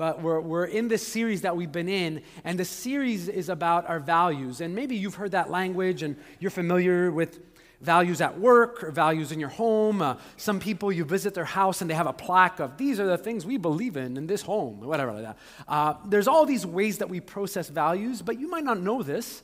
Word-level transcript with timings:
But 0.00 0.22
we're, 0.22 0.40
we're 0.40 0.64
in 0.64 0.88
this 0.88 1.06
series 1.06 1.42
that 1.42 1.54
we've 1.54 1.72
been 1.72 1.86
in, 1.86 2.22
and 2.42 2.58
the 2.58 2.64
series 2.64 3.28
is 3.28 3.50
about 3.50 3.86
our 3.86 4.00
values. 4.00 4.62
And 4.62 4.74
maybe 4.74 4.96
you've 4.96 5.16
heard 5.16 5.32
that 5.32 5.50
language 5.50 6.02
and 6.02 6.16
you're 6.38 6.50
familiar 6.50 7.10
with 7.10 7.38
values 7.82 8.22
at 8.22 8.40
work 8.40 8.82
or 8.82 8.92
values 8.92 9.30
in 9.30 9.38
your 9.38 9.50
home. 9.50 10.00
Uh, 10.00 10.16
some 10.38 10.58
people, 10.58 10.90
you 10.90 11.04
visit 11.04 11.34
their 11.34 11.44
house 11.44 11.82
and 11.82 11.90
they 11.90 11.94
have 11.94 12.06
a 12.06 12.14
plaque 12.14 12.60
of 12.60 12.78
these 12.78 12.98
are 12.98 13.04
the 13.04 13.18
things 13.18 13.44
we 13.44 13.58
believe 13.58 13.98
in 13.98 14.16
in 14.16 14.26
this 14.26 14.40
home, 14.40 14.80
whatever 14.80 15.12
like 15.12 15.22
that. 15.22 15.38
Uh, 15.68 15.92
there's 16.06 16.26
all 16.26 16.46
these 16.46 16.64
ways 16.64 16.96
that 16.96 17.10
we 17.10 17.20
process 17.20 17.68
values, 17.68 18.22
but 18.22 18.40
you 18.40 18.48
might 18.48 18.64
not 18.64 18.80
know 18.80 19.02
this. 19.02 19.42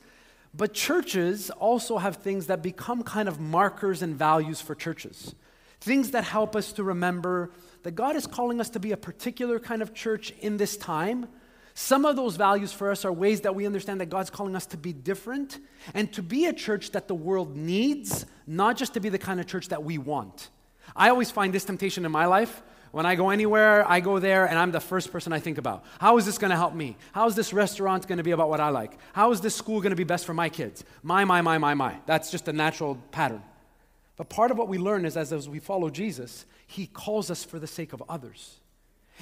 But 0.55 0.73
churches 0.73 1.51
also 1.51 1.99
have 1.99 2.15
things 2.15 2.47
that 2.47 2.63
become 2.63 3.03
kind 3.03 3.29
of 3.29 3.39
markers 3.39 4.01
and 4.01 4.15
values 4.15 4.59
for 4.59 4.73
churches. 4.73 5.35
Things 5.81 6.09
that 6.11 6.23
help 6.23 6.55
us 6.55 6.71
to 6.73 6.83
remember 6.83 7.51
that 7.83 7.91
God 7.91 8.15
is 8.15 8.27
calling 8.27 8.59
us 8.59 8.69
to 8.71 8.79
be 8.79 8.91
a 8.91 8.97
particular 8.97 9.59
kind 9.59 9.81
of 9.81 9.93
church 9.93 10.31
in 10.39 10.57
this 10.57 10.77
time. 10.77 11.27
Some 11.73 12.05
of 12.05 12.15
those 12.15 12.37
values 12.37 12.73
for 12.73 12.89
us 12.89 13.05
are 13.05 13.13
ways 13.13 13.41
that 13.41 13.53
we 13.53 13.65
understand 13.65 14.01
that 14.01 14.07
God's 14.07 14.29
calling 14.29 14.55
us 14.55 14.65
to 14.67 14.77
be 14.77 14.93
different 14.93 15.59
and 15.93 16.11
to 16.13 16.23
be 16.23 16.47
a 16.47 16.53
church 16.53 16.91
that 16.91 17.07
the 17.07 17.15
world 17.15 17.55
needs, 17.55 18.25
not 18.47 18.77
just 18.77 18.95
to 18.95 18.99
be 18.99 19.09
the 19.09 19.19
kind 19.19 19.39
of 19.39 19.45
church 19.45 19.67
that 19.69 19.83
we 19.83 19.97
want. 19.97 20.49
I 20.95 21.09
always 21.09 21.29
find 21.29 21.53
this 21.53 21.65
temptation 21.65 22.03
in 22.05 22.11
my 22.11 22.25
life. 22.25 22.63
When 22.91 23.05
I 23.05 23.15
go 23.15 23.29
anywhere, 23.29 23.87
I 23.87 23.99
go 23.99 24.17
there 24.17 24.47
and 24.47 24.57
I'm 24.57 24.71
the 24.71 24.79
first 24.79 25.11
person 25.11 25.33
I 25.33 25.39
think 25.39 25.57
about. 25.57 25.85
How 25.99 26.17
is 26.17 26.25
this 26.25 26.37
going 26.37 26.51
to 26.51 26.57
help 26.57 26.73
me? 26.73 26.97
How 27.11 27.27
is 27.27 27.35
this 27.35 27.53
restaurant 27.53 28.07
going 28.07 28.17
to 28.17 28.23
be 28.23 28.31
about 28.31 28.49
what 28.49 28.59
I 28.59 28.69
like? 28.69 28.97
How 29.13 29.31
is 29.31 29.41
this 29.41 29.55
school 29.55 29.81
going 29.81 29.91
to 29.91 29.95
be 29.95 30.03
best 30.03 30.25
for 30.25 30.33
my 30.33 30.49
kids? 30.49 30.83
My, 31.03 31.25
my, 31.25 31.41
my, 31.41 31.57
my, 31.57 31.73
my. 31.73 31.97
That's 32.05 32.31
just 32.31 32.47
a 32.47 32.53
natural 32.53 32.95
pattern. 33.11 33.43
But 34.17 34.29
part 34.29 34.51
of 34.51 34.57
what 34.57 34.67
we 34.67 34.79
learn 34.79 35.05
is 35.05 35.15
as, 35.15 35.31
as 35.31 35.47
we 35.47 35.59
follow 35.59 35.89
Jesus, 35.89 36.45
he 36.65 36.87
calls 36.87 37.31
us 37.31 37.43
for 37.43 37.59
the 37.59 37.67
sake 37.67 37.93
of 37.93 38.03
others. 38.09 38.59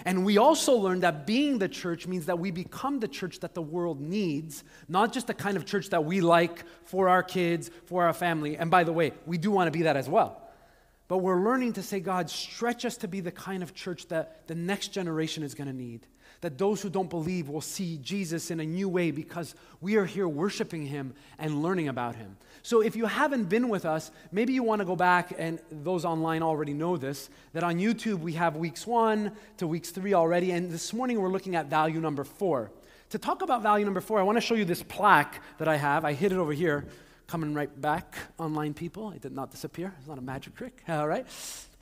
And 0.03 0.25
we 0.25 0.37
also 0.37 0.73
learn 0.73 1.01
that 1.01 1.25
being 1.25 1.57
the 1.57 1.69
church 1.69 2.07
means 2.07 2.25
that 2.25 2.39
we 2.39 2.51
become 2.51 2.99
the 2.99 3.07
church 3.07 3.39
that 3.41 3.53
the 3.53 3.61
world 3.61 4.01
needs, 4.01 4.63
not 4.89 5.13
just 5.13 5.27
the 5.27 5.33
kind 5.33 5.55
of 5.55 5.65
church 5.65 5.89
that 5.89 6.03
we 6.03 6.19
like 6.21 6.63
for 6.83 7.07
our 7.07 7.23
kids, 7.23 7.69
for 7.85 8.03
our 8.05 8.13
family. 8.13 8.57
And 8.57 8.71
by 8.71 8.83
the 8.83 8.91
way, 8.91 9.13
we 9.25 9.37
do 9.37 9.51
want 9.51 9.67
to 9.67 9.71
be 9.71 9.83
that 9.83 9.95
as 9.95 10.09
well. 10.09 10.41
But 11.07 11.19
we're 11.19 11.41
learning 11.41 11.73
to 11.73 11.83
say, 11.83 11.99
God, 11.99 12.29
stretch 12.29 12.83
us 12.83 12.97
to 12.97 13.07
be 13.07 13.19
the 13.19 13.31
kind 13.31 13.63
of 13.63 13.73
church 13.73 14.07
that 14.07 14.47
the 14.47 14.55
next 14.55 14.89
generation 14.89 15.43
is 15.43 15.53
going 15.53 15.67
to 15.67 15.75
need 15.75 16.07
that 16.41 16.57
those 16.57 16.81
who 16.81 16.89
don't 16.89 17.09
believe 17.09 17.49
will 17.49 17.61
see 17.61 17.97
Jesus 17.97 18.51
in 18.51 18.59
a 18.59 18.65
new 18.65 18.89
way 18.89 19.11
because 19.11 19.55
we 19.81 19.95
are 19.95 20.05
here 20.05 20.27
worshiping 20.27 20.85
him 20.85 21.13
and 21.39 21.61
learning 21.61 21.87
about 21.87 22.15
him. 22.15 22.37
So 22.61 22.81
if 22.81 22.95
you 22.95 23.05
haven't 23.05 23.45
been 23.45 23.69
with 23.69 23.85
us, 23.85 24.11
maybe 24.31 24.53
you 24.53 24.63
want 24.63 24.79
to 24.79 24.85
go 24.85 24.95
back, 24.95 25.33
and 25.37 25.59
those 25.71 26.03
online 26.03 26.41
already 26.41 26.73
know 26.73 26.97
this, 26.97 27.29
that 27.53 27.63
on 27.63 27.77
YouTube 27.77 28.19
we 28.19 28.33
have 28.33 28.55
weeks 28.55 28.87
one 28.87 29.31
to 29.57 29.67
weeks 29.67 29.91
three 29.91 30.13
already, 30.13 30.51
and 30.51 30.71
this 30.71 30.93
morning 30.93 31.21
we're 31.21 31.29
looking 31.29 31.55
at 31.55 31.67
value 31.67 31.99
number 31.99 32.23
four. 32.23 32.71
To 33.11 33.19
talk 33.19 33.43
about 33.43 33.61
value 33.61 33.85
number 33.85 34.01
four, 34.01 34.19
I 34.19 34.23
want 34.23 34.37
to 34.37 34.41
show 34.41 34.55
you 34.55 34.65
this 34.65 34.81
plaque 34.81 35.41
that 35.59 35.67
I 35.67 35.75
have. 35.75 36.05
I 36.05 36.13
hid 36.13 36.31
it 36.31 36.37
over 36.37 36.53
here 36.53 36.85
coming 37.27 37.53
right 37.53 37.69
back, 37.81 38.15
online 38.37 38.73
people. 38.73 39.11
It 39.11 39.21
did 39.21 39.33
not 39.33 39.51
disappear. 39.51 39.93
It's 39.99 40.07
not 40.07 40.17
a 40.17 40.21
magic 40.21 40.55
trick. 40.55 40.81
All 40.89 41.07
right. 41.07 41.25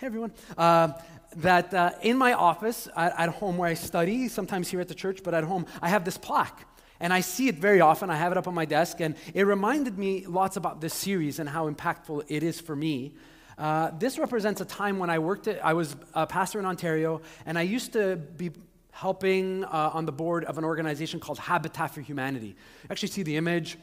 Hey, 0.03 0.07
everyone. 0.07 0.33
Uh, 0.57 0.89
that 1.37 1.73
uh, 1.73 1.91
in 2.01 2.17
my 2.17 2.33
office 2.33 2.89
at, 2.93 3.17
at 3.17 3.29
home 3.29 3.55
where 3.55 3.69
I 3.69 3.73
study, 3.73 4.27
sometimes 4.27 4.67
here 4.67 4.81
at 4.81 4.89
the 4.89 4.93
church, 4.93 5.21
but 5.23 5.33
at 5.33 5.45
home, 5.45 5.65
I 5.81 5.87
have 5.87 6.03
this 6.03 6.17
plaque. 6.17 6.67
And 6.99 7.13
I 7.13 7.21
see 7.21 7.47
it 7.47 7.55
very 7.55 7.79
often. 7.79 8.09
I 8.09 8.17
have 8.17 8.33
it 8.33 8.37
up 8.37 8.45
on 8.45 8.53
my 8.53 8.65
desk, 8.65 8.99
and 8.99 9.15
it 9.33 9.43
reminded 9.43 9.97
me 9.97 10.25
lots 10.25 10.57
about 10.57 10.81
this 10.81 10.93
series 10.93 11.39
and 11.39 11.47
how 11.47 11.71
impactful 11.71 12.25
it 12.27 12.43
is 12.43 12.59
for 12.59 12.75
me. 12.75 13.13
Uh, 13.57 13.91
this 13.97 14.19
represents 14.19 14.59
a 14.59 14.65
time 14.65 14.99
when 14.99 15.09
I 15.09 15.19
worked 15.19 15.47
at, 15.47 15.63
I 15.63 15.71
was 15.71 15.95
a 16.13 16.27
pastor 16.27 16.59
in 16.59 16.65
Ontario, 16.65 17.21
and 17.45 17.57
I 17.57 17.61
used 17.61 17.93
to 17.93 18.17
be 18.17 18.51
helping 18.91 19.63
uh, 19.63 19.91
on 19.93 20.05
the 20.05 20.11
board 20.11 20.43
of 20.43 20.57
an 20.57 20.65
organization 20.65 21.21
called 21.21 21.39
Habitat 21.39 21.91
for 21.91 22.01
Humanity. 22.01 22.57
Actually, 22.89 23.07
see 23.07 23.23
the 23.23 23.37
image. 23.37 23.77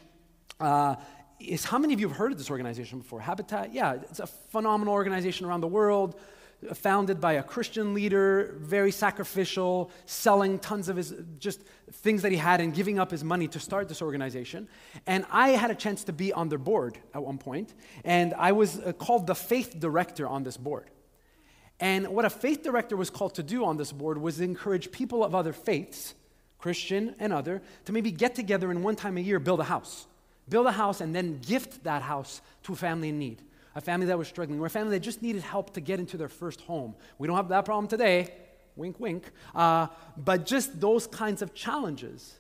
Uh, 0.61 0.97
is 1.41 1.65
how 1.65 1.79
many 1.79 1.95
of 1.95 2.01
you 2.01 2.09
have 2.09 2.17
heard 2.17 2.33
of 2.33 2.39
this 2.39 2.51
organization 2.51 2.99
before? 2.99 3.21
Habitat? 3.21 3.73
Yeah, 3.73 3.95
it's 3.95 4.21
a 4.21 4.27
phenomenal 4.27 4.93
organization 4.93 5.47
around 5.47 5.63
the 5.63 5.69
world, 5.69 6.19
founded 6.75 7.21
by 7.21 7.35
a 7.35 7.43
Christian 7.43 7.95
leader, 7.95 8.55
very 8.61 8.93
sacrificial, 8.93 9.91
selling 10.05 10.59
tons 10.59 10.89
of 10.89 10.97
his 10.97 11.15
just 11.39 11.63
things 11.91 12.23
that 12.23 12.33
he 12.33 12.39
had 12.39 12.61
and 12.61 12.75
giving 12.75 12.99
up 12.99 13.11
his 13.11 13.25
money 13.25 13.49
to 13.49 13.59
start 13.59 13.89
this 13.89 14.03
organization. 14.03 14.69
And 15.07 15.25
I 15.31 15.51
had 15.51 15.71
a 15.71 15.75
chance 15.75 16.05
to 16.05 16.13
be 16.13 16.33
on 16.33 16.49
their 16.51 16.59
board 16.59 16.99
at 17.15 17.23
one 17.23 17.39
point, 17.39 17.75
and 18.05 18.35
I 18.35 18.53
was 18.53 18.79
uh, 18.79 18.93
called 18.93 19.27
the 19.27 19.35
faith 19.35 19.79
director 19.79 20.29
on 20.29 20.43
this 20.43 20.57
board. 20.57 20.91
And 21.81 22.09
what 22.09 22.27
a 22.27 22.31
faith 22.31 22.63
director 22.63 22.95
was 22.95 23.09
called 23.09 23.35
to 23.37 23.43
do 23.43 23.65
on 23.65 23.79
this 23.79 23.91
board 23.91 24.19
was 24.19 24.41
encourage 24.41 24.93
people 24.93 25.25
of 25.25 25.35
other 25.35 25.55
faiths, 25.55 26.15
Christian 26.59 27.15
and 27.19 27.33
other, 27.33 27.63
to 27.87 27.93
maybe 27.93 28.11
get 28.11 28.35
together 28.35 28.71
and 28.71 28.85
one 28.85 28.97
time 28.97 29.17
a 29.17 29.21
year 29.21 29.39
build 29.39 29.61
a 29.61 29.65
house 29.65 30.07
build 30.51 30.67
a 30.67 30.73
house, 30.73 31.01
and 31.01 31.15
then 31.15 31.39
gift 31.39 31.85
that 31.85 32.03
house 32.03 32.43
to 32.65 32.75
a 32.75 32.77
family 32.77 33.09
in 33.09 33.19
need. 33.19 33.43
A 33.75 33.81
family 33.81 34.07
that 34.07 34.19
was 34.19 34.29
struggling, 34.29 34.61
or 34.61 34.67
a 34.67 34.71
family 34.71 34.99
that 34.99 35.01
just 35.01 35.23
needed 35.23 35.43
help 35.43 35.73
to 35.75 35.81
get 35.81 36.01
into 36.01 36.17
their 36.17 36.29
first 36.29 36.61
home. 36.63 36.95
We 37.19 37.27
don't 37.27 37.37
have 37.37 37.49
that 37.49 37.65
problem 37.65 37.87
today, 37.87 38.35
wink, 38.77 38.99
wink, 38.99 39.31
uh, 39.55 39.87
but 40.17 40.45
just 40.45 40.81
those 40.81 41.07
kinds 41.07 41.41
of 41.41 41.55
challenges. 41.55 42.35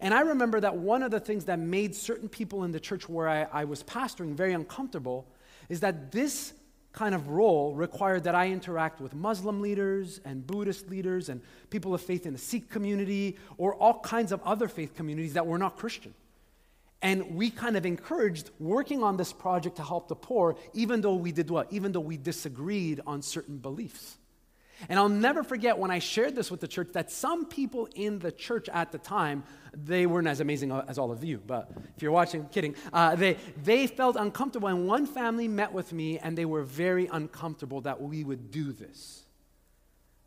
And 0.00 0.12
I 0.12 0.20
remember 0.20 0.60
that 0.60 0.76
one 0.76 1.02
of 1.02 1.10
the 1.10 1.20
things 1.20 1.44
that 1.44 1.58
made 1.58 1.94
certain 1.94 2.28
people 2.28 2.64
in 2.64 2.72
the 2.72 2.80
church 2.80 3.08
where 3.08 3.28
I, 3.28 3.46
I 3.52 3.64
was 3.64 3.82
pastoring 3.82 4.34
very 4.34 4.52
uncomfortable 4.52 5.26
is 5.68 5.80
that 5.80 6.10
this 6.10 6.52
kind 6.92 7.14
of 7.14 7.28
role 7.28 7.74
required 7.74 8.24
that 8.24 8.34
I 8.34 8.48
interact 8.48 9.00
with 9.00 9.14
Muslim 9.14 9.60
leaders 9.60 10.20
and 10.24 10.46
Buddhist 10.46 10.88
leaders 10.88 11.28
and 11.28 11.40
people 11.68 11.92
of 11.92 12.00
faith 12.00 12.24
in 12.24 12.32
the 12.32 12.38
Sikh 12.38 12.70
community 12.70 13.36
or 13.58 13.74
all 13.74 14.00
kinds 14.00 14.32
of 14.32 14.40
other 14.44 14.68
faith 14.68 14.94
communities 14.94 15.34
that 15.34 15.46
were 15.46 15.58
not 15.58 15.76
Christian. 15.76 16.14
And 17.04 17.36
we 17.36 17.50
kind 17.50 17.76
of 17.76 17.84
encouraged 17.84 18.48
working 18.58 19.02
on 19.02 19.18
this 19.18 19.30
project 19.30 19.76
to 19.76 19.82
help 19.82 20.08
the 20.08 20.16
poor, 20.16 20.56
even 20.72 21.02
though 21.02 21.16
we 21.16 21.32
did 21.32 21.50
what? 21.50 21.70
Even 21.70 21.92
though 21.92 22.00
we 22.00 22.16
disagreed 22.16 23.02
on 23.06 23.20
certain 23.20 23.58
beliefs. 23.58 24.16
And 24.88 24.98
I'll 24.98 25.10
never 25.10 25.42
forget 25.42 25.76
when 25.76 25.90
I 25.90 25.98
shared 25.98 26.34
this 26.34 26.50
with 26.50 26.60
the 26.60 26.66
church 26.66 26.88
that 26.94 27.10
some 27.10 27.44
people 27.44 27.90
in 27.94 28.20
the 28.20 28.32
church 28.32 28.70
at 28.70 28.90
the 28.90 28.96
time, 28.96 29.44
they 29.74 30.06
weren't 30.06 30.26
as 30.28 30.40
amazing 30.40 30.72
as 30.72 30.96
all 30.96 31.12
of 31.12 31.22
you, 31.22 31.42
but 31.46 31.70
if 31.94 32.02
you're 32.02 32.10
watching, 32.10 32.46
kidding, 32.46 32.74
uh, 32.90 33.14
they, 33.14 33.36
they 33.62 33.86
felt 33.86 34.16
uncomfortable. 34.16 34.68
And 34.68 34.88
one 34.88 35.04
family 35.06 35.46
met 35.46 35.74
with 35.74 35.92
me 35.92 36.18
and 36.18 36.38
they 36.38 36.46
were 36.46 36.62
very 36.62 37.06
uncomfortable 37.06 37.82
that 37.82 38.00
we 38.00 38.24
would 38.24 38.50
do 38.50 38.72
this. 38.72 39.24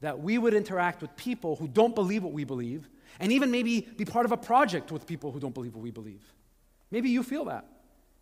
That 0.02 0.20
we 0.20 0.38
would 0.38 0.54
interact 0.54 1.02
with 1.02 1.16
people 1.16 1.56
who 1.56 1.68
don't 1.68 1.96
believe 1.96 2.22
what 2.22 2.34
we 2.34 2.44
believe, 2.44 2.88
and 3.20 3.32
even 3.32 3.50
maybe 3.50 3.82
be 3.82 4.06
part 4.06 4.28
of 4.28 4.32
a 4.32 4.38
project 4.38 4.92
with 4.92 5.08
people 5.08 5.32
who 5.32 5.40
don't 5.40 5.56
believe 5.56 5.74
what 5.74 5.82
we 5.82 5.90
believe. 5.90 6.22
Maybe 6.92 7.10
you 7.10 7.24
feel 7.24 7.46
that. 7.46 7.66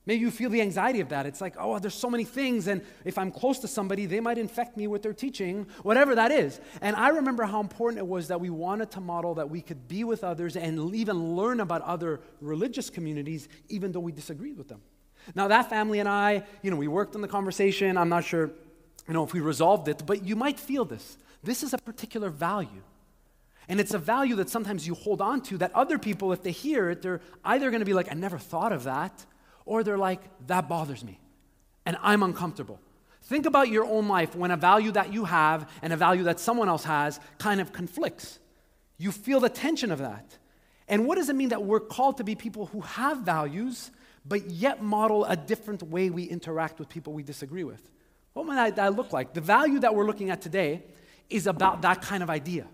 Maybe 0.07 0.21
you 0.21 0.29
feel 0.29 0.51
the 0.51 0.61
anxiety 0.61 0.99
of 0.99 1.09
that. 1.09 1.25
It's 1.25 1.41
like, 1.41 1.55
oh, 1.57 1.79
there's 1.79 1.95
so 1.95 2.11
many 2.11 2.25
things, 2.25 2.67
and 2.67 2.83
if 3.05 3.17
I'm 3.17 3.31
close 3.31 3.57
to 3.59 3.67
somebody, 3.67 4.05
they 4.05 4.19
might 4.19 4.37
infect 4.37 4.77
me 4.77 4.85
with 4.85 5.01
their 5.01 5.13
teaching, 5.13 5.65
whatever 5.81 6.13
that 6.13 6.31
is. 6.31 6.59
And 6.81 6.95
I 6.95 7.09
remember 7.09 7.43
how 7.43 7.59
important 7.59 7.97
it 7.97 8.07
was 8.07 8.27
that 8.27 8.39
we 8.39 8.51
wanted 8.51 8.91
to 8.91 9.01
model 9.01 9.33
that 9.35 9.49
we 9.49 9.61
could 9.61 9.87
be 9.87 10.03
with 10.03 10.23
others 10.23 10.55
and 10.55 10.93
even 10.93 11.35
learn 11.35 11.59
about 11.59 11.81
other 11.81 12.21
religious 12.39 12.91
communities, 12.91 13.49
even 13.67 13.91
though 13.91 13.99
we 13.99 14.11
disagreed 14.11 14.57
with 14.57 14.67
them. 14.67 14.81
Now, 15.33 15.47
that 15.47 15.71
family 15.71 15.97
and 15.99 16.07
I, 16.07 16.43
you 16.61 16.69
know, 16.69 16.77
we 16.77 16.87
worked 16.87 17.15
on 17.15 17.21
the 17.21 17.27
conversation. 17.27 17.97
I'm 17.97 18.09
not 18.09 18.23
sure, 18.23 18.51
you 19.07 19.13
know, 19.13 19.23
if 19.23 19.33
we 19.33 19.39
resolved 19.39 19.87
it, 19.87 20.03
but 20.05 20.23
you 20.23 20.35
might 20.35 20.59
feel 20.59 20.85
this. 20.85 21.17
This 21.41 21.63
is 21.63 21.73
a 21.73 21.79
particular 21.79 22.29
value 22.29 22.83
and 23.67 23.79
it's 23.79 23.93
a 23.93 23.97
value 23.97 24.35
that 24.35 24.49
sometimes 24.49 24.85
you 24.85 24.93
hold 24.93 25.21
on 25.21 25.41
to 25.41 25.57
that 25.57 25.73
other 25.73 25.97
people, 25.97 26.31
if 26.31 26.43
they 26.43 26.51
hear 26.51 26.89
it, 26.89 27.01
they're 27.01 27.21
either 27.43 27.69
going 27.71 27.79
to 27.79 27.85
be 27.85 27.93
like, 27.93 28.11
I 28.11 28.15
never 28.15 28.37
thought 28.37 28.71
of 28.71 28.83
that, 28.83 29.25
or 29.65 29.83
they're 29.83 29.97
like, 29.97 30.21
that 30.47 30.69
bothers 30.69 31.03
me 31.03 31.19
and 31.85 31.97
I'm 32.01 32.23
uncomfortable. 32.23 32.79
Think 33.23 33.45
about 33.45 33.69
your 33.69 33.85
own 33.85 34.07
life 34.07 34.35
when 34.35 34.51
a 34.51 34.57
value 34.57 34.91
that 34.91 35.11
you 35.11 35.25
have 35.25 35.69
and 35.81 35.91
a 35.91 35.97
value 35.97 36.23
that 36.23 36.39
someone 36.39 36.69
else 36.69 36.83
has 36.83 37.19
kind 37.39 37.59
of 37.59 37.73
conflicts. 37.73 38.39
You 38.97 39.11
feel 39.11 39.39
the 39.39 39.49
tension 39.49 39.91
of 39.91 39.99
that. 39.99 40.37
And 40.87 41.07
what 41.07 41.15
does 41.15 41.29
it 41.29 41.35
mean 41.35 41.49
that 41.49 41.63
we're 41.63 41.79
called 41.79 42.17
to 42.17 42.23
be 42.23 42.35
people 42.35 42.67
who 42.67 42.81
have 42.81 43.19
values, 43.19 43.89
but 44.25 44.51
yet 44.51 44.83
model 44.83 45.25
a 45.25 45.35
different 45.35 45.81
way 45.81 46.11
we 46.11 46.23
interact 46.23 46.77
with 46.77 46.87
people 46.87 47.13
we 47.13 47.23
disagree 47.23 47.63
with? 47.63 47.81
What 48.33 48.45
might 48.45 48.75
that 48.75 48.95
look 48.95 49.11
like? 49.11 49.33
The 49.33 49.41
value 49.41 49.79
that 49.79 49.95
we're 49.95 50.05
looking 50.05 50.29
at 50.29 50.41
today 50.41 50.83
is 51.29 51.47
about 51.47 51.81
that 51.81 52.03
kind 52.03 52.21
of 52.21 52.29
idea. 52.29 52.67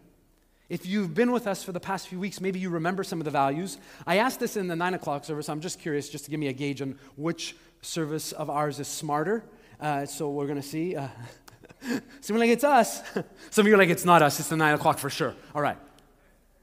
If 0.71 0.85
you've 0.85 1.13
been 1.13 1.33
with 1.33 1.47
us 1.47 1.65
for 1.65 1.73
the 1.73 1.81
past 1.81 2.07
few 2.07 2.17
weeks, 2.17 2.39
maybe 2.39 2.57
you 2.57 2.69
remember 2.69 3.03
some 3.03 3.19
of 3.19 3.25
the 3.25 3.31
values. 3.31 3.77
I 4.07 4.19
asked 4.19 4.39
this 4.39 4.55
in 4.55 4.69
the 4.69 4.75
nine 4.77 4.93
o'clock 4.93 5.25
service. 5.25 5.49
I'm 5.49 5.59
just 5.59 5.79
curious, 5.79 6.07
just 6.07 6.23
to 6.23 6.31
give 6.31 6.39
me 6.39 6.47
a 6.47 6.53
gauge 6.53 6.81
on 6.81 6.97
which 7.17 7.57
service 7.81 8.31
of 8.31 8.49
ours 8.49 8.79
is 8.79 8.87
smarter. 8.87 9.43
Uh, 9.81 10.05
so 10.05 10.29
we're 10.29 10.45
going 10.45 10.61
to 10.61 10.65
see. 10.65 10.95
Uh, 10.95 11.09
some 12.21 12.37
like 12.37 12.49
it's 12.49 12.63
us. 12.63 13.03
some 13.49 13.65
of 13.65 13.67
you 13.67 13.73
are 13.73 13.77
like, 13.77 13.89
it's 13.89 14.05
not 14.05 14.21
us, 14.21 14.39
it's 14.39 14.47
the 14.47 14.55
nine 14.55 14.73
o'clock 14.73 14.97
for 14.97 15.09
sure. 15.09 15.35
All 15.53 15.61
right. 15.61 15.77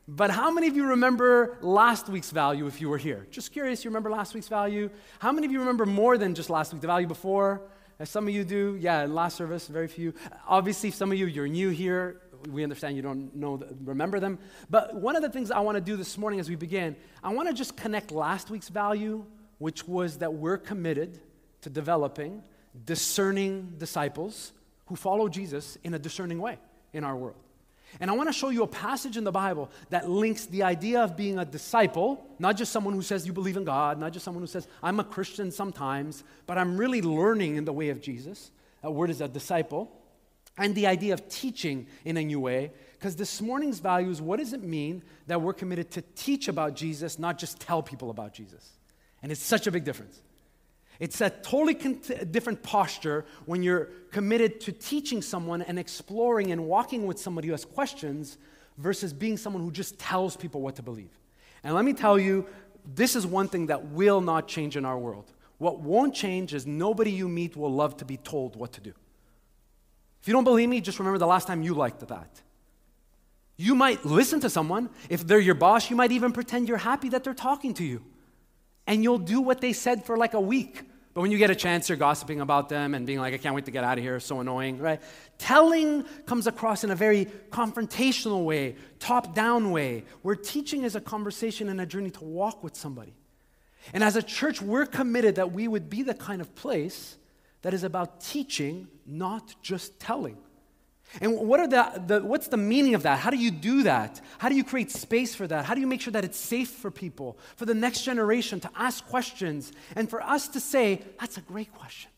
But 0.08 0.30
how 0.30 0.50
many 0.50 0.68
of 0.68 0.74
you 0.74 0.86
remember 0.86 1.58
last 1.60 2.08
week's 2.08 2.30
value 2.30 2.66
if 2.66 2.80
you 2.80 2.88
were 2.88 2.96
here? 2.96 3.26
Just 3.30 3.52
curious, 3.52 3.84
you 3.84 3.90
remember 3.90 4.10
last 4.10 4.32
week's 4.32 4.48
value? 4.48 4.88
How 5.18 5.32
many 5.32 5.44
of 5.44 5.52
you 5.52 5.58
remember 5.58 5.84
more 5.84 6.16
than 6.16 6.34
just 6.34 6.48
last 6.48 6.72
week, 6.72 6.80
the 6.80 6.86
value 6.86 7.06
before? 7.06 7.60
Uh, 8.00 8.06
some 8.06 8.26
of 8.26 8.32
you 8.32 8.44
do. 8.44 8.78
Yeah, 8.80 9.04
last 9.04 9.36
service, 9.36 9.66
very 9.66 9.88
few. 9.88 10.14
Obviously, 10.46 10.92
some 10.92 11.12
of 11.12 11.18
you, 11.18 11.26
you're 11.26 11.48
new 11.48 11.68
here. 11.68 12.22
We 12.48 12.62
understand 12.62 12.96
you 12.96 13.02
don't 13.02 13.34
know, 13.34 13.62
remember 13.84 14.20
them. 14.20 14.38
But 14.70 14.94
one 14.94 15.16
of 15.16 15.22
the 15.22 15.30
things 15.30 15.50
I 15.50 15.60
want 15.60 15.76
to 15.76 15.80
do 15.80 15.96
this 15.96 16.16
morning 16.18 16.40
as 16.40 16.48
we 16.48 16.56
begin, 16.56 16.96
I 17.22 17.32
want 17.32 17.48
to 17.48 17.54
just 17.54 17.76
connect 17.76 18.10
last 18.10 18.50
week's 18.50 18.68
value, 18.68 19.24
which 19.58 19.86
was 19.86 20.18
that 20.18 20.34
we're 20.34 20.58
committed 20.58 21.20
to 21.62 21.70
developing 21.70 22.42
discerning 22.84 23.74
disciples 23.78 24.52
who 24.86 24.96
follow 24.96 25.28
Jesus 25.28 25.78
in 25.84 25.94
a 25.94 25.98
discerning 25.98 26.38
way 26.38 26.58
in 26.92 27.04
our 27.04 27.16
world. 27.16 27.36
And 28.00 28.10
I 28.10 28.14
want 28.14 28.28
to 28.28 28.32
show 28.32 28.50
you 28.50 28.62
a 28.62 28.66
passage 28.66 29.16
in 29.16 29.24
the 29.24 29.32
Bible 29.32 29.70
that 29.90 30.08
links 30.08 30.46
the 30.46 30.62
idea 30.62 31.02
of 31.02 31.16
being 31.16 31.38
a 31.38 31.44
disciple, 31.44 32.24
not 32.38 32.56
just 32.56 32.70
someone 32.70 32.94
who 32.94 33.02
says 33.02 33.26
you 33.26 33.32
believe 33.32 33.56
in 33.56 33.64
God, 33.64 33.98
not 33.98 34.12
just 34.12 34.24
someone 34.24 34.42
who 34.42 34.46
says 34.46 34.68
I'm 34.82 35.00
a 35.00 35.04
Christian 35.04 35.50
sometimes, 35.50 36.22
but 36.46 36.58
I'm 36.58 36.76
really 36.76 37.00
learning 37.00 37.56
in 37.56 37.64
the 37.64 37.72
way 37.72 37.88
of 37.88 38.00
Jesus. 38.00 38.50
That 38.82 38.90
word 38.90 39.10
is 39.10 39.20
a 39.20 39.28
disciple. 39.28 39.90
And 40.58 40.74
the 40.74 40.86
idea 40.86 41.14
of 41.14 41.28
teaching 41.28 41.86
in 42.04 42.16
a 42.16 42.24
new 42.24 42.40
way. 42.40 42.72
Because 42.98 43.14
this 43.14 43.40
morning's 43.40 43.78
values, 43.78 44.20
what 44.20 44.40
does 44.40 44.52
it 44.52 44.62
mean 44.62 45.02
that 45.28 45.40
we're 45.40 45.52
committed 45.52 45.90
to 45.92 46.02
teach 46.16 46.48
about 46.48 46.74
Jesus, 46.74 47.18
not 47.18 47.38
just 47.38 47.60
tell 47.60 47.82
people 47.82 48.10
about 48.10 48.34
Jesus? 48.34 48.72
And 49.22 49.30
it's 49.30 49.42
such 49.42 49.66
a 49.66 49.70
big 49.70 49.84
difference. 49.84 50.20
It's 50.98 51.20
a 51.20 51.30
totally 51.30 51.74
different 51.74 52.62
posture 52.64 53.24
when 53.46 53.62
you're 53.62 53.84
committed 54.10 54.60
to 54.62 54.72
teaching 54.72 55.22
someone 55.22 55.62
and 55.62 55.78
exploring 55.78 56.50
and 56.50 56.66
walking 56.66 57.06
with 57.06 57.20
somebody 57.20 57.48
who 57.48 57.52
has 57.52 57.64
questions 57.64 58.36
versus 58.78 59.12
being 59.12 59.36
someone 59.36 59.62
who 59.62 59.70
just 59.70 59.98
tells 59.98 60.36
people 60.36 60.60
what 60.60 60.74
to 60.76 60.82
believe. 60.82 61.16
And 61.62 61.74
let 61.74 61.84
me 61.84 61.92
tell 61.92 62.18
you, 62.18 62.46
this 62.84 63.14
is 63.14 63.26
one 63.26 63.48
thing 63.48 63.66
that 63.66 63.86
will 63.86 64.20
not 64.20 64.48
change 64.48 64.76
in 64.76 64.84
our 64.84 64.98
world. 64.98 65.30
What 65.58 65.80
won't 65.80 66.14
change 66.14 66.54
is 66.54 66.66
nobody 66.66 67.12
you 67.12 67.28
meet 67.28 67.56
will 67.56 67.72
love 67.72 67.96
to 67.98 68.04
be 68.04 68.16
told 68.16 68.56
what 68.56 68.72
to 68.72 68.80
do. 68.80 68.92
If 70.20 70.28
you 70.28 70.32
don't 70.32 70.44
believe 70.44 70.68
me, 70.68 70.80
just 70.80 70.98
remember 70.98 71.18
the 71.18 71.26
last 71.26 71.46
time 71.46 71.62
you 71.62 71.74
liked 71.74 72.06
that. 72.08 72.42
You 73.56 73.74
might 73.74 74.04
listen 74.04 74.40
to 74.40 74.50
someone. 74.50 74.88
If 75.08 75.26
they're 75.26 75.40
your 75.40 75.54
boss, 75.54 75.90
you 75.90 75.96
might 75.96 76.12
even 76.12 76.32
pretend 76.32 76.68
you're 76.68 76.76
happy 76.78 77.08
that 77.10 77.24
they're 77.24 77.34
talking 77.34 77.74
to 77.74 77.84
you 77.84 78.04
and 78.86 79.02
you'll 79.02 79.18
do 79.18 79.40
what 79.40 79.60
they 79.60 79.72
said 79.72 80.04
for 80.04 80.16
like 80.16 80.34
a 80.34 80.40
week. 80.40 80.82
But 81.12 81.22
when 81.22 81.32
you 81.32 81.38
get 81.38 81.50
a 81.50 81.56
chance, 81.56 81.88
you're 81.88 81.98
gossiping 81.98 82.40
about 82.40 82.68
them 82.68 82.94
and 82.94 83.04
being 83.04 83.18
like, 83.18 83.34
I 83.34 83.38
can't 83.38 83.54
wait 83.54 83.64
to 83.64 83.72
get 83.72 83.82
out 83.82 83.98
of 83.98 84.04
here, 84.04 84.20
so 84.20 84.38
annoying, 84.40 84.78
right? 84.78 85.02
Telling 85.36 86.04
comes 86.26 86.46
across 86.46 86.84
in 86.84 86.90
a 86.90 86.94
very 86.94 87.26
confrontational 87.50 88.44
way, 88.44 88.76
top 89.00 89.34
down 89.34 89.72
way, 89.72 90.04
where 90.22 90.36
teaching 90.36 90.84
is 90.84 90.94
a 90.94 91.00
conversation 91.00 91.68
and 91.68 91.80
a 91.80 91.86
journey 91.86 92.10
to 92.10 92.24
walk 92.24 92.62
with 92.62 92.76
somebody. 92.76 93.14
And 93.92 94.04
as 94.04 94.14
a 94.14 94.22
church, 94.22 94.62
we're 94.62 94.86
committed 94.86 95.34
that 95.34 95.52
we 95.52 95.66
would 95.66 95.90
be 95.90 96.02
the 96.02 96.14
kind 96.14 96.40
of 96.40 96.54
place 96.54 97.16
that 97.62 97.74
is 97.74 97.84
about 97.84 98.20
teaching, 98.20 98.88
not 99.06 99.54
just 99.62 99.98
telling. 99.98 100.36
And 101.20 101.36
what 101.38 101.58
are 101.58 101.66
the, 101.66 102.02
the, 102.06 102.20
what's 102.22 102.48
the 102.48 102.58
meaning 102.58 102.94
of 102.94 103.04
that? 103.04 103.18
How 103.18 103.30
do 103.30 103.38
you 103.38 103.50
do 103.50 103.84
that? 103.84 104.20
How 104.36 104.48
do 104.48 104.54
you 104.54 104.62
create 104.62 104.90
space 104.90 105.34
for 105.34 105.46
that? 105.46 105.64
How 105.64 105.74
do 105.74 105.80
you 105.80 105.86
make 105.86 106.02
sure 106.02 106.12
that 106.12 106.24
it's 106.24 106.38
safe 106.38 106.70
for 106.70 106.90
people, 106.90 107.38
for 107.56 107.64
the 107.64 107.74
next 107.74 108.02
generation 108.02 108.60
to 108.60 108.70
ask 108.76 109.06
questions, 109.06 109.72
and 109.96 110.08
for 110.10 110.22
us 110.22 110.48
to 110.48 110.60
say, 110.60 111.02
that's 111.18 111.38
a 111.38 111.40
great 111.40 111.72
question. 111.72 112.10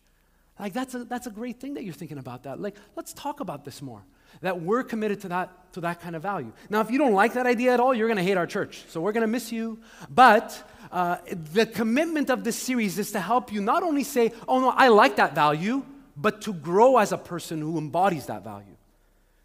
Like, 0.58 0.72
that's 0.72 0.94
a, 0.94 1.04
that's 1.04 1.26
a 1.26 1.30
great 1.30 1.60
thing 1.60 1.74
that 1.74 1.84
you're 1.84 1.94
thinking 1.94 2.18
about 2.18 2.42
that. 2.42 2.60
Like, 2.60 2.76
let's 2.96 3.14
talk 3.14 3.40
about 3.40 3.64
this 3.64 3.80
more. 3.80 4.02
That 4.42 4.60
we're 4.60 4.82
committed 4.82 5.20
to 5.22 5.28
that, 5.28 5.72
to 5.72 5.80
that 5.80 6.00
kind 6.00 6.14
of 6.14 6.22
value. 6.22 6.52
Now, 6.68 6.80
if 6.80 6.90
you 6.90 6.98
don't 6.98 7.14
like 7.14 7.32
that 7.32 7.46
idea 7.46 7.72
at 7.74 7.80
all, 7.80 7.94
you're 7.94 8.08
going 8.08 8.18
to 8.18 8.22
hate 8.22 8.36
our 8.36 8.46
church. 8.46 8.84
So 8.88 9.00
we're 9.00 9.12
going 9.12 9.22
to 9.22 9.26
miss 9.26 9.50
you. 9.50 9.80
But 10.08 10.68
uh, 10.92 11.18
the 11.52 11.66
commitment 11.66 12.30
of 12.30 12.44
this 12.44 12.56
series 12.56 12.98
is 12.98 13.12
to 13.12 13.20
help 13.20 13.52
you 13.52 13.60
not 13.60 13.82
only 13.82 14.04
say, 14.04 14.32
oh, 14.48 14.60
no, 14.60 14.70
I 14.70 14.88
like 14.88 15.16
that 15.16 15.34
value, 15.34 15.84
but 16.16 16.42
to 16.42 16.52
grow 16.52 16.98
as 16.98 17.12
a 17.12 17.18
person 17.18 17.60
who 17.60 17.78
embodies 17.78 18.26
that 18.26 18.44
value. 18.44 18.76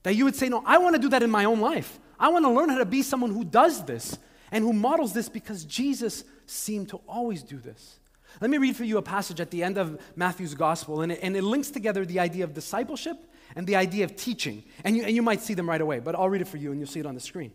That 0.04 0.16
you 0.16 0.26
would 0.26 0.36
say, 0.36 0.50
No, 0.50 0.62
I 0.66 0.78
want 0.78 0.96
to 0.96 1.02
do 1.02 1.10
that 1.10 1.24
in 1.24 1.32
my 1.32 1.46
own 1.46 1.60
life. 1.60 2.00
I 2.20 2.30
want 2.30 2.46
to 2.46 2.52
learn 2.52 2.70
how 2.70 2.78
to 2.78 2.86
be 2.86 3.02
someone 3.02 3.32
who 3.32 3.44
does 3.44 3.84
this 3.86 4.18
and 4.52 4.64
who 4.64 4.72
models 4.72 5.14
this 5.14 5.30
because 5.30 5.66
Jesus 5.66 6.24
seemed 6.46 6.90
to 6.90 6.98
always 7.08 7.42
do 7.42 7.58
this. 7.58 8.00
Let 8.40 8.52
me 8.52 8.58
read 8.58 8.76
for 8.76 8.84
you 8.84 8.98
a 8.98 9.02
passage 9.02 9.40
at 9.40 9.50
the 9.50 9.64
end 9.64 9.78
of 9.78 10.00
Matthew's 10.16 10.54
gospel, 10.54 11.02
and 11.02 11.12
it, 11.12 11.20
and 11.24 11.36
it 11.36 11.42
links 11.42 11.72
together 11.72 12.06
the 12.06 12.20
idea 12.20 12.44
of 12.44 12.54
discipleship 12.54 13.18
and 13.56 13.66
the 13.66 13.78
idea 13.78 14.04
of 14.04 14.16
teaching. 14.16 14.64
And 14.84 14.96
you, 14.96 15.04
and 15.04 15.16
you 15.16 15.22
might 15.22 15.42
see 15.42 15.54
them 15.54 15.68
right 15.68 15.82
away, 15.82 16.00
but 16.00 16.14
I'll 16.14 16.30
read 16.30 16.42
it 16.42 16.48
for 16.48 16.58
you 16.58 16.72
and 16.72 16.80
you'll 16.80 16.90
see 16.90 17.00
it 17.00 17.06
on 17.06 17.16
the 17.16 17.22
screen. 17.22 17.52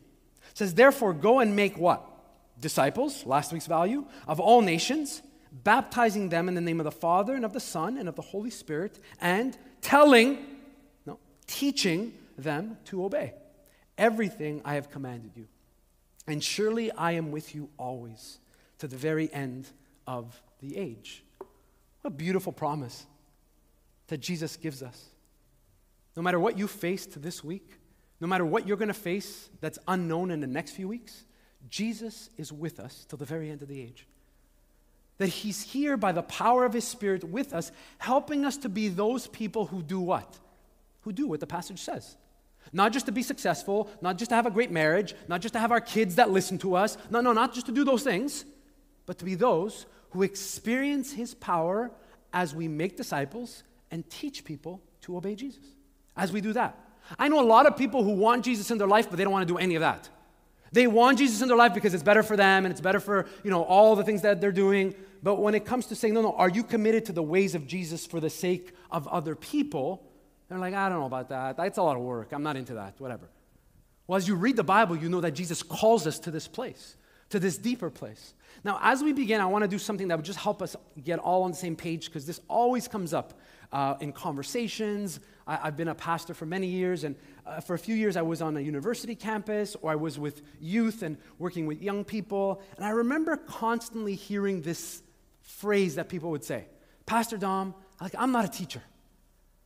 It 0.51 0.59
says, 0.59 0.75
Therefore, 0.75 1.13
go 1.13 1.39
and 1.39 1.55
make 1.55 1.79
what? 1.79 2.05
Disciples, 2.61 3.25
last 3.27 3.53
week's 3.53 3.67
value, 3.67 4.05
of 4.29 4.39
all 4.39 4.61
nations, 4.61 5.23
baptizing 5.51 6.29
them 6.29 6.49
in 6.49 6.55
the 6.55 6.61
name 6.61 6.79
of 6.79 6.85
the 6.85 6.91
Father 6.91 7.35
and 7.35 7.45
of 7.45 7.53
the 7.53 7.61
Son 7.61 7.97
and 7.97 8.09
of 8.09 8.17
the 8.17 8.23
Holy 8.23 8.51
Spirit, 8.51 8.99
and 9.21 9.57
telling, 9.81 10.39
no, 11.07 11.19
teaching 11.47 12.13
them 12.37 12.77
to 12.87 13.05
obey 13.05 13.35
everything 13.99 14.63
I 14.65 14.75
have 14.75 14.91
commanded 14.91 15.33
you. 15.37 15.47
And 16.27 16.43
surely 16.43 16.91
I 16.93 17.13
am 17.13 17.33
with 17.33 17.55
you 17.55 17.69
always 17.77 18.39
to 18.79 18.89
the 18.89 18.97
very 18.97 19.33
end 19.33 19.69
of 20.07 20.41
the 20.61 20.77
age. 20.77 21.25
What 21.39 22.13
a 22.13 22.17
beautiful 22.17 22.53
promise 22.53 23.07
that 24.07 24.19
Jesus 24.19 24.57
gives 24.57 24.83
us. 24.83 25.07
No 26.17 26.23
matter 26.23 26.41
what 26.41 26.59
you 26.59 26.67
faced 26.67 27.21
this 27.23 27.45
week, 27.45 27.79
no 28.21 28.27
matter 28.27 28.45
what 28.45 28.67
you're 28.67 28.77
going 28.77 28.89
to 28.89 28.95
face 28.95 29.49
that's 29.61 29.79
unknown 29.89 30.31
in 30.31 30.41
the 30.41 30.47
next 30.47 30.73
few 30.73 30.89
weeks, 30.89 31.25
Jesus 31.69 32.31
is 32.37 32.53
with 32.53 32.81
us 32.81 33.07
till 33.09 33.19
the 33.19 33.25
very 33.25 33.51
end 33.51 33.63
of 33.63 33.69
the 33.69 33.81
age. 33.81 34.07
That 35.19 35.29
he's 35.29 35.63
here 35.63 35.97
by 35.97 36.13
the 36.13 36.23
power 36.23 36.65
of 36.65 36.73
his 36.73 36.87
Spirit 36.87 37.25
with 37.25 37.53
us, 37.53 37.71
helping 37.99 38.45
us 38.45 38.57
to 38.59 38.69
be 38.69 38.89
those 38.89 39.27
people 39.27 39.67
who 39.67 39.83
do 39.83 40.01
what? 40.01 40.39
Who 41.03 41.13
do 41.13 41.27
what 41.27 41.41
the 41.41 41.47
passage 41.47 41.81
says. 41.81 42.17
Not 42.73 42.93
just 42.93 43.07
to 43.07 43.13
be 43.13 43.23
successful, 43.23 43.91
not 44.01 44.17
just 44.17 44.31
to 44.31 44.35
have 44.35 44.47
a 44.47 44.51
great 44.51 44.71
marriage, 44.71 45.15
not 45.29 45.41
just 45.41 45.55
to 45.55 45.61
have 45.61 45.73
our 45.73 45.81
kids 45.81 46.15
that 46.17 46.31
listen 46.31 46.59
to 46.59 46.75
us. 46.75 46.97
No, 47.11 47.21
no, 47.21 47.33
not 47.33 47.53
just 47.53 47.67
to 47.67 47.73
do 47.73 47.85
those 47.85 48.03
things, 48.03 48.45
but 49.07 49.19
to 49.19 49.25
be 49.25 49.35
those 49.35 49.87
who 50.11 50.23
experience 50.23 51.13
His 51.13 51.35
power 51.35 51.91
as 52.33 52.55
we 52.55 52.69
make 52.69 52.97
disciples 52.97 53.63
and 53.91 54.09
teach 54.09 54.45
people 54.45 54.81
to 55.03 55.17
obey 55.17 55.35
Jesus. 55.35 55.65
As 56.17 56.33
we 56.33 56.41
do 56.41 56.53
that. 56.53 56.79
I 57.19 57.29
know 57.29 57.41
a 57.41 57.43
lot 57.43 57.67
of 57.67 57.77
people 57.77 58.05
who 58.05 58.13
want 58.13 58.45
Jesus 58.45 58.71
in 58.71 58.79
their 58.79 58.87
life, 58.87 59.09
but 59.11 59.17
they 59.17 59.25
don't 59.25 59.33
want 59.33 59.47
to 59.47 59.53
do 59.53 59.59
any 59.59 59.75
of 59.75 59.81
that. 59.81 60.09
They 60.73 60.87
want 60.87 61.19
Jesus 61.19 61.43
in 61.43 61.49
their 61.49 61.57
life 61.57 61.75
because 61.75 61.95
it's 61.95 62.03
better 62.03 62.23
for 62.23 62.37
them 62.37 62.65
and 62.65 62.73
it's 62.73 62.81
better 62.81 63.01
for, 63.01 63.27
you 63.43 63.51
know, 63.51 63.65
all 63.65 63.97
the 63.97 64.05
things 64.05 64.23
that 64.23 64.41
they're 64.41 64.53
doing. 64.53 64.95
But 65.23 65.37
when 65.37 65.55
it 65.55 65.65
comes 65.65 65.87
to 65.87 65.97
saying, 65.97 66.15
no, 66.15 66.23
no, 66.23 66.33
are 66.33 66.49
you 66.49 66.63
committed 66.63 67.07
to 67.07 67.13
the 67.13 67.23
ways 67.23 67.55
of 67.55 67.67
Jesus 67.67 68.07
for 68.07 68.21
the 68.21 68.31
sake 68.31 68.73
of 68.91 69.09
other 69.09 69.35
people? 69.35 70.07
They're 70.49 70.59
like, 70.59 70.75
I 70.75 70.89
don't 70.89 71.01
know 71.01 71.07
about 71.07 71.29
that. 71.31 71.57
That's 71.57 71.79
a 71.79 71.83
lot 71.83 71.97
of 71.97 72.03
work. 72.03 72.33
I'm 72.33 72.43
not 72.43 72.57
into 72.57 72.75
that, 72.75 72.95
whatever. 72.99 73.29
Well, 74.07 74.17
as 74.17 74.27
you 74.27 74.35
read 74.35 74.57
the 74.57 74.65
Bible, 74.65 74.97
you 74.97 75.09
know 75.09 75.21
that 75.21 75.33
Jesus 75.33 75.63
calls 75.63 76.07
us 76.07 76.19
to 76.21 76.31
this 76.31 76.49
place, 76.49 76.97
to 77.31 77.39
this 77.39 77.57
deeper 77.57 77.91
place. 77.91 78.35
Now, 78.65 78.79
as 78.83 79.03
we 79.03 79.13
begin, 79.13 79.41
I 79.41 79.47
want 79.47 79.63
to 79.63 79.69
do 79.69 79.79
something 79.79 80.09
that 80.09 80.17
would 80.17 80.25
just 80.25 80.39
help 80.39 80.63
us 80.63 80.77
get 81.03 81.19
all 81.19 81.45
on 81.45 81.53
the 81.53 81.57
same 81.57 81.77
page 81.77 82.07
because 82.07 82.27
this 82.27 82.41
always 82.49 82.89
comes 82.89 83.15
up 83.15 83.35
uh, 83.73 83.97
in 84.01 84.13
conversations. 84.13 85.21
I, 85.47 85.57
have 85.57 85.77
been 85.77 85.89
a 85.89 85.95
pastor 85.95 86.35
for 86.35 86.47
many 86.47 86.67
years, 86.67 87.05
and 87.05 87.17
uh, 87.47 87.61
for 87.61 87.75
a 87.75 87.79
few 87.79 87.95
years 87.95 88.17
I 88.17 88.23
was 88.23 88.41
on 88.41 88.57
a 88.57 88.61
university 88.61 89.15
campus 89.15 89.77
or 89.83 89.91
I 89.91 89.97
was 89.97 90.19
with 90.19 90.43
youth 90.61 91.03
and 91.03 91.17
working 91.39 91.67
with 91.67 91.83
young 91.83 92.05
people. 92.05 92.63
And 92.77 92.85
I 92.85 92.91
remember 92.91 93.37
constantly 93.37 94.15
hearing 94.15 94.63
this 94.63 95.03
phrase 95.41 95.97
that 95.97 96.09
people 96.09 96.31
would 96.31 96.45
say 96.45 96.67
Pastor 97.07 97.37
Dom, 97.37 97.75
like, 98.01 98.15
I'm 98.17 98.33
not 98.33 98.45
a 98.45 98.49
teacher. 98.49 98.83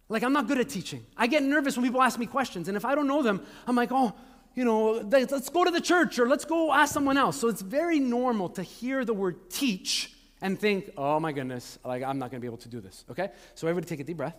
Like, 0.09 0.23
I'm 0.23 0.33
not 0.33 0.49
good 0.49 0.59
at 0.59 0.69
teaching. 0.69 1.05
I 1.17 1.27
get 1.27 1.43
nervous 1.43 1.77
when 1.77 1.85
people 1.85 2.03
ask 2.03 2.19
me 2.19 2.27
questions, 2.27 2.69
and 2.69 2.77
if 2.77 2.85
I 2.85 2.95
don't 2.95 3.07
know 3.07 3.23
them, 3.23 3.45
I'm 3.67 3.77
like, 3.77 3.91
oh, 3.93 4.15
you 4.55 4.65
know, 4.65 4.93
let's 4.93 5.49
go 5.49 5.65
to 5.65 5.71
the 5.71 5.81
church 5.81 6.19
or 6.19 6.29
let's 6.29 6.45
go 6.45 6.73
ask 6.73 6.95
someone 6.95 7.19
else. 7.19 7.39
So 7.39 7.49
it's 7.49 7.63
very 7.63 7.99
normal 7.99 8.49
to 8.51 8.63
hear 8.63 9.05
the 9.05 9.15
word 9.15 9.51
teach 9.51 10.14
and 10.45 10.61
think, 10.61 10.91
oh 10.99 11.19
my 11.19 11.33
goodness, 11.33 11.79
like 11.87 12.03
I'm 12.03 12.19
not 12.19 12.31
going 12.31 12.39
to 12.39 12.41
be 12.43 12.47
able 12.47 12.59
to 12.59 12.69
do 12.69 12.79
this, 12.79 13.07
okay? 13.11 13.31
So 13.55 13.67
everybody 13.67 13.89
take 13.89 14.01
a 14.01 14.05
deep 14.05 14.19
breath. 14.19 14.37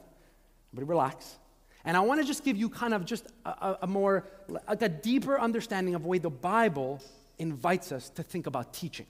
Everybody 0.71 0.87
relax. 0.87 1.35
And 1.83 1.97
I 1.97 2.01
want 2.01 2.21
to 2.21 2.27
just 2.27 2.43
give 2.43 2.55
you 2.55 2.69
kind 2.69 2.93
of 2.93 3.05
just 3.05 3.25
a, 3.43 3.77
a, 3.81 3.87
more, 3.87 4.27
like 4.67 4.83
a 4.83 4.89
deeper 4.89 5.39
understanding 5.39 5.95
of 5.95 6.03
the 6.03 6.07
way 6.07 6.19
the 6.19 6.29
Bible 6.29 7.01
invites 7.39 7.91
us 7.91 8.11
to 8.11 8.23
think 8.23 8.45
about 8.45 8.71
teaching, 8.71 9.07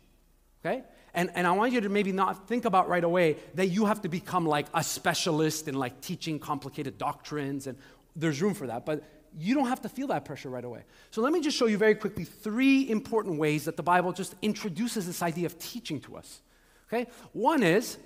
okay? 0.66 0.84
And, 1.14 1.32
and 1.36 1.46
I 1.46 1.52
want 1.52 1.74
you 1.74 1.82
to 1.82 1.90
maybe 1.90 2.14
not 2.14 2.48
think 2.48 2.64
about 2.64 2.88
right 2.88 3.04
away 3.04 3.36
that 3.56 3.68
you 3.68 3.86
have 3.88 4.02
to 4.04 4.10
become 4.10 4.46
like 4.46 4.68
a 4.74 4.82
specialist 4.82 5.68
in 5.68 5.76
like 5.76 6.00
teaching 6.00 6.40
complicated 6.40 6.98
doctrines, 6.98 7.68
and 7.68 7.78
there's 8.16 8.42
room 8.42 8.54
for 8.54 8.68
that. 8.68 8.86
But 8.86 9.04
you 9.38 9.54
don't 9.54 9.68
have 9.68 9.82
to 9.82 9.90
feel 9.90 10.08
that 10.08 10.24
pressure 10.24 10.50
right 10.50 10.64
away. 10.64 10.84
So 11.12 11.22
let 11.22 11.34
me 11.34 11.42
just 11.42 11.58
show 11.58 11.66
you 11.66 11.78
very 11.78 11.96
quickly 11.96 12.24
three 12.24 12.90
important 12.90 13.38
ways 13.38 13.66
that 13.66 13.76
the 13.76 13.84
Bible 13.84 14.14
just 14.14 14.34
introduces 14.42 15.06
this 15.06 15.22
idea 15.22 15.46
of 15.46 15.60
teaching 15.60 16.00
to 16.02 16.16
us. 16.16 16.42
Okay? 16.88 17.10
One 17.34 17.64
is 17.64 17.98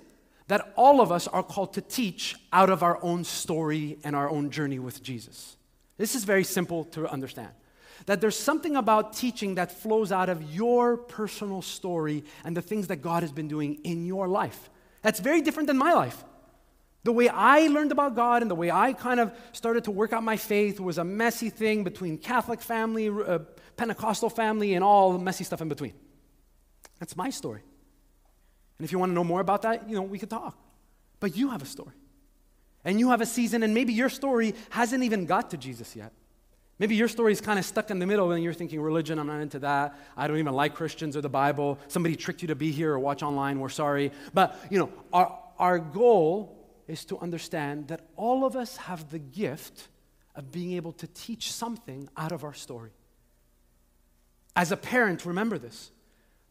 that 0.48 0.72
all 0.76 1.00
of 1.00 1.12
us 1.12 1.28
are 1.28 1.42
called 1.42 1.74
to 1.74 1.80
teach 1.80 2.34
out 2.52 2.70
of 2.70 2.82
our 2.82 2.98
own 3.02 3.22
story 3.24 3.98
and 4.02 4.16
our 4.16 4.28
own 4.28 4.50
journey 4.50 4.78
with 4.78 5.02
Jesus. 5.02 5.56
This 5.96 6.14
is 6.14 6.24
very 6.24 6.44
simple 6.44 6.84
to 6.86 7.08
understand. 7.08 7.50
That 8.06 8.20
there's 8.20 8.36
something 8.38 8.74
about 8.74 9.12
teaching 9.12 9.56
that 9.56 9.70
flows 9.70 10.10
out 10.10 10.28
of 10.28 10.42
your 10.54 10.96
personal 10.96 11.62
story 11.62 12.24
and 12.44 12.56
the 12.56 12.62
things 12.62 12.88
that 12.88 12.96
God 12.96 13.22
has 13.22 13.30
been 13.30 13.48
doing 13.48 13.80
in 13.84 14.06
your 14.06 14.26
life. 14.26 14.70
That's 15.02 15.20
very 15.20 15.40
different 15.40 15.66
than 15.66 15.78
my 15.78 15.92
life. 15.92 16.24
The 17.04 17.12
way 17.12 17.28
I 17.28 17.68
learned 17.68 17.92
about 17.92 18.14
God 18.14 18.42
and 18.42 18.50
the 18.50 18.54
way 18.54 18.70
I 18.70 18.92
kind 18.92 19.20
of 19.20 19.32
started 19.52 19.84
to 19.84 19.90
work 19.90 20.12
out 20.12 20.22
my 20.22 20.36
faith 20.36 20.80
was 20.80 20.98
a 20.98 21.04
messy 21.04 21.48
thing 21.48 21.84
between 21.84 22.18
Catholic 22.18 22.60
family, 22.60 23.08
uh, 23.08 23.38
Pentecostal 23.76 24.28
family, 24.28 24.74
and 24.74 24.84
all 24.84 25.12
the 25.12 25.18
messy 25.18 25.44
stuff 25.44 25.62
in 25.62 25.68
between. 25.68 25.94
That's 26.98 27.16
my 27.16 27.30
story. 27.30 27.62
And 28.80 28.86
if 28.86 28.92
you 28.92 28.98
want 28.98 29.10
to 29.10 29.14
know 29.14 29.24
more 29.24 29.40
about 29.40 29.60
that, 29.60 29.90
you 29.90 29.94
know, 29.94 30.00
we 30.00 30.18
could 30.18 30.30
talk. 30.30 30.56
But 31.20 31.36
you 31.36 31.50
have 31.50 31.60
a 31.60 31.66
story. 31.66 31.92
And 32.82 32.98
you 32.98 33.10
have 33.10 33.20
a 33.20 33.26
season, 33.26 33.62
and 33.62 33.74
maybe 33.74 33.92
your 33.92 34.08
story 34.08 34.54
hasn't 34.70 35.04
even 35.04 35.26
got 35.26 35.50
to 35.50 35.58
Jesus 35.58 35.94
yet. 35.94 36.12
Maybe 36.78 36.94
your 36.94 37.08
story 37.08 37.32
is 37.32 37.42
kind 37.42 37.58
of 37.58 37.66
stuck 37.66 37.90
in 37.90 37.98
the 37.98 38.06
middle 38.06 38.32
and 38.32 38.42
you're 38.42 38.54
thinking, 38.54 38.80
religion, 38.80 39.18
I'm 39.18 39.26
not 39.26 39.42
into 39.42 39.58
that. 39.58 39.98
I 40.16 40.26
don't 40.26 40.38
even 40.38 40.54
like 40.54 40.74
Christians 40.74 41.14
or 41.14 41.20
the 41.20 41.28
Bible. 41.28 41.78
Somebody 41.88 42.16
tricked 42.16 42.40
you 42.40 42.48
to 42.48 42.54
be 42.54 42.72
here 42.72 42.94
or 42.94 42.98
watch 42.98 43.22
online. 43.22 43.60
We're 43.60 43.68
sorry. 43.68 44.12
But, 44.32 44.58
you 44.70 44.78
know, 44.78 44.90
our, 45.12 45.38
our 45.58 45.78
goal 45.78 46.56
is 46.88 47.04
to 47.04 47.18
understand 47.18 47.88
that 47.88 48.00
all 48.16 48.46
of 48.46 48.56
us 48.56 48.78
have 48.78 49.10
the 49.10 49.18
gift 49.18 49.88
of 50.34 50.50
being 50.50 50.72
able 50.72 50.92
to 50.92 51.06
teach 51.08 51.52
something 51.52 52.08
out 52.16 52.32
of 52.32 52.44
our 52.44 52.54
story. 52.54 52.92
As 54.56 54.72
a 54.72 54.76
parent, 54.78 55.26
remember 55.26 55.58
this. 55.58 55.90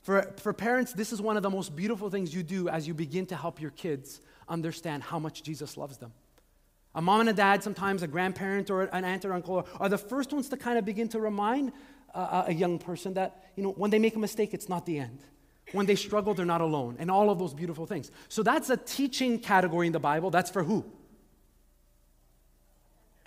For, 0.02 0.34
for 0.38 0.54
parents, 0.54 0.94
this 0.94 1.12
is 1.12 1.22
one 1.22 1.38
of 1.38 1.44
the 1.44 1.50
most 1.50 1.76
beautiful 1.76 2.10
things 2.10 2.34
you 2.34 2.44
do 2.44 2.70
as 2.70 2.88
you 2.88 2.94
begin 2.94 3.26
to 3.28 3.36
help 3.36 3.62
your 3.62 3.72
kids 3.72 4.22
understand 4.48 5.04
how 5.04 5.20
much 5.20 5.44
Jesus 5.44 5.78
loves 5.78 5.98
them. 5.98 6.14
A 6.96 7.02
mom 7.02 7.20
and 7.20 7.30
a 7.30 7.34
dad, 7.34 7.62
sometimes 7.62 8.02
a 8.02 8.08
grandparent 8.08 8.72
or 8.72 8.84
an 8.84 9.06
aunt 9.06 9.26
or 9.26 9.34
uncle, 9.34 9.68
are 9.80 9.90
the 9.90 9.98
first 9.98 10.34
ones 10.34 10.50
to 10.50 10.58
kind 10.58 10.78
of 10.78 10.86
begin 10.86 11.08
to 11.10 11.20
remind 11.20 11.72
uh, 12.16 12.46
a, 12.48 12.50
a 12.50 12.54
young 12.54 12.80
person 12.80 13.14
that, 13.14 13.52
you 13.56 13.64
know, 13.64 13.72
when 13.72 13.92
they 13.92 14.00
make 14.00 14.16
a 14.16 14.20
mistake, 14.20 14.54
it's 14.54 14.70
not 14.70 14.86
the 14.86 14.98
end. 14.98 15.20
When 15.72 15.86
they 15.86 15.96
struggle, 15.96 16.34
they're 16.34 16.48
not 16.48 16.62
alone, 16.62 16.96
and 16.98 17.12
all 17.12 17.30
of 17.30 17.38
those 17.38 17.54
beautiful 17.54 17.86
things. 17.86 18.10
So 18.28 18.42
that's 18.42 18.72
a 18.72 18.78
teaching 18.78 19.38
category 19.38 19.86
in 19.86 19.94
the 19.94 20.00
Bible. 20.00 20.32
That's 20.32 20.50
for 20.50 20.64
who? 20.64 20.84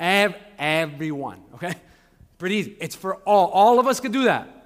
Ev- 0.00 0.35
everyone, 0.59 1.43
okay? 1.55 1.75
Pretty 2.38 2.57
easy. 2.57 2.76
It's 2.81 2.97
for 2.97 3.17
all. 3.19 3.47
All 3.50 3.79
of 3.79 3.87
us 3.87 4.00
could 4.00 4.11
do 4.11 4.25
that. 4.25 4.62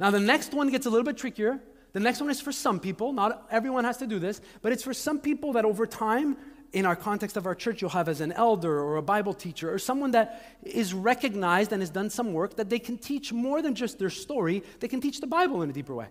Now, 0.00 0.10
the 0.10 0.20
next 0.20 0.52
one 0.52 0.70
gets 0.70 0.86
a 0.86 0.90
little 0.90 1.04
bit 1.04 1.16
trickier. 1.16 1.60
The 1.92 2.00
next 2.00 2.20
one 2.20 2.30
is 2.30 2.40
for 2.40 2.52
some 2.52 2.80
people. 2.80 3.12
Not 3.12 3.46
everyone 3.50 3.84
has 3.84 3.98
to 3.98 4.06
do 4.06 4.18
this, 4.18 4.40
but 4.62 4.72
it's 4.72 4.82
for 4.82 4.94
some 4.94 5.20
people 5.20 5.52
that 5.52 5.64
over 5.64 5.86
time, 5.86 6.36
in 6.74 6.84
our 6.84 6.96
context 6.96 7.36
of 7.36 7.46
our 7.46 7.54
church, 7.54 7.80
you'll 7.80 7.90
have 7.90 8.08
as 8.08 8.20
an 8.20 8.32
elder 8.32 8.80
or 8.80 8.96
a 8.96 9.02
Bible 9.02 9.32
teacher 9.32 9.72
or 9.72 9.78
someone 9.78 10.10
that 10.10 10.58
is 10.64 10.92
recognized 10.92 11.72
and 11.72 11.80
has 11.80 11.88
done 11.88 12.10
some 12.10 12.32
work 12.32 12.56
that 12.56 12.68
they 12.68 12.80
can 12.80 12.98
teach 12.98 13.32
more 13.32 13.62
than 13.62 13.76
just 13.76 13.98
their 14.00 14.10
story, 14.10 14.62
they 14.80 14.88
can 14.88 15.00
teach 15.00 15.20
the 15.20 15.26
Bible 15.26 15.62
in 15.62 15.70
a 15.70 15.72
deeper 15.72 15.94
way. 15.94 16.08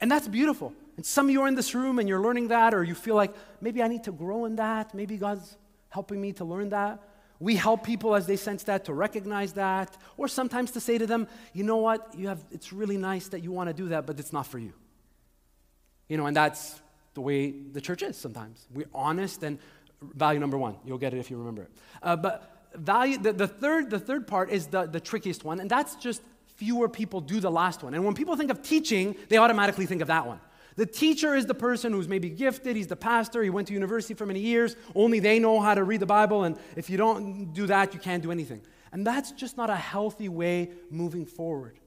And 0.00 0.10
that's 0.10 0.28
beautiful. 0.28 0.74
And 0.98 1.06
some 1.06 1.26
of 1.26 1.32
you 1.32 1.40
are 1.40 1.48
in 1.48 1.54
this 1.54 1.74
room 1.74 1.98
and 1.98 2.06
you're 2.06 2.20
learning 2.20 2.48
that, 2.48 2.74
or 2.74 2.84
you 2.84 2.94
feel 2.94 3.14
like 3.14 3.34
maybe 3.62 3.82
I 3.82 3.88
need 3.88 4.04
to 4.04 4.12
grow 4.12 4.44
in 4.44 4.56
that. 4.56 4.92
Maybe 4.92 5.16
God's 5.16 5.56
helping 5.88 6.20
me 6.20 6.32
to 6.34 6.44
learn 6.44 6.68
that. 6.68 7.02
We 7.40 7.54
help 7.54 7.84
people 7.84 8.14
as 8.14 8.26
they 8.26 8.36
sense 8.36 8.64
that 8.64 8.84
to 8.86 8.92
recognize 8.92 9.52
that, 9.52 9.96
or 10.16 10.28
sometimes 10.28 10.72
to 10.72 10.80
say 10.80 10.98
to 10.98 11.06
them, 11.06 11.28
you 11.52 11.62
know 11.62 11.76
what, 11.76 12.14
you 12.16 12.28
have, 12.28 12.44
it's 12.50 12.72
really 12.72 12.96
nice 12.96 13.28
that 13.28 13.44
you 13.44 13.52
want 13.52 13.68
to 13.68 13.74
do 13.74 13.88
that, 13.90 14.06
but 14.06 14.18
it's 14.18 14.32
not 14.32 14.46
for 14.46 14.58
you. 14.58 14.72
You 16.08 16.16
know, 16.16 16.26
and 16.26 16.36
that's 16.36 16.80
the 17.14 17.20
way 17.20 17.50
the 17.50 17.80
church 17.80 18.02
is 18.02 18.16
sometimes. 18.16 18.66
We're 18.72 18.88
honest 18.92 19.42
and 19.42 19.58
value 20.02 20.40
number 20.40 20.58
one. 20.58 20.76
You'll 20.84 20.98
get 20.98 21.14
it 21.14 21.18
if 21.18 21.30
you 21.30 21.36
remember 21.36 21.62
it. 21.62 21.70
Uh, 22.02 22.16
but 22.16 22.70
value, 22.74 23.18
the, 23.18 23.32
the, 23.32 23.48
third, 23.48 23.90
the 23.90 24.00
third 24.00 24.26
part 24.26 24.50
is 24.50 24.66
the, 24.68 24.86
the 24.86 25.00
trickiest 25.00 25.44
one, 25.44 25.60
and 25.60 25.70
that's 25.70 25.94
just 25.96 26.22
fewer 26.56 26.88
people 26.88 27.20
do 27.20 27.38
the 27.38 27.50
last 27.50 27.84
one. 27.84 27.94
And 27.94 28.04
when 28.04 28.14
people 28.14 28.34
think 28.36 28.50
of 28.50 28.62
teaching, 28.62 29.14
they 29.28 29.36
automatically 29.36 29.86
think 29.86 30.02
of 30.02 30.08
that 30.08 30.26
one. 30.26 30.40
The 30.78 30.86
teacher 30.86 31.34
is 31.34 31.44
the 31.46 31.54
person 31.54 31.92
who's 31.92 32.06
maybe 32.06 32.30
gifted, 32.30 32.76
he's 32.76 32.86
the 32.86 32.94
pastor, 32.94 33.42
he 33.42 33.50
went 33.50 33.66
to 33.66 33.74
university 33.74 34.14
for 34.14 34.24
many 34.24 34.38
years, 34.38 34.76
only 34.94 35.18
they 35.18 35.40
know 35.40 35.58
how 35.58 35.74
to 35.74 35.82
read 35.82 35.98
the 35.98 36.06
Bible, 36.06 36.44
and 36.44 36.56
if 36.76 36.88
you 36.88 36.96
don't 36.96 37.52
do 37.52 37.66
that, 37.66 37.94
you 37.94 37.98
can't 37.98 38.22
do 38.22 38.30
anything. 38.30 38.60
And 38.92 39.04
that's 39.04 39.32
just 39.32 39.56
not 39.56 39.70
a 39.70 39.74
healthy 39.74 40.28
way 40.28 40.70
moving 40.88 41.26
forward. 41.26 41.80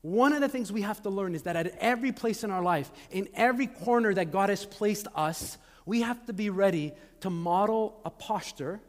One 0.00 0.32
of 0.32 0.40
the 0.40 0.48
things 0.48 0.72
we 0.72 0.80
have 0.80 1.02
to 1.02 1.10
learn 1.10 1.34
is 1.34 1.42
that 1.42 1.54
at 1.54 1.66
every 1.80 2.12
place 2.12 2.44
in 2.44 2.50
our 2.50 2.62
life, 2.62 2.90
in 3.10 3.28
every 3.34 3.66
corner 3.66 4.14
that 4.14 4.32
God 4.32 4.48
has 4.48 4.64
placed 4.64 5.06
us, 5.14 5.58
we 5.84 6.00
have 6.00 6.24
to 6.28 6.32
be 6.32 6.48
ready 6.48 6.94
to 7.20 7.28
model 7.28 8.00
a 8.06 8.10
posture 8.10 8.80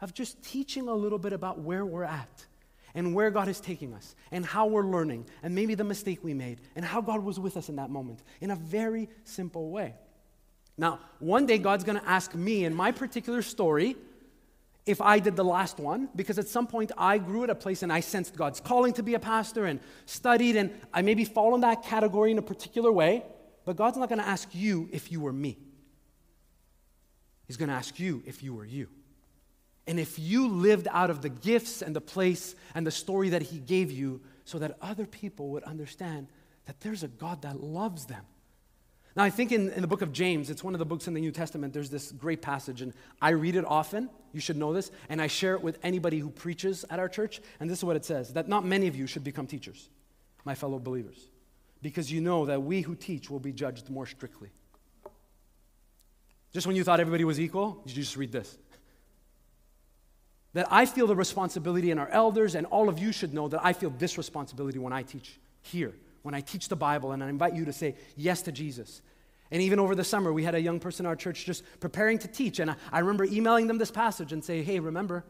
of 0.00 0.14
just 0.14 0.42
teaching 0.42 0.88
a 0.88 0.94
little 0.94 1.18
bit 1.18 1.34
about 1.34 1.58
where 1.58 1.84
we're 1.84 2.04
at 2.04 2.46
and 2.94 3.14
where 3.14 3.30
God 3.30 3.48
is 3.48 3.60
taking 3.60 3.94
us 3.94 4.14
and 4.30 4.44
how 4.44 4.66
we're 4.66 4.86
learning 4.86 5.26
and 5.42 5.54
maybe 5.54 5.74
the 5.74 5.84
mistake 5.84 6.22
we 6.22 6.34
made 6.34 6.60
and 6.76 6.84
how 6.84 7.00
God 7.00 7.24
was 7.24 7.40
with 7.40 7.56
us 7.56 7.68
in 7.68 7.76
that 7.76 7.90
moment 7.90 8.22
in 8.40 8.50
a 8.50 8.56
very 8.56 9.08
simple 9.24 9.70
way. 9.70 9.94
Now, 10.76 11.00
one 11.18 11.46
day 11.46 11.58
God's 11.58 11.84
going 11.84 11.98
to 11.98 12.08
ask 12.08 12.34
me 12.34 12.64
in 12.64 12.74
my 12.74 12.92
particular 12.92 13.42
story 13.42 13.96
if 14.84 15.00
I 15.00 15.20
did 15.20 15.36
the 15.36 15.44
last 15.44 15.78
one, 15.78 16.08
because 16.16 16.38
at 16.38 16.48
some 16.48 16.66
point 16.66 16.90
I 16.98 17.18
grew 17.18 17.44
at 17.44 17.50
a 17.50 17.54
place 17.54 17.84
and 17.84 17.92
I 17.92 18.00
sensed 18.00 18.34
God's 18.34 18.58
calling 18.58 18.92
to 18.94 19.02
be 19.02 19.14
a 19.14 19.20
pastor 19.20 19.66
and 19.66 19.78
studied, 20.06 20.56
and 20.56 20.72
I 20.92 21.02
maybe 21.02 21.24
fall 21.24 21.54
in 21.54 21.60
that 21.60 21.84
category 21.84 22.32
in 22.32 22.38
a 22.38 22.42
particular 22.42 22.90
way, 22.90 23.22
but 23.64 23.76
God's 23.76 23.96
not 23.96 24.08
going 24.08 24.18
to 24.18 24.26
ask 24.26 24.48
you 24.52 24.88
if 24.90 25.12
you 25.12 25.20
were 25.20 25.32
me. 25.32 25.56
He's 27.46 27.56
going 27.56 27.68
to 27.68 27.76
ask 27.76 28.00
you 28.00 28.24
if 28.26 28.42
you 28.42 28.54
were 28.54 28.64
you. 28.64 28.88
And 29.86 29.98
if 29.98 30.18
you 30.18 30.48
lived 30.48 30.86
out 30.90 31.10
of 31.10 31.22
the 31.22 31.28
gifts 31.28 31.82
and 31.82 31.94
the 31.94 32.00
place 32.00 32.54
and 32.74 32.86
the 32.86 32.90
story 32.90 33.30
that 33.30 33.42
He 33.42 33.58
gave 33.58 33.90
you, 33.90 34.20
so 34.44 34.58
that 34.58 34.76
other 34.80 35.06
people 35.06 35.50
would 35.50 35.62
understand 35.64 36.28
that 36.66 36.80
there's 36.80 37.02
a 37.02 37.08
God 37.08 37.42
that 37.42 37.62
loves 37.62 38.06
them. 38.06 38.24
Now, 39.14 39.24
I 39.24 39.30
think 39.30 39.52
in, 39.52 39.70
in 39.72 39.82
the 39.82 39.86
book 39.86 40.00
of 40.00 40.12
James, 40.12 40.48
it's 40.48 40.64
one 40.64 40.74
of 40.74 40.78
the 40.78 40.86
books 40.86 41.06
in 41.06 41.14
the 41.14 41.20
New 41.20 41.32
Testament, 41.32 41.74
there's 41.74 41.90
this 41.90 42.12
great 42.12 42.40
passage, 42.40 42.80
and 42.80 42.94
I 43.20 43.30
read 43.30 43.56
it 43.56 43.64
often. 43.66 44.08
You 44.32 44.40
should 44.40 44.56
know 44.56 44.72
this. 44.72 44.90
And 45.10 45.20
I 45.20 45.26
share 45.26 45.54
it 45.54 45.62
with 45.62 45.78
anybody 45.82 46.18
who 46.18 46.30
preaches 46.30 46.84
at 46.88 46.98
our 46.98 47.08
church. 47.08 47.40
And 47.60 47.68
this 47.68 47.78
is 47.78 47.84
what 47.84 47.96
it 47.96 48.04
says 48.04 48.32
that 48.32 48.48
not 48.48 48.64
many 48.64 48.88
of 48.88 48.96
you 48.96 49.06
should 49.06 49.22
become 49.22 49.46
teachers, 49.46 49.90
my 50.44 50.54
fellow 50.54 50.78
believers, 50.78 51.28
because 51.82 52.10
you 52.10 52.22
know 52.22 52.46
that 52.46 52.62
we 52.62 52.80
who 52.80 52.94
teach 52.94 53.28
will 53.28 53.40
be 53.40 53.52
judged 53.52 53.90
more 53.90 54.06
strictly. 54.06 54.48
Just 56.54 56.66
when 56.66 56.76
you 56.76 56.84
thought 56.84 57.00
everybody 57.00 57.24
was 57.24 57.38
equal, 57.38 57.82
you 57.84 57.92
just 57.92 58.16
read 58.16 58.32
this 58.32 58.56
that 60.54 60.66
I 60.70 60.86
feel 60.86 61.06
the 61.06 61.16
responsibility, 61.16 61.90
and 61.90 61.98
our 61.98 62.08
elders 62.08 62.54
and 62.54 62.66
all 62.66 62.88
of 62.88 62.98
you 62.98 63.12
should 63.12 63.32
know 63.32 63.48
that 63.48 63.60
I 63.64 63.72
feel 63.72 63.90
this 63.90 64.18
responsibility 64.18 64.78
when 64.78 64.92
I 64.92 65.02
teach 65.02 65.38
here, 65.62 65.94
when 66.22 66.34
I 66.34 66.40
teach 66.40 66.68
the 66.68 66.76
Bible, 66.76 67.12
and 67.12 67.24
I 67.24 67.28
invite 67.28 67.54
you 67.54 67.64
to 67.64 67.72
say 67.72 67.96
yes 68.16 68.42
to 68.42 68.52
Jesus. 68.52 69.00
And 69.50 69.60
even 69.62 69.78
over 69.78 69.94
the 69.94 70.04
summer, 70.04 70.32
we 70.32 70.44
had 70.44 70.54
a 70.54 70.60
young 70.60 70.80
person 70.80 71.04
in 71.04 71.08
our 71.08 71.16
church 71.16 71.44
just 71.44 71.62
preparing 71.80 72.18
to 72.18 72.28
teach. 72.28 72.58
And 72.58 72.70
I, 72.70 72.76
I 72.90 73.00
remember 73.00 73.24
emailing 73.24 73.66
them 73.66 73.78
this 73.78 73.90
passage 73.90 74.32
and 74.32 74.42
say, 74.42 74.62
hey, 74.62 74.80
remember, 74.80 75.24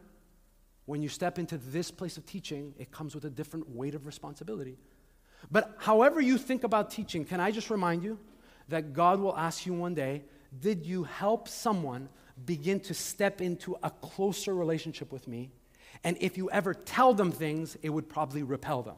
when 0.85 1.01
you 1.01 1.09
step 1.09 1.39
into 1.39 1.57
this 1.57 1.91
place 1.91 2.17
of 2.17 2.25
teaching, 2.25 2.73
it 2.77 2.91
comes 2.91 3.15
with 3.15 3.25
a 3.25 3.29
different 3.29 3.69
weight 3.69 3.95
of 3.95 4.05
responsibility. 4.05 4.77
But 5.51 5.75
however 5.77 6.21
you 6.21 6.37
think 6.37 6.63
about 6.63 6.89
teaching, 6.89 7.25
can 7.25 7.39
I 7.39 7.51
just 7.51 7.69
remind 7.69 8.03
you 8.03 8.17
that 8.69 8.93
God 8.93 9.19
will 9.19 9.35
ask 9.35 9.65
you 9.65 9.73
one 9.73 9.93
day, 9.93 10.23
did 10.57 10.85
you 10.85 11.03
help 11.03 11.47
someone 11.47 12.07
begin 12.45 12.79
to 12.81 12.93
step 12.93 13.41
into 13.41 13.77
a 13.83 13.89
closer 13.89 14.53
relationship 14.53 15.11
with 15.11 15.27
me. 15.27 15.51
And 16.03 16.17
if 16.19 16.37
you 16.37 16.49
ever 16.49 16.73
tell 16.73 17.13
them 17.13 17.31
things, 17.31 17.77
it 17.81 17.89
would 17.89 18.09
probably 18.09 18.43
repel 18.43 18.81
them. 18.81 18.95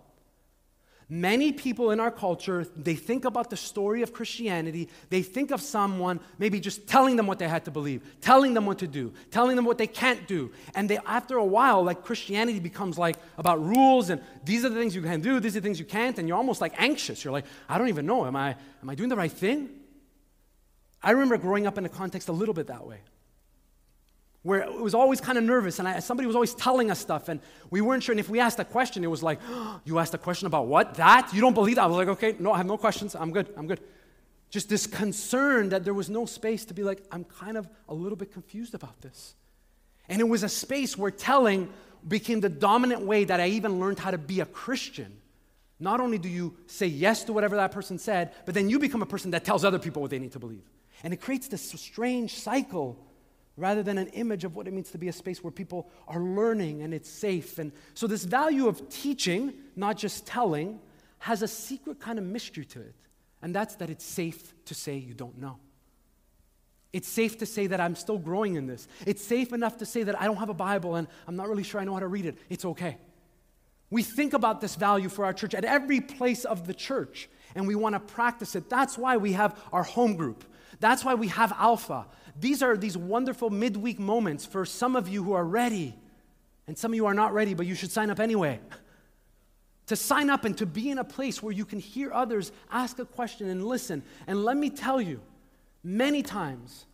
Many 1.07 1.51
people 1.51 1.91
in 1.91 1.99
our 1.99 2.09
culture, 2.09 2.65
they 2.75 2.95
think 2.95 3.25
about 3.25 3.51
the 3.51 3.57
story 3.57 4.01
of 4.01 4.11
Christianity. 4.11 4.89
They 5.11 5.21
think 5.21 5.51
of 5.51 5.61
someone 5.61 6.19
maybe 6.39 6.59
just 6.59 6.87
telling 6.87 7.15
them 7.15 7.27
what 7.27 7.37
they 7.37 7.47
had 7.47 7.65
to 7.65 7.71
believe, 7.71 8.01
telling 8.21 8.55
them 8.55 8.65
what 8.65 8.79
to 8.79 8.87
do, 8.87 9.13
telling 9.29 9.55
them 9.55 9.65
what 9.65 9.77
they 9.77 9.85
can't 9.85 10.27
do. 10.27 10.51
And 10.73 10.89
they, 10.89 10.97
after 11.05 11.37
a 11.37 11.45
while, 11.45 11.83
like 11.83 12.03
Christianity 12.03 12.59
becomes 12.59 12.97
like 12.97 13.17
about 13.37 13.63
rules 13.63 14.09
and 14.09 14.19
these 14.43 14.65
are 14.65 14.69
the 14.69 14.79
things 14.79 14.95
you 14.95 15.03
can 15.03 15.21
do, 15.21 15.39
these 15.39 15.55
are 15.55 15.59
the 15.59 15.65
things 15.65 15.77
you 15.77 15.85
can't, 15.85 16.17
and 16.17 16.27
you're 16.27 16.37
almost 16.37 16.59
like 16.59 16.73
anxious. 16.79 17.23
You're 17.23 17.33
like, 17.33 17.45
I 17.69 17.77
don't 17.77 17.89
even 17.89 18.07
know. 18.07 18.25
Am 18.25 18.35
I, 18.35 18.55
am 18.81 18.89
I 18.89 18.95
doing 18.95 19.09
the 19.09 19.15
right 19.15 19.31
thing? 19.31 19.69
I 21.03 21.11
remember 21.11 21.37
growing 21.37 21.67
up 21.67 21.77
in 21.77 21.85
a 21.85 21.89
context 21.89 22.29
a 22.29 22.31
little 22.31 22.55
bit 22.55 22.65
that 22.67 22.87
way, 22.87 23.01
where 24.45 24.61
it 24.61 24.79
was 24.79 24.93
always 24.93 25.19
kind 25.19 25.39
of 25.39 25.43
nervous, 25.43 25.79
and 25.79 25.87
I, 25.87 25.97
somebody 25.97 26.27
was 26.27 26.35
always 26.35 26.53
telling 26.53 26.91
us 26.91 26.99
stuff, 26.99 27.29
and 27.29 27.39
we 27.71 27.81
weren't 27.81 28.03
sure. 28.03 28.13
And 28.13 28.19
if 28.19 28.29
we 28.29 28.39
asked 28.39 28.59
a 28.59 28.63
question, 28.63 29.03
it 29.03 29.07
was 29.07 29.23
like, 29.23 29.39
oh, 29.49 29.81
You 29.85 29.97
asked 29.97 30.13
a 30.13 30.19
question 30.19 30.45
about 30.45 30.67
what? 30.67 30.93
That? 30.95 31.33
You 31.33 31.41
don't 31.41 31.55
believe 31.55 31.77
that? 31.77 31.85
I 31.85 31.87
was 31.87 31.97
like, 31.97 32.09
Okay, 32.09 32.35
no, 32.37 32.51
I 32.51 32.57
have 32.57 32.67
no 32.67 32.77
questions. 32.77 33.15
I'm 33.15 33.31
good. 33.31 33.51
I'm 33.57 33.65
good. 33.65 33.79
Just 34.51 34.69
this 34.69 34.85
concern 34.85 35.69
that 35.69 35.83
there 35.83 35.95
was 35.95 36.11
no 36.11 36.27
space 36.27 36.63
to 36.65 36.75
be 36.75 36.83
like, 36.83 37.01
I'm 37.11 37.23
kind 37.23 37.57
of 37.57 37.67
a 37.89 37.95
little 37.95 38.15
bit 38.15 38.31
confused 38.31 38.75
about 38.75 39.01
this. 39.01 39.33
And 40.07 40.21
it 40.21 40.29
was 40.29 40.43
a 40.43 40.49
space 40.49 40.95
where 40.95 41.09
telling 41.09 41.67
became 42.07 42.39
the 42.39 42.49
dominant 42.49 43.01
way 43.01 43.23
that 43.23 43.39
I 43.39 43.47
even 43.47 43.79
learned 43.79 43.97
how 43.97 44.11
to 44.11 44.19
be 44.19 44.41
a 44.41 44.45
Christian. 44.45 45.11
Not 45.79 45.99
only 45.99 46.19
do 46.19 46.29
you 46.29 46.55
say 46.67 46.85
yes 46.85 47.23
to 47.23 47.33
whatever 47.33 47.55
that 47.55 47.71
person 47.71 47.97
said, 47.97 48.31
but 48.45 48.53
then 48.53 48.69
you 48.69 48.77
become 48.77 49.01
a 49.01 49.07
person 49.07 49.31
that 49.31 49.43
tells 49.43 49.65
other 49.65 49.79
people 49.79 50.03
what 50.03 50.11
they 50.11 50.19
need 50.19 50.33
to 50.33 50.39
believe. 50.39 50.69
And 51.03 51.15
it 51.15 51.17
creates 51.19 51.47
this 51.47 51.63
strange 51.71 52.35
cycle 52.35 53.03
rather 53.57 53.83
than 53.83 53.97
an 53.97 54.07
image 54.07 54.43
of 54.43 54.55
what 54.55 54.67
it 54.67 54.73
means 54.73 54.91
to 54.91 54.97
be 54.97 55.07
a 55.07 55.13
space 55.13 55.43
where 55.43 55.51
people 55.51 55.89
are 56.07 56.19
learning 56.19 56.81
and 56.81 56.93
it's 56.93 57.09
safe. 57.09 57.57
And 57.57 57.71
so, 57.93 58.07
this 58.07 58.25
value 58.25 58.67
of 58.67 58.89
teaching, 58.89 59.53
not 59.75 59.97
just 59.97 60.25
telling, 60.25 60.79
has 61.19 61.41
a 61.41 61.47
secret 61.47 61.99
kind 61.99 62.19
of 62.19 62.25
mystery 62.25 62.65
to 62.65 62.81
it. 62.81 62.95
And 63.41 63.53
that's 63.53 63.75
that 63.75 63.89
it's 63.89 64.05
safe 64.05 64.53
to 64.65 64.73
say 64.73 64.97
you 64.97 65.13
don't 65.13 65.37
know. 65.37 65.57
It's 66.93 67.07
safe 67.07 67.37
to 67.39 67.45
say 67.45 67.67
that 67.67 67.81
I'm 67.81 67.95
still 67.95 68.17
growing 68.17 68.55
in 68.55 68.67
this. 68.67 68.87
It's 69.05 69.23
safe 69.23 69.51
enough 69.51 69.77
to 69.77 69.85
say 69.85 70.03
that 70.03 70.19
I 70.19 70.25
don't 70.25 70.37
have 70.37 70.49
a 70.49 70.53
Bible 70.53 70.95
and 70.95 71.07
I'm 71.27 71.35
not 71.35 71.49
really 71.49 71.63
sure 71.63 71.81
I 71.81 71.83
know 71.83 71.93
how 71.93 71.99
to 71.99 72.07
read 72.07 72.25
it. 72.25 72.37
It's 72.49 72.63
okay. 72.63 72.97
We 73.89 74.01
think 74.01 74.33
about 74.33 74.61
this 74.61 74.75
value 74.75 75.09
for 75.09 75.25
our 75.25 75.33
church 75.33 75.53
at 75.53 75.65
every 75.65 75.99
place 75.99 76.45
of 76.45 76.67
the 76.67 76.73
church 76.73 77.29
and 77.53 77.67
we 77.67 77.75
want 77.75 77.95
to 77.95 77.99
practice 77.99 78.55
it. 78.55 78.69
That's 78.69 78.97
why 78.97 79.17
we 79.17 79.33
have 79.33 79.59
our 79.71 79.83
home 79.83 80.15
group. 80.15 80.43
That's 80.79 81.03
why 81.03 81.15
we 81.15 81.27
have 81.29 81.53
Alpha. 81.57 82.05
These 82.39 82.61
are 82.61 82.75
these 82.75 82.97
wonderful 82.97 83.49
midweek 83.49 83.99
moments 83.99 84.45
for 84.45 84.65
some 84.65 84.95
of 84.95 85.07
you 85.07 85.23
who 85.23 85.33
are 85.33 85.45
ready, 85.45 85.95
and 86.67 86.77
some 86.77 86.91
of 86.91 86.95
you 86.95 87.05
are 87.05 87.13
not 87.13 87.33
ready, 87.33 87.53
but 87.53 87.65
you 87.65 87.75
should 87.75 87.91
sign 87.91 88.09
up 88.09 88.19
anyway. 88.19 88.59
to 89.87 89.95
sign 89.95 90.29
up 90.29 90.45
and 90.45 90.57
to 90.57 90.65
be 90.65 90.89
in 90.89 90.97
a 90.97 91.03
place 91.03 91.43
where 91.43 91.53
you 91.53 91.65
can 91.65 91.79
hear 91.79 92.11
others 92.11 92.51
ask 92.71 92.99
a 92.99 93.05
question 93.05 93.49
and 93.49 93.65
listen. 93.65 94.03
And 94.27 94.43
let 94.43 94.57
me 94.57 94.69
tell 94.69 94.99
you, 94.99 95.21
many 95.83 96.23
times, 96.23 96.85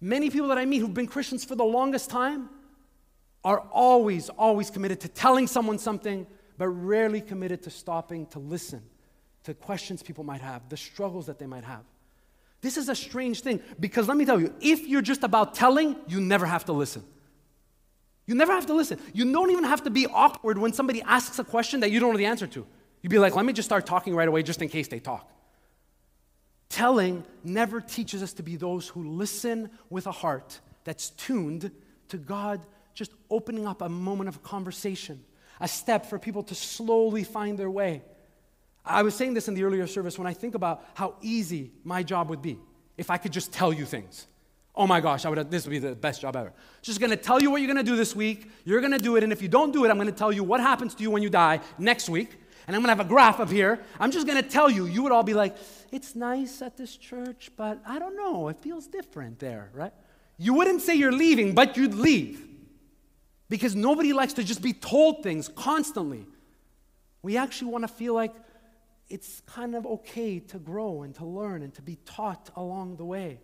many 0.00 0.30
people 0.30 0.48
that 0.48 0.58
I 0.58 0.64
meet 0.64 0.78
who've 0.78 0.94
been 0.94 1.06
Christians 1.06 1.44
for 1.44 1.54
the 1.54 1.64
longest 1.64 2.10
time 2.10 2.48
are 3.44 3.60
always, 3.70 4.28
always 4.30 4.70
committed 4.70 5.00
to 5.00 5.08
telling 5.08 5.46
someone 5.46 5.78
something, 5.78 6.26
but 6.58 6.68
rarely 6.68 7.20
committed 7.20 7.62
to 7.62 7.70
stopping 7.70 8.26
to 8.26 8.38
listen 8.38 8.82
to 9.44 9.54
questions 9.54 10.02
people 10.02 10.24
might 10.24 10.40
have, 10.40 10.68
the 10.68 10.76
struggles 10.76 11.26
that 11.26 11.38
they 11.38 11.46
might 11.46 11.64
have. 11.64 11.84
This 12.60 12.76
is 12.76 12.88
a 12.88 12.94
strange 12.94 13.40
thing 13.40 13.60
because 13.78 14.06
let 14.08 14.16
me 14.16 14.24
tell 14.24 14.40
you, 14.40 14.54
if 14.60 14.86
you're 14.86 15.02
just 15.02 15.22
about 15.22 15.54
telling, 15.54 15.96
you 16.06 16.20
never 16.20 16.46
have 16.46 16.66
to 16.66 16.72
listen. 16.72 17.02
You 18.26 18.34
never 18.34 18.52
have 18.52 18.66
to 18.66 18.74
listen. 18.74 19.00
You 19.12 19.30
don't 19.32 19.50
even 19.50 19.64
have 19.64 19.84
to 19.84 19.90
be 19.90 20.06
awkward 20.06 20.58
when 20.58 20.72
somebody 20.72 21.02
asks 21.02 21.38
a 21.38 21.44
question 21.44 21.80
that 21.80 21.90
you 21.90 22.00
don't 22.00 22.12
know 22.12 22.18
the 22.18 22.26
answer 22.26 22.46
to. 22.48 22.66
You'd 23.02 23.10
be 23.10 23.18
like, 23.18 23.34
let 23.34 23.44
me 23.44 23.52
just 23.52 23.66
start 23.66 23.86
talking 23.86 24.14
right 24.14 24.28
away 24.28 24.42
just 24.42 24.60
in 24.62 24.68
case 24.68 24.88
they 24.88 25.00
talk. 25.00 25.28
Telling 26.68 27.24
never 27.42 27.80
teaches 27.80 28.22
us 28.22 28.34
to 28.34 28.42
be 28.42 28.56
those 28.56 28.86
who 28.88 29.02
listen 29.02 29.70
with 29.88 30.06
a 30.06 30.12
heart 30.12 30.60
that's 30.84 31.10
tuned 31.10 31.72
to 32.08 32.16
God 32.18 32.64
just 32.94 33.12
opening 33.30 33.66
up 33.66 33.82
a 33.82 33.88
moment 33.88 34.28
of 34.28 34.42
conversation, 34.42 35.24
a 35.60 35.66
step 35.66 36.06
for 36.06 36.18
people 36.18 36.42
to 36.44 36.54
slowly 36.54 37.24
find 37.24 37.58
their 37.58 37.70
way. 37.70 38.02
I 38.84 39.02
was 39.02 39.14
saying 39.14 39.34
this 39.34 39.48
in 39.48 39.54
the 39.54 39.64
earlier 39.64 39.86
service 39.86 40.18
when 40.18 40.26
I 40.26 40.32
think 40.32 40.54
about 40.54 40.84
how 40.94 41.14
easy 41.20 41.72
my 41.84 42.02
job 42.02 42.30
would 42.30 42.42
be 42.42 42.58
if 42.96 43.10
I 43.10 43.18
could 43.18 43.32
just 43.32 43.52
tell 43.52 43.72
you 43.72 43.84
things. 43.84 44.26
Oh 44.74 44.86
my 44.86 45.00
gosh, 45.00 45.24
I 45.24 45.28
would 45.28 45.38
have, 45.38 45.50
this 45.50 45.64
would 45.66 45.70
be 45.70 45.78
the 45.78 45.94
best 45.94 46.20
job 46.22 46.36
ever. 46.36 46.52
Just 46.80 47.00
gonna 47.00 47.16
tell 47.16 47.42
you 47.42 47.50
what 47.50 47.60
you're 47.60 47.68
gonna 47.68 47.82
do 47.82 47.96
this 47.96 48.14
week. 48.14 48.50
You're 48.64 48.80
gonna 48.80 48.98
do 48.98 49.16
it, 49.16 49.24
and 49.24 49.32
if 49.32 49.42
you 49.42 49.48
don't 49.48 49.72
do 49.72 49.84
it, 49.84 49.90
I'm 49.90 49.98
gonna 49.98 50.12
tell 50.12 50.32
you 50.32 50.44
what 50.44 50.60
happens 50.60 50.94
to 50.94 51.02
you 51.02 51.10
when 51.10 51.22
you 51.22 51.28
die 51.30 51.60
next 51.78 52.08
week. 52.08 52.30
And 52.66 52.76
I'm 52.76 52.82
gonna 52.82 52.94
have 52.94 53.04
a 53.04 53.08
graph 53.08 53.40
up 53.40 53.50
here. 53.50 53.80
I'm 53.98 54.10
just 54.10 54.26
gonna 54.26 54.42
tell 54.42 54.70
you. 54.70 54.86
You 54.86 55.02
would 55.02 55.12
all 55.12 55.24
be 55.24 55.34
like, 55.34 55.56
it's 55.90 56.14
nice 56.14 56.62
at 56.62 56.76
this 56.76 56.96
church, 56.96 57.50
but 57.56 57.80
I 57.84 57.98
don't 57.98 58.16
know. 58.16 58.48
It 58.48 58.58
feels 58.58 58.86
different 58.86 59.40
there, 59.40 59.70
right? 59.74 59.92
You 60.38 60.54
wouldn't 60.54 60.80
say 60.80 60.94
you're 60.94 61.12
leaving, 61.12 61.54
but 61.54 61.76
you'd 61.76 61.94
leave. 61.94 62.46
Because 63.48 63.74
nobody 63.74 64.12
likes 64.12 64.34
to 64.34 64.44
just 64.44 64.62
be 64.62 64.72
told 64.72 65.24
things 65.24 65.48
constantly. 65.48 66.26
We 67.22 67.36
actually 67.36 67.72
wanna 67.72 67.88
feel 67.88 68.14
like 68.14 68.34
it's 69.10 69.42
kind 69.42 69.74
of 69.74 69.84
okay 69.84 70.38
to 70.38 70.58
grow 70.58 71.02
and 71.02 71.14
to 71.16 71.24
learn 71.24 71.62
and 71.62 71.74
to 71.74 71.82
be 71.82 71.96
taught 72.06 72.50
along 72.56 72.96
the 72.96 73.04
way. 73.04 73.40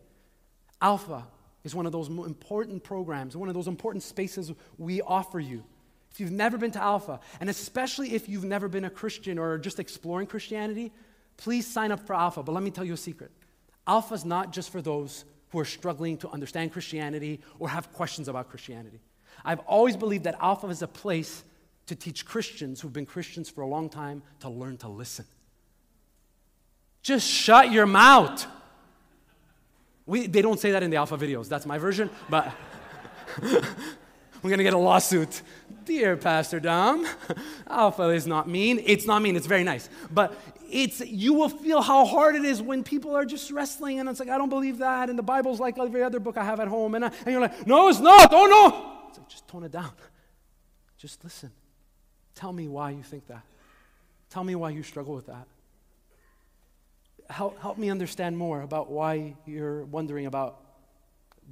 Alpha 0.81 1.26
is 1.64 1.74
one 1.74 1.85
of 1.85 1.92
those 1.92 2.09
important 2.09 2.85
programs, 2.85 3.37
one 3.37 3.48
of 3.48 3.55
those 3.55 3.66
important 3.66 4.05
spaces 4.05 4.52
we 4.79 5.02
offer 5.02 5.40
you. 5.40 5.64
If 6.12 6.20
you've 6.20 6.31
never 6.31 6.57
been 6.57 6.70
to 6.70 6.83
Alpha, 6.83 7.20
and 7.40 7.50
especially 7.50 8.14
if 8.14 8.29
you've 8.29 8.44
never 8.44 8.68
been 8.68 8.85
a 8.85 8.90
Christian 8.90 9.38
or 9.38 9.59
just 9.59 9.81
exploring 9.81 10.29
Christianity, 10.29 10.92
please 11.37 11.66
sign 11.66 11.92
up 11.92 12.07
for 12.07 12.14
Alpha. 12.14 12.42
But 12.42 12.52
let 12.52 12.62
me 12.62 12.70
tell 12.70 12.85
you 12.85 12.94
a 12.94 12.96
secret 12.96 13.33
Alpha 13.87 14.14
is 14.14 14.24
not 14.24 14.52
just 14.52 14.70
for 14.70 14.81
those 14.81 15.24
who 15.50 15.59
are 15.59 15.64
struggling 15.64 16.16
to 16.18 16.31
understand 16.31 16.72
Christianity 16.72 17.40
or 17.59 17.68
have 17.68 17.92
questions 17.92 18.29
about 18.29 18.48
Christianity. 18.48 19.00
I've 19.44 19.61
always 19.61 19.96
believed 19.96 20.24
that 20.24 20.37
Alpha 20.40 20.68
is 20.68 20.83
a 20.83 20.88
place 20.88 21.44
to 21.87 21.94
teach 21.94 22.24
Christians 22.24 22.81
who've 22.81 22.92
been 22.92 23.07
Christians 23.07 23.48
for 23.48 23.62
a 23.62 23.66
long 23.66 23.88
time 23.88 24.22
to 24.40 24.48
learn 24.48 24.76
to 24.79 24.88
listen. 24.88 25.24
Just 27.07 27.31
shut 27.31 27.71
your 27.71 27.87
mouth. 27.87 28.45
We, 30.07 30.27
they 30.27 30.42
don't 30.42 30.59
say 30.59 30.73
that 30.73 30.83
in 30.83 30.90
the 30.90 30.97
alpha 30.97 31.16
videos. 31.16 31.49
That's 31.49 31.64
my 31.64 31.79
version, 31.79 32.11
but 32.29 32.53
we're 33.40 33.61
going 34.42 34.59
to 34.59 34.64
get 34.64 34.73
a 34.73 34.79
lawsuit. 34.79 35.42
Dear 35.85 36.16
Pastor 36.16 36.59
Dom, 36.59 37.07
alpha 37.69 38.09
is 38.09 38.27
not 38.27 38.49
mean. 38.49 38.83
It's 38.85 39.07
not 39.07 39.23
mean, 39.23 39.37
it's 39.37 39.47
very 39.47 39.62
nice. 39.62 39.88
But 40.11 40.37
it's 40.69 40.99
you 40.99 41.33
will 41.35 41.49
feel 41.49 41.81
how 41.81 42.07
hard 42.07 42.35
it 42.35 42.45
is 42.45 42.61
when 42.61 42.83
people 42.83 43.14
are 43.14 43.25
just 43.25 43.53
wrestling 43.53 44.01
and 44.01 44.09
it's 44.09 44.19
like, 44.19 44.29
I 44.29 44.37
don't 44.37 44.49
believe 44.49 44.79
that. 44.79 45.09
And 45.09 45.16
the 45.16 45.23
Bible's 45.23 45.61
like 45.61 45.79
every 45.79 46.03
other 46.03 46.19
book 46.19 46.37
I 46.37 46.42
have 46.42 46.59
at 46.59 46.66
home. 46.66 46.97
And, 46.97 47.05
I, 47.05 47.12
and 47.25 47.29
you're 47.29 47.40
like, 47.40 47.69
no, 47.69 47.87
it's 47.88 48.01
not. 48.01 48.31
Oh, 48.33 48.47
no. 48.47 49.09
It's 49.11 49.19
like, 49.19 49.29
just 49.29 49.47
tone 49.47 49.62
it 49.62 49.71
down. 49.71 49.92
Just 50.99 51.23
listen. 51.23 51.53
Tell 52.35 52.53
me 52.53 52.66
why 52.66 52.90
you 52.90 53.05
think 53.05 53.29
that. 53.29 53.45
Tell 54.29 54.42
me 54.42 54.57
why 54.57 54.71
you 54.71 54.83
struggle 54.83 55.14
with 55.14 55.27
that 55.27 55.47
help, 57.31 57.61
help 57.61 57.79
me 57.79 57.91
understand 57.91 58.37
more 58.37 58.62
about 58.62 58.91
why 58.91 59.35
you're 59.47 59.85
wondering 59.85 60.27
about 60.27 60.61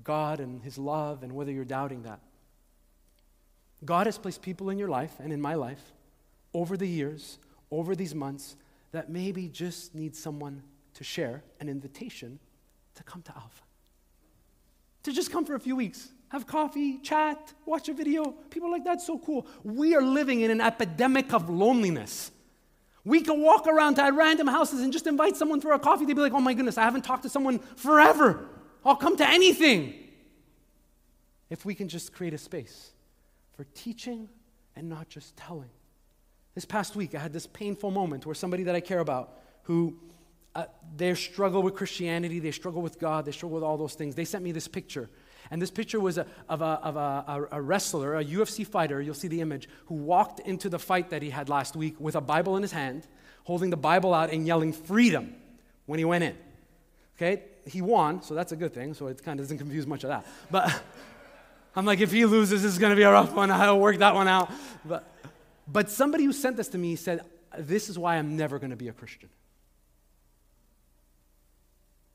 God 0.03 0.41
and 0.41 0.63
His 0.63 0.79
love 0.79 1.23
and 1.23 1.33
whether 1.33 1.53
you're 1.53 1.65
doubting 1.65 2.03
that. 2.03 2.21
God 3.85 4.07
has 4.07 4.19
placed 4.19 4.43
people 4.43 4.71
in 4.71 4.79
your 4.79 4.89
life 4.89 5.13
and 5.21 5.33
in 5.33 5.41
my 5.41 5.55
life 5.55 5.93
over 6.53 6.77
the 6.77 6.87
years, 6.87 7.39
over 7.71 7.95
these 7.95 8.15
months, 8.15 8.57
that 8.93 9.11
maybe 9.11 9.49
just 9.49 9.95
need 9.95 10.15
someone 10.15 10.63
to 10.95 11.05
share 11.05 11.43
an 11.61 11.69
invitation 11.69 12.39
to 12.95 13.03
come 13.03 13.23
to 13.23 13.33
Alpha. 13.35 13.63
To 15.03 15.13
just 15.13 15.31
come 15.31 15.45
for 15.45 15.55
a 15.55 15.61
few 15.61 15.77
weeks, 15.77 16.09
have 16.29 16.47
coffee, 16.47 16.99
chat, 16.99 17.53
watch 17.67 17.89
a 17.89 17.93
video. 17.93 18.31
People 18.51 18.71
like, 18.71 18.85
that's 18.85 19.07
so 19.07 19.19
cool. 19.19 19.47
We 19.63 19.95
are 19.95 20.03
living 20.03 20.41
in 20.41 20.51
an 20.51 20.61
epidemic 20.61 21.35
of 21.35 21.51
loneliness. 21.51 22.31
We 23.05 23.21
can 23.21 23.43
walk 23.43 23.67
around 23.67 23.97
to 23.97 24.03
random 24.11 24.47
houses 24.47 24.81
and 24.81 24.93
just 24.93 25.07
invite 25.07 25.37
someone 25.37 25.61
for 25.61 25.73
a 25.73 25.79
coffee. 25.79 26.07
They'd 26.07 26.15
be 26.15 26.23
like, 26.23 26.33
oh 26.33 26.41
my 26.41 26.55
goodness, 26.55 26.79
I 26.79 26.83
haven't 26.83 27.03
talked 27.03 27.25
to 27.25 27.29
someone 27.29 27.59
forever. 27.77 28.47
I'll 28.85 28.97
come 28.97 29.17
to 29.19 29.29
anything. 29.29 29.95
If 31.51 31.65
we 31.65 31.75
can 31.75 31.89
just 31.89 32.13
create 32.13 32.33
a 32.33 32.39
space 32.39 32.93
for 33.57 33.65
teaching 33.75 34.29
and 34.75 34.89
not 34.89 35.09
just 35.09 35.37
telling. 35.37 35.71
This 36.55 36.65
past 36.65 36.97
week, 36.97 37.15
I 37.15 37.19
had 37.19 37.33
this 37.33 37.47
painful 37.47 37.91
moment 37.91 38.27
where 38.27 38.35
somebody 38.35 38.63
that 38.65 38.75
I 38.75 38.81
care 38.81 39.01
about 39.01 39.39
who 39.65 39.97
uh, 40.55 40.67
they 40.97 41.15
struggle 41.15 41.63
with 41.63 41.75
Christianity, 41.75 42.39
they 42.39 42.53
struggle 42.53 42.81
with 42.81 42.99
God, 42.99 43.25
they 43.25 43.33
struggle 43.33 43.57
with 43.57 43.65
all 43.65 43.77
those 43.77 43.95
things. 43.95 44.15
They 44.15 44.25
sent 44.25 44.45
me 44.45 44.53
this 44.53 44.69
picture 44.69 45.11
and 45.51 45.61
this 45.61 45.71
picture 45.71 46.01
was 46.01 46.19
a, 46.19 46.27
of, 46.49 46.63
a, 46.63 46.81
of 46.83 46.97
a, 46.97 47.49
a, 47.53 47.61
wrestler, 47.61 48.17
a 48.17 48.25
UFC 48.25 48.67
fighter, 48.67 49.01
you'll 49.01 49.15
see 49.15 49.29
the 49.29 49.41
image, 49.41 49.69
who 49.87 49.95
walked 49.95 50.41
into 50.41 50.69
the 50.69 50.79
fight 50.79 51.11
that 51.11 51.23
he 51.23 51.31
had 51.31 51.49
last 51.49 51.77
week 51.77 51.97
with 51.99 52.17
a 52.17 52.21
Bible 52.21 52.57
in 52.57 52.63
his 52.63 52.73
hand, 52.73 53.07
holding 53.45 53.71
the 53.71 53.77
Bible 53.77 54.15
out 54.15 54.31
and 54.31 54.47
yelling 54.47 54.73
freedom 54.73 55.35
when 55.87 55.99
he 55.99 56.05
went 56.05 56.25
in. 56.25 56.37
Okay? 57.17 57.43
He 57.67 57.83
won, 57.83 58.23
so 58.23 58.35
that's 58.35 58.53
a 58.53 58.57
good 58.57 58.73
thing, 58.73 58.95
so 58.95 59.07
it 59.07 59.23
kind 59.23 59.39
of 59.39 59.47
doesn't 59.47 59.59
confuse 59.59 59.87
much 59.87 60.05
of 60.05 60.09
that. 60.09 60.27
But 60.51 60.83
I'm 61.77 61.85
like, 61.85 62.01
if 62.01 62.13
he 62.13 62.25
loses, 62.25 62.63
this 62.63 62.73
is 62.73 62.79
going 62.79 62.91
to 62.91 62.97
be 62.97 63.03
a 63.03 63.13
rough 63.13 63.35
one. 63.35 63.51
I'll 63.51 63.81
work 63.81 63.99
that 63.99 64.15
one 64.15 64.29
out. 64.29 64.51
But, 64.85 65.05
but 65.67 65.91
somebody 65.91 66.25
who 66.25 66.33
sent 66.33 66.57
this 66.57 66.69
to 66.69 66.79
me 66.79 66.97
said, 66.97 67.23
This 67.59 67.89
is 67.89 67.99
why 67.99 68.17
I'm 68.17 68.37
never 68.37 68.59
going 68.59 68.71
to 68.71 68.77
be 68.77 68.89
a 68.89 68.93
Christian. 68.93 69.29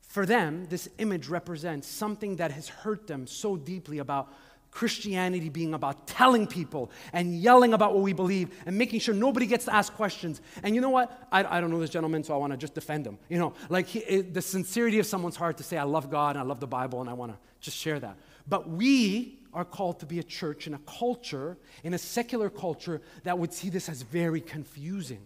For 0.09 0.25
them, 0.25 0.65
this 0.69 0.89
image 0.97 1.27
represents 1.27 1.87
something 1.87 2.37
that 2.37 2.51
has 2.51 2.67
hurt 2.67 3.05
them 3.05 3.27
so 3.27 3.55
deeply 3.55 3.99
about 3.99 4.33
Christianity 4.71 5.49
being 5.49 5.75
about 5.75 6.07
telling 6.07 6.47
people 6.47 6.89
and 7.13 7.39
yelling 7.39 7.73
about 7.73 7.93
what 7.93 8.01
we 8.01 8.13
believe 8.13 8.49
and 8.65 8.75
making 8.75 9.01
sure 9.01 9.13
nobody 9.13 9.45
gets 9.45 9.65
to 9.65 9.73
ask 9.73 9.93
questions. 9.93 10.41
And 10.63 10.73
you 10.73 10.81
know 10.81 10.89
what? 10.89 11.27
I, 11.31 11.57
I 11.57 11.61
don't 11.61 11.69
know 11.69 11.79
this 11.79 11.91
gentleman, 11.91 12.23
so 12.23 12.33
I 12.33 12.37
want 12.37 12.53
to 12.53 12.57
just 12.57 12.73
defend 12.73 13.05
him. 13.05 13.19
You 13.29 13.37
know, 13.37 13.53
like 13.69 13.85
he, 13.85 13.99
it, 13.99 14.33
the 14.33 14.41
sincerity 14.41 14.97
of 14.97 15.05
someone's 15.05 15.35
heart 15.35 15.57
to 15.57 15.63
say, 15.63 15.77
I 15.77 15.83
love 15.83 16.09
God 16.09 16.31
and 16.31 16.39
I 16.39 16.43
love 16.43 16.59
the 16.59 16.67
Bible 16.67 17.01
and 17.01 17.09
I 17.09 17.13
want 17.13 17.31
to 17.33 17.37
just 17.59 17.77
share 17.77 17.99
that. 17.99 18.17
But 18.47 18.67
we 18.67 19.37
are 19.53 19.65
called 19.65 19.99
to 19.99 20.07
be 20.07 20.17
a 20.17 20.23
church 20.23 20.65
in 20.65 20.73
a 20.73 20.79
culture, 20.79 21.55
in 21.83 21.93
a 21.93 21.99
secular 21.99 22.49
culture, 22.49 22.99
that 23.25 23.37
would 23.37 23.53
see 23.53 23.69
this 23.69 23.89
as 23.89 24.01
very 24.01 24.41
confusing. 24.41 25.21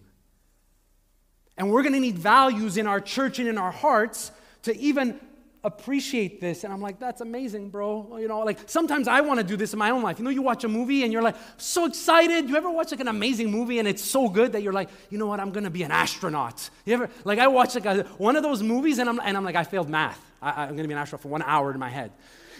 And 1.55 1.71
we're 1.71 1.83
going 1.83 1.93
to 1.93 2.01
need 2.01 2.19
values 2.19 2.75
in 2.75 2.85
our 2.85 2.99
church 2.99 3.39
and 3.39 3.47
in 3.47 3.57
our 3.57 3.71
hearts 3.71 4.33
to 4.63 4.77
even 4.77 5.19
appreciate 5.63 6.41
this. 6.41 6.63
And 6.63 6.73
I'm 6.73 6.81
like, 6.81 6.99
that's 6.99 7.21
amazing, 7.21 7.69
bro. 7.69 8.17
You 8.17 8.27
know, 8.27 8.39
like 8.39 8.59
sometimes 8.65 9.07
I 9.07 9.21
want 9.21 9.39
to 9.39 9.45
do 9.45 9.55
this 9.55 9.71
in 9.71 9.79
my 9.79 9.91
own 9.91 10.03
life. 10.03 10.19
You 10.19 10.25
know, 10.25 10.29
you 10.29 10.41
watch 10.41 10.63
a 10.63 10.67
movie 10.67 11.03
and 11.03 11.13
you're 11.13 11.21
like, 11.21 11.35
so 11.57 11.85
excited. 11.85 12.49
You 12.49 12.57
ever 12.57 12.69
watch 12.69 12.91
like 12.91 12.99
an 12.99 13.07
amazing 13.07 13.49
movie 13.49 13.79
and 13.79 13.87
it's 13.87 14.03
so 14.03 14.27
good 14.27 14.51
that 14.53 14.61
you're 14.61 14.73
like, 14.73 14.89
you 15.09 15.17
know 15.17 15.27
what, 15.27 15.39
I'm 15.39 15.51
going 15.51 15.63
to 15.63 15.69
be 15.69 15.83
an 15.83 15.91
astronaut. 15.91 16.69
You 16.85 16.95
ever, 16.95 17.09
like 17.23 17.39
I 17.39 17.47
watched 17.47 17.75
like 17.75 17.85
a, 17.85 18.03
one 18.17 18.35
of 18.35 18.43
those 18.43 18.61
movies 18.61 18.99
and 18.99 19.09
I'm, 19.09 19.19
and 19.21 19.37
I'm 19.37 19.45
like, 19.45 19.55
I 19.55 19.63
failed 19.63 19.89
math. 19.89 20.19
I, 20.41 20.63
am 20.63 20.69
going 20.69 20.83
to 20.83 20.87
be 20.87 20.93
an 20.93 20.99
astronaut 20.99 21.21
for 21.21 21.29
one 21.29 21.41
hour 21.43 21.71
in 21.71 21.79
my 21.79 21.89
head. 21.89 22.11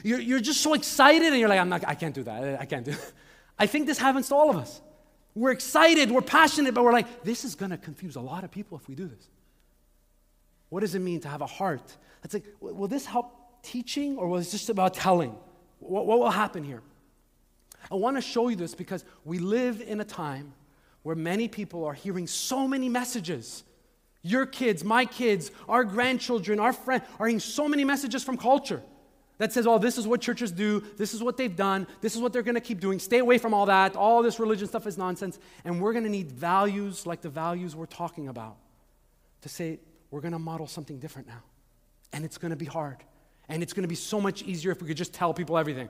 You're, 0.03 0.19
you're 0.19 0.39
just 0.39 0.61
so 0.61 0.73
excited 0.73 1.27
and 1.27 1.39
you're 1.39 1.49
like, 1.49 1.59
I'm 1.59 1.69
not, 1.69 1.83
I 1.85 1.95
can't 1.95 2.15
do 2.15 2.23
that. 2.23 2.61
I 2.61 2.65
can't 2.65 2.85
do 2.85 2.91
that. 2.91 3.11
I 3.59 3.67
think 3.67 3.85
this 3.85 3.97
happens 3.97 4.29
to 4.29 4.35
all 4.35 4.49
of 4.49 4.55
us. 4.55 4.81
We're 5.35 5.51
excited, 5.51 6.11
we're 6.11 6.21
passionate, 6.21 6.73
but 6.73 6.83
we're 6.83 6.93
like, 6.93 7.23
this 7.23 7.43
is 7.43 7.55
going 7.55 7.71
to 7.71 7.77
confuse 7.77 8.15
a 8.15 8.21
lot 8.21 8.43
of 8.43 8.51
people 8.51 8.77
if 8.77 8.87
we 8.87 8.95
do 8.95 9.07
this. 9.07 9.27
What 10.73 10.79
does 10.79 10.95
it 10.95 11.01
mean 11.01 11.19
to 11.19 11.27
have 11.27 11.41
a 11.41 11.45
heart 11.45 11.97
it's 12.23 12.33
like, 12.33 12.45
will 12.59 12.87
this 12.87 13.05
help 13.05 13.61
teaching 13.61 14.17
or 14.17 14.27
was 14.27 14.47
it 14.47 14.51
just 14.51 14.69
about 14.69 14.95
telling? 14.95 15.35
What, 15.79 16.07
what 16.07 16.17
will 16.17 16.31
happen 16.31 16.63
here? 16.63 16.81
I 17.91 17.95
want 17.95 18.17
to 18.17 18.21
show 18.21 18.47
you 18.47 18.55
this 18.55 18.73
because 18.73 19.05
we 19.25 19.37
live 19.39 19.81
in 19.81 19.99
a 19.99 20.05
time 20.05 20.53
where 21.03 21.15
many 21.15 21.47
people 21.47 21.83
are 21.83 21.93
hearing 21.93 22.27
so 22.27 22.67
many 22.67 22.87
messages. 22.87 23.63
Your 24.23 24.45
kids, 24.45 24.83
my 24.83 25.05
kids, 25.05 25.51
our 25.67 25.83
grandchildren, 25.83 26.59
our 26.59 26.73
friends 26.73 27.03
are 27.19 27.27
hearing 27.27 27.39
so 27.41 27.67
many 27.67 27.83
messages 27.83 28.23
from 28.23 28.37
culture 28.37 28.81
that 29.37 29.51
says, 29.51 29.67
oh, 29.67 29.77
this 29.77 29.97
is 29.97 30.07
what 30.07 30.21
churches 30.21 30.51
do, 30.51 30.81
this 30.97 31.13
is 31.13 31.21
what 31.21 31.35
they've 31.35 31.55
done, 31.55 31.85
this 32.01 32.15
is 32.15 32.21
what 32.21 32.33
they're 32.33 32.41
going 32.41 32.55
to 32.55 32.61
keep 32.61 32.79
doing. 32.79 32.97
Stay 32.97 33.19
away 33.19 33.37
from 33.37 33.53
all 33.53 33.65
that. 33.65 33.95
All 33.95 34.23
this 34.23 34.39
religion 34.39 34.67
stuff 34.67 34.87
is 34.87 34.97
nonsense. 34.97 35.37
And 35.65 35.81
we're 35.81 35.91
going 35.91 36.05
to 36.05 36.09
need 36.09 36.31
values 36.31 37.05
like 37.05 37.21
the 37.21 37.29
values 37.29 37.75
we're 37.75 37.85
talking 37.85 38.27
about 38.29 38.55
to 39.41 39.49
say, 39.49 39.79
we're 40.13 40.21
going 40.21 40.33
to 40.33 40.37
model 40.37 40.67
something 40.67 40.99
different 40.99 41.27
now. 41.27 41.41
And 42.13 42.23
it's 42.23 42.37
going 42.37 42.51
to 42.51 42.55
be 42.55 42.67
hard. 42.67 42.97
And 43.49 43.63
it's 43.63 43.73
going 43.73 43.81
to 43.81 43.87
be 43.87 43.95
so 43.95 44.21
much 44.21 44.43
easier 44.43 44.71
if 44.71 44.79
we 44.79 44.87
could 44.87 44.95
just 44.95 45.11
tell 45.11 45.33
people 45.33 45.57
everything. 45.57 45.89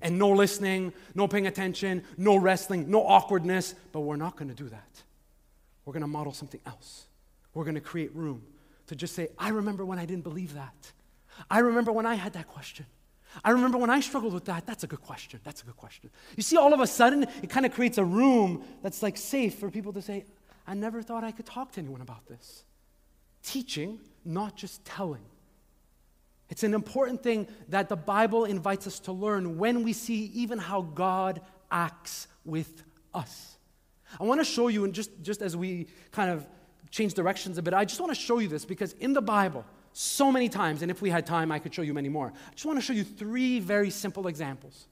And 0.00 0.18
no 0.18 0.30
listening, 0.30 0.94
no 1.14 1.28
paying 1.28 1.46
attention, 1.46 2.02
no 2.16 2.36
wrestling, 2.36 2.90
no 2.90 3.06
awkwardness. 3.06 3.74
But 3.92 4.00
we're 4.00 4.16
not 4.16 4.36
going 4.36 4.48
to 4.48 4.54
do 4.54 4.70
that. 4.70 5.02
We're 5.84 5.92
going 5.92 6.00
to 6.00 6.08
model 6.08 6.32
something 6.32 6.60
else. 6.64 7.08
We're 7.52 7.64
going 7.64 7.74
to 7.74 7.82
create 7.82 8.16
room 8.16 8.42
to 8.86 8.96
just 8.96 9.14
say, 9.14 9.28
I 9.38 9.50
remember 9.50 9.84
when 9.84 9.98
I 9.98 10.06
didn't 10.06 10.24
believe 10.24 10.54
that. 10.54 10.92
I 11.50 11.58
remember 11.58 11.92
when 11.92 12.06
I 12.06 12.14
had 12.14 12.32
that 12.32 12.48
question. 12.48 12.86
I 13.44 13.50
remember 13.50 13.76
when 13.76 13.90
I 13.90 14.00
struggled 14.00 14.32
with 14.32 14.46
that. 14.46 14.64
That's 14.64 14.84
a 14.84 14.86
good 14.86 15.02
question. 15.02 15.40
That's 15.44 15.60
a 15.60 15.66
good 15.66 15.76
question. 15.76 16.08
You 16.36 16.42
see, 16.42 16.56
all 16.56 16.72
of 16.72 16.80
a 16.80 16.86
sudden, 16.86 17.26
it 17.42 17.50
kind 17.50 17.66
of 17.66 17.74
creates 17.74 17.98
a 17.98 18.04
room 18.04 18.64
that's 18.82 19.02
like 19.02 19.18
safe 19.18 19.56
for 19.56 19.70
people 19.70 19.92
to 19.92 20.00
say, 20.00 20.24
I 20.66 20.72
never 20.72 21.02
thought 21.02 21.22
I 21.22 21.32
could 21.32 21.44
talk 21.44 21.72
to 21.72 21.80
anyone 21.80 22.00
about 22.00 22.26
this. 22.28 22.64
Teaching, 23.42 24.00
not 24.24 24.56
just 24.56 24.84
telling. 24.84 25.22
It's 26.48 26.62
an 26.62 26.74
important 26.74 27.22
thing 27.22 27.46
that 27.68 27.88
the 27.88 27.96
Bible 27.96 28.44
invites 28.44 28.86
us 28.86 29.00
to 29.00 29.12
learn 29.12 29.58
when 29.58 29.82
we 29.82 29.92
see 29.92 30.30
even 30.34 30.58
how 30.58 30.82
God 30.82 31.40
acts 31.70 32.26
with 32.44 32.84
us. 33.12 33.56
I 34.18 34.24
want 34.24 34.40
to 34.40 34.44
show 34.44 34.68
you, 34.68 34.84
and 34.84 34.94
just, 34.94 35.10
just 35.22 35.42
as 35.42 35.56
we 35.56 35.88
kind 36.10 36.30
of 36.30 36.46
change 36.90 37.12
directions 37.12 37.58
a 37.58 37.62
bit, 37.62 37.74
I 37.74 37.84
just 37.84 38.00
want 38.00 38.14
to 38.14 38.20
show 38.20 38.38
you 38.38 38.48
this 38.48 38.64
because 38.64 38.94
in 38.94 39.12
the 39.12 39.20
Bible, 39.20 39.64
so 39.92 40.32
many 40.32 40.48
times, 40.48 40.80
and 40.80 40.90
if 40.90 41.02
we 41.02 41.10
had 41.10 41.26
time, 41.26 41.52
I 41.52 41.58
could 41.58 41.74
show 41.74 41.82
you 41.82 41.92
many 41.92 42.08
more. 42.08 42.32
I 42.34 42.54
just 42.54 42.64
want 42.64 42.78
to 42.78 42.84
show 42.84 42.92
you 42.94 43.04
three 43.04 43.60
very 43.60 43.90
simple 43.90 44.26
examples 44.26 44.86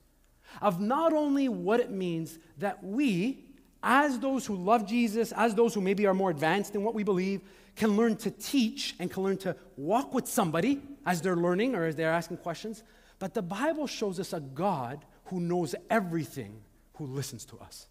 of 0.61 0.81
not 0.81 1.13
only 1.13 1.49
what 1.49 1.81
it 1.81 1.91
means 1.91 2.39
that 2.59 2.83
we, 2.85 3.46
as 3.87 4.19
those 4.19 4.45
who 4.45 4.57
love 4.57 4.85
Jesus, 4.85 5.31
as 5.31 5.55
those 5.55 5.73
who 5.73 5.81
maybe 5.81 6.07
are 6.07 6.13
more 6.13 6.31
advanced 6.31 6.75
in 6.75 6.83
what 6.83 6.93
we 6.93 7.05
believe, 7.05 7.41
can 7.77 7.97
learn 7.97 8.17
to 8.17 8.33
teach 8.33 8.97
and 8.99 9.11
can 9.11 9.23
learn 9.23 9.37
to 9.39 9.55
walk 9.77 10.13
with 10.13 10.27
somebody 10.27 10.83
as 11.07 11.23
they're 11.23 11.37
learning 11.37 11.77
or 11.77 11.85
as 11.85 11.95
they're 11.95 12.13
asking 12.13 12.39
questions. 12.39 12.83
But 13.21 13.33
the 13.33 13.43
Bible 13.43 13.87
shows 13.87 14.19
us 14.19 14.33
a 14.33 14.41
God 14.41 15.05
who 15.27 15.39
knows 15.39 15.77
everything, 15.89 16.61
who 16.95 17.07
listens 17.07 17.45
to 17.47 17.59
us. 17.59 17.87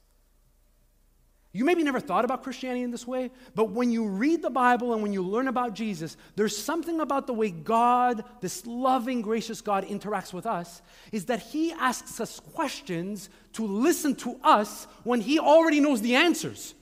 You 1.55 1.63
maybe 1.63 1.83
never 1.83 2.01
thought 2.01 2.25
about 2.25 2.43
Christianity 2.43 2.83
in 2.83 2.91
this 2.91 3.07
way, 3.07 3.31
but 3.55 3.69
when 3.69 3.89
you 3.89 4.05
read 4.05 4.41
the 4.41 4.49
Bible 4.49 4.91
and 4.91 5.01
when 5.01 5.13
you 5.13 5.21
learn 5.21 5.47
about 5.47 5.73
Jesus, 5.73 6.17
there's 6.35 6.55
something 6.55 6.99
about 6.99 7.27
the 7.27 7.33
way 7.33 7.49
God, 7.49 8.25
this 8.41 8.65
loving, 8.65 9.21
gracious 9.21 9.61
God, 9.61 9.85
interacts 9.85 10.33
with 10.33 10.45
us, 10.45 10.81
is 11.13 11.27
that 11.27 11.39
He 11.39 11.71
asks 11.71 12.19
us 12.19 12.41
questions 12.41 13.29
to 13.53 13.65
listen 13.65 14.15
to 14.15 14.37
us 14.43 14.85
when 15.05 15.21
He 15.21 15.39
already 15.39 15.79
knows 15.79 16.01
the 16.01 16.15
answers. 16.15 16.73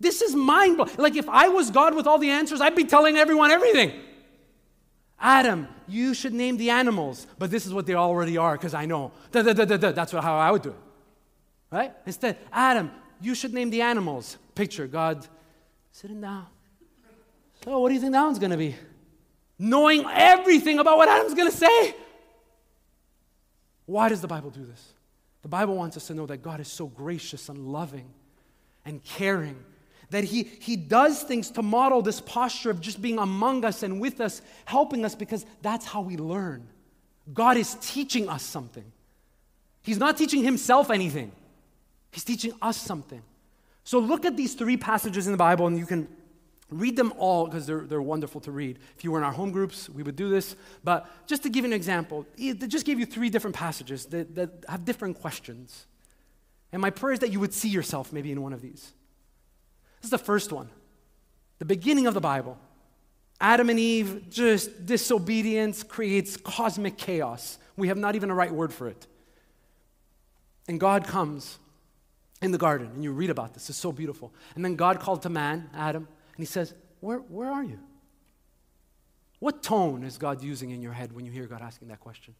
This 0.00 0.20
is 0.20 0.34
mind 0.34 0.78
blowing. 0.78 0.90
Like, 0.98 1.14
if 1.14 1.28
I 1.28 1.46
was 1.46 1.70
God 1.70 1.94
with 1.94 2.08
all 2.08 2.18
the 2.18 2.30
answers, 2.30 2.60
I'd 2.60 2.74
be 2.74 2.86
telling 2.86 3.16
everyone 3.16 3.52
everything. 3.52 3.92
Adam, 5.20 5.68
you 5.86 6.12
should 6.12 6.34
name 6.34 6.56
the 6.56 6.70
animals, 6.70 7.28
but 7.38 7.52
this 7.52 7.66
is 7.66 7.72
what 7.72 7.86
they 7.86 7.94
already 7.94 8.36
are 8.36 8.56
because 8.56 8.74
I 8.74 8.86
know. 8.86 9.12
Da, 9.30 9.42
da, 9.42 9.52
da. 9.52 9.92
That's 9.92 10.10
how 10.10 10.38
I 10.38 10.50
would 10.50 10.62
do 10.62 10.70
it. 10.70 10.76
Right? 11.70 11.92
Instead, 12.04 12.38
Adam, 12.52 12.90
you 13.20 13.34
should 13.34 13.52
name 13.52 13.70
the 13.70 13.82
animals. 13.82 14.38
Picture 14.54 14.86
God 14.86 15.26
sitting 15.92 16.20
down. 16.20 16.46
So, 17.64 17.78
what 17.80 17.88
do 17.88 17.94
you 17.94 18.00
think 18.00 18.12
that 18.12 18.22
one's 18.22 18.38
going 18.38 18.50
to 18.50 18.56
be? 18.56 18.74
Knowing 19.58 20.04
everything 20.12 20.78
about 20.78 20.98
what 20.98 21.08
Adam's 21.08 21.34
going 21.34 21.50
to 21.50 21.56
say. 21.56 21.94
Why 23.86 24.08
does 24.08 24.20
the 24.20 24.28
Bible 24.28 24.50
do 24.50 24.64
this? 24.64 24.92
The 25.42 25.48
Bible 25.48 25.76
wants 25.76 25.96
us 25.96 26.08
to 26.08 26.14
know 26.14 26.26
that 26.26 26.38
God 26.38 26.60
is 26.60 26.68
so 26.68 26.86
gracious 26.86 27.48
and 27.48 27.68
loving 27.68 28.08
and 28.84 29.02
caring 29.02 29.56
that 30.10 30.24
he, 30.24 30.44
he 30.44 30.76
does 30.76 31.22
things 31.22 31.50
to 31.52 31.62
model 31.62 32.02
this 32.02 32.20
posture 32.20 32.70
of 32.70 32.80
just 32.80 33.02
being 33.02 33.18
among 33.18 33.64
us 33.64 33.82
and 33.82 34.00
with 34.00 34.20
us, 34.20 34.40
helping 34.64 35.04
us, 35.04 35.14
because 35.14 35.44
that's 35.62 35.84
how 35.84 36.00
we 36.00 36.16
learn. 36.16 36.66
God 37.32 37.56
is 37.56 37.76
teaching 37.80 38.28
us 38.28 38.42
something. 38.42 38.84
He's 39.82 39.98
not 39.98 40.16
teaching 40.16 40.42
himself 40.42 40.90
anything, 40.90 41.32
He's 42.10 42.24
teaching 42.24 42.52
us 42.62 42.76
something. 42.76 43.22
So 43.84 43.98
look 43.98 44.24
at 44.24 44.36
these 44.36 44.54
three 44.54 44.76
passages 44.76 45.26
in 45.26 45.32
the 45.32 45.38
Bible, 45.38 45.66
and 45.66 45.78
you 45.78 45.86
can 45.86 46.08
read 46.70 46.96
them 46.96 47.12
all 47.18 47.46
because 47.46 47.66
they're, 47.66 47.82
they're 47.82 48.02
wonderful 48.02 48.40
to 48.40 48.50
read. 48.50 48.78
If 48.96 49.04
you 49.04 49.12
were 49.12 49.18
in 49.18 49.24
our 49.24 49.32
home 49.32 49.52
groups, 49.52 49.88
we 49.88 50.02
would 50.02 50.16
do 50.16 50.28
this. 50.28 50.56
But 50.82 51.08
just 51.26 51.42
to 51.44 51.48
give 51.48 51.64
you 51.64 51.70
an 51.70 51.72
example, 51.72 52.26
they 52.36 52.54
just 52.54 52.84
gave 52.84 52.98
you 52.98 53.06
three 53.06 53.30
different 53.30 53.54
passages 53.54 54.06
that, 54.06 54.34
that 54.34 54.64
have 54.68 54.84
different 54.84 55.20
questions. 55.20 55.86
And 56.72 56.82
my 56.82 56.90
prayer 56.90 57.12
is 57.12 57.20
that 57.20 57.30
you 57.30 57.38
would 57.38 57.54
see 57.54 57.68
yourself 57.68 58.12
maybe 58.12 58.32
in 58.32 58.42
one 58.42 58.52
of 58.52 58.60
these. 58.60 58.92
This 60.00 60.06
is 60.06 60.10
the 60.10 60.18
first 60.18 60.52
one, 60.52 60.68
the 61.58 61.64
beginning 61.64 62.06
of 62.06 62.14
the 62.14 62.20
Bible. 62.20 62.58
Adam 63.40 63.70
and 63.70 63.78
Eve, 63.78 64.28
just 64.30 64.86
disobedience 64.86 65.82
creates 65.82 66.36
cosmic 66.36 66.96
chaos. 66.96 67.58
We 67.76 67.88
have 67.88 67.98
not 67.98 68.16
even 68.16 68.30
a 68.30 68.34
right 68.34 68.50
word 68.50 68.72
for 68.72 68.88
it. 68.88 69.06
And 70.68 70.80
God 70.80 71.04
comes 71.06 71.58
in 72.42 72.52
the 72.52 72.58
garden, 72.58 72.90
and 72.94 73.02
you 73.02 73.12
read 73.12 73.30
about 73.30 73.54
this. 73.54 73.70
It's 73.70 73.78
so 73.78 73.92
beautiful. 73.92 74.32
And 74.54 74.64
then 74.64 74.76
God 74.76 75.00
called 75.00 75.22
to 75.22 75.28
man, 75.28 75.70
Adam, 75.74 76.06
and 76.06 76.38
he 76.38 76.44
says, 76.44 76.74
Where, 77.00 77.18
where 77.18 77.50
are 77.50 77.64
you? 77.64 77.78
What 79.38 79.62
tone 79.62 80.02
is 80.02 80.18
God 80.18 80.42
using 80.42 80.70
in 80.70 80.82
your 80.82 80.92
head 80.92 81.12
when 81.12 81.24
you 81.24 81.32
hear 81.32 81.46
God 81.46 81.62
asking 81.62 81.88
that 81.88 82.00
question? 82.00 82.34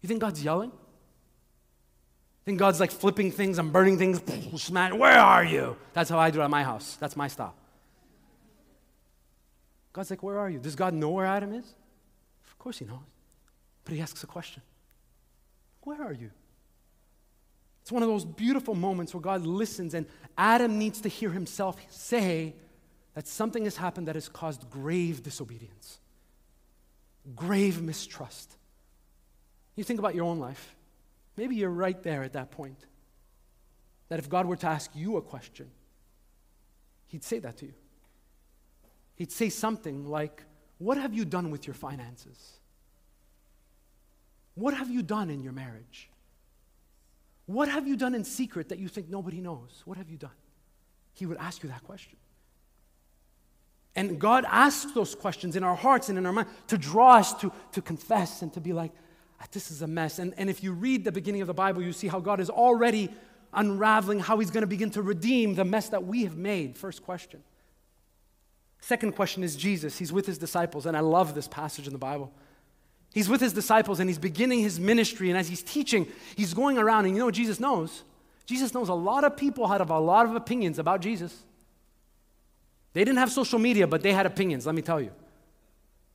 You 0.00 0.08
think 0.08 0.20
God's 0.20 0.42
yelling? 0.42 0.72
Think 2.44 2.58
God's 2.58 2.80
like 2.80 2.90
flipping 2.90 3.30
things 3.30 3.58
and 3.58 3.72
burning 3.72 3.98
things. 3.98 4.22
Smash, 4.62 4.92
where 4.92 5.18
are 5.18 5.44
you? 5.44 5.76
That's 5.92 6.08
how 6.08 6.18
I 6.18 6.30
do 6.30 6.40
it 6.40 6.44
at 6.44 6.50
my 6.50 6.62
house. 6.62 6.96
That's 6.98 7.16
my 7.16 7.28
style. 7.28 7.54
God's 9.92 10.10
like, 10.10 10.22
where 10.22 10.38
are 10.38 10.48
you? 10.48 10.58
Does 10.58 10.76
God 10.76 10.94
know 10.94 11.10
where 11.10 11.26
Adam 11.26 11.52
is? 11.52 11.74
Of 12.46 12.58
course 12.58 12.78
he 12.78 12.84
knows. 12.84 12.98
But 13.84 13.94
he 13.94 14.00
asks 14.00 14.22
a 14.22 14.26
question 14.26 14.62
Where 15.82 16.02
are 16.02 16.12
you? 16.12 16.30
It's 17.88 17.92
one 17.94 18.02
of 18.02 18.10
those 18.10 18.26
beautiful 18.26 18.74
moments 18.74 19.14
where 19.14 19.22
God 19.22 19.46
listens 19.46 19.94
and 19.94 20.04
Adam 20.36 20.78
needs 20.78 21.00
to 21.00 21.08
hear 21.08 21.30
himself 21.30 21.80
say 21.88 22.54
that 23.14 23.26
something 23.26 23.64
has 23.64 23.78
happened 23.78 24.08
that 24.08 24.14
has 24.14 24.28
caused 24.28 24.68
grave 24.68 25.22
disobedience, 25.22 25.98
grave 27.34 27.80
mistrust. 27.80 28.58
You 29.74 29.84
think 29.84 29.98
about 30.00 30.14
your 30.14 30.26
own 30.26 30.38
life. 30.38 30.76
Maybe 31.38 31.56
you're 31.56 31.70
right 31.70 32.02
there 32.02 32.22
at 32.22 32.34
that 32.34 32.50
point. 32.50 32.78
That 34.10 34.18
if 34.18 34.28
God 34.28 34.44
were 34.44 34.56
to 34.56 34.66
ask 34.66 34.90
you 34.94 35.16
a 35.16 35.22
question, 35.22 35.70
He'd 37.06 37.24
say 37.24 37.38
that 37.38 37.56
to 37.56 37.64
you. 37.64 37.74
He'd 39.14 39.32
say 39.32 39.48
something 39.48 40.06
like, 40.06 40.42
What 40.76 40.98
have 40.98 41.14
you 41.14 41.24
done 41.24 41.50
with 41.50 41.66
your 41.66 41.72
finances? 41.72 42.58
What 44.56 44.74
have 44.74 44.90
you 44.90 45.02
done 45.02 45.30
in 45.30 45.42
your 45.42 45.54
marriage? 45.54 46.10
What 47.48 47.70
have 47.70 47.88
you 47.88 47.96
done 47.96 48.14
in 48.14 48.24
secret 48.24 48.68
that 48.68 48.78
you 48.78 48.88
think 48.88 49.08
nobody 49.08 49.40
knows? 49.40 49.80
What 49.86 49.96
have 49.96 50.10
you 50.10 50.18
done? 50.18 50.36
He 51.14 51.24
would 51.24 51.38
ask 51.38 51.62
you 51.62 51.70
that 51.70 51.82
question. 51.82 52.18
And 53.96 54.20
God 54.20 54.44
asks 54.46 54.92
those 54.92 55.14
questions 55.14 55.56
in 55.56 55.64
our 55.64 55.74
hearts 55.74 56.10
and 56.10 56.18
in 56.18 56.26
our 56.26 56.32
mind 56.32 56.48
to 56.66 56.76
draw 56.76 57.16
us 57.16 57.32
to, 57.40 57.50
to 57.72 57.80
confess 57.80 58.42
and 58.42 58.52
to 58.52 58.60
be 58.60 58.74
like, 58.74 58.92
ah, 59.40 59.46
this 59.50 59.70
is 59.70 59.80
a 59.80 59.86
mess. 59.86 60.18
And, 60.18 60.34
and 60.36 60.50
if 60.50 60.62
you 60.62 60.74
read 60.74 61.04
the 61.04 61.10
beginning 61.10 61.40
of 61.40 61.46
the 61.46 61.54
Bible, 61.54 61.80
you 61.80 61.94
see 61.94 62.06
how 62.06 62.20
God 62.20 62.38
is 62.38 62.50
already 62.50 63.08
unraveling 63.54 64.20
how 64.20 64.38
He's 64.38 64.50
going 64.50 64.60
to 64.60 64.66
begin 64.66 64.90
to 64.90 65.00
redeem 65.00 65.54
the 65.54 65.64
mess 65.64 65.88
that 65.88 66.04
we 66.04 66.24
have 66.24 66.36
made. 66.36 66.76
First 66.76 67.02
question. 67.02 67.42
Second 68.78 69.16
question 69.16 69.42
is 69.42 69.56
Jesus. 69.56 69.96
He's 69.96 70.12
with 70.12 70.26
His 70.26 70.36
disciples, 70.36 70.84
and 70.84 70.94
I 70.94 71.00
love 71.00 71.34
this 71.34 71.48
passage 71.48 71.86
in 71.86 71.94
the 71.94 71.98
Bible. 71.98 72.30
He's 73.12 73.28
with 73.28 73.40
His 73.40 73.52
disciples 73.52 74.00
and 74.00 74.08
He's 74.08 74.18
beginning 74.18 74.60
His 74.60 74.78
ministry, 74.78 75.30
and 75.30 75.38
as 75.38 75.48
He's 75.48 75.62
teaching, 75.62 76.06
He's 76.36 76.54
going 76.54 76.78
around, 76.78 77.06
and 77.06 77.14
you 77.14 77.18
know 77.18 77.26
what 77.26 77.34
Jesus 77.34 77.60
knows? 77.60 78.02
Jesus 78.46 78.72
knows 78.72 78.88
a 78.88 78.94
lot 78.94 79.24
of 79.24 79.36
people 79.36 79.66
have 79.68 79.90
a 79.90 79.98
lot 79.98 80.26
of 80.26 80.34
opinions 80.34 80.78
about 80.78 81.00
Jesus. 81.00 81.44
They 82.94 83.04
didn't 83.04 83.18
have 83.18 83.30
social 83.30 83.58
media, 83.58 83.86
but 83.86 84.02
they 84.02 84.12
had 84.12 84.26
opinions, 84.26 84.66
let 84.66 84.74
me 84.74 84.82
tell 84.82 85.00
you. 85.00 85.10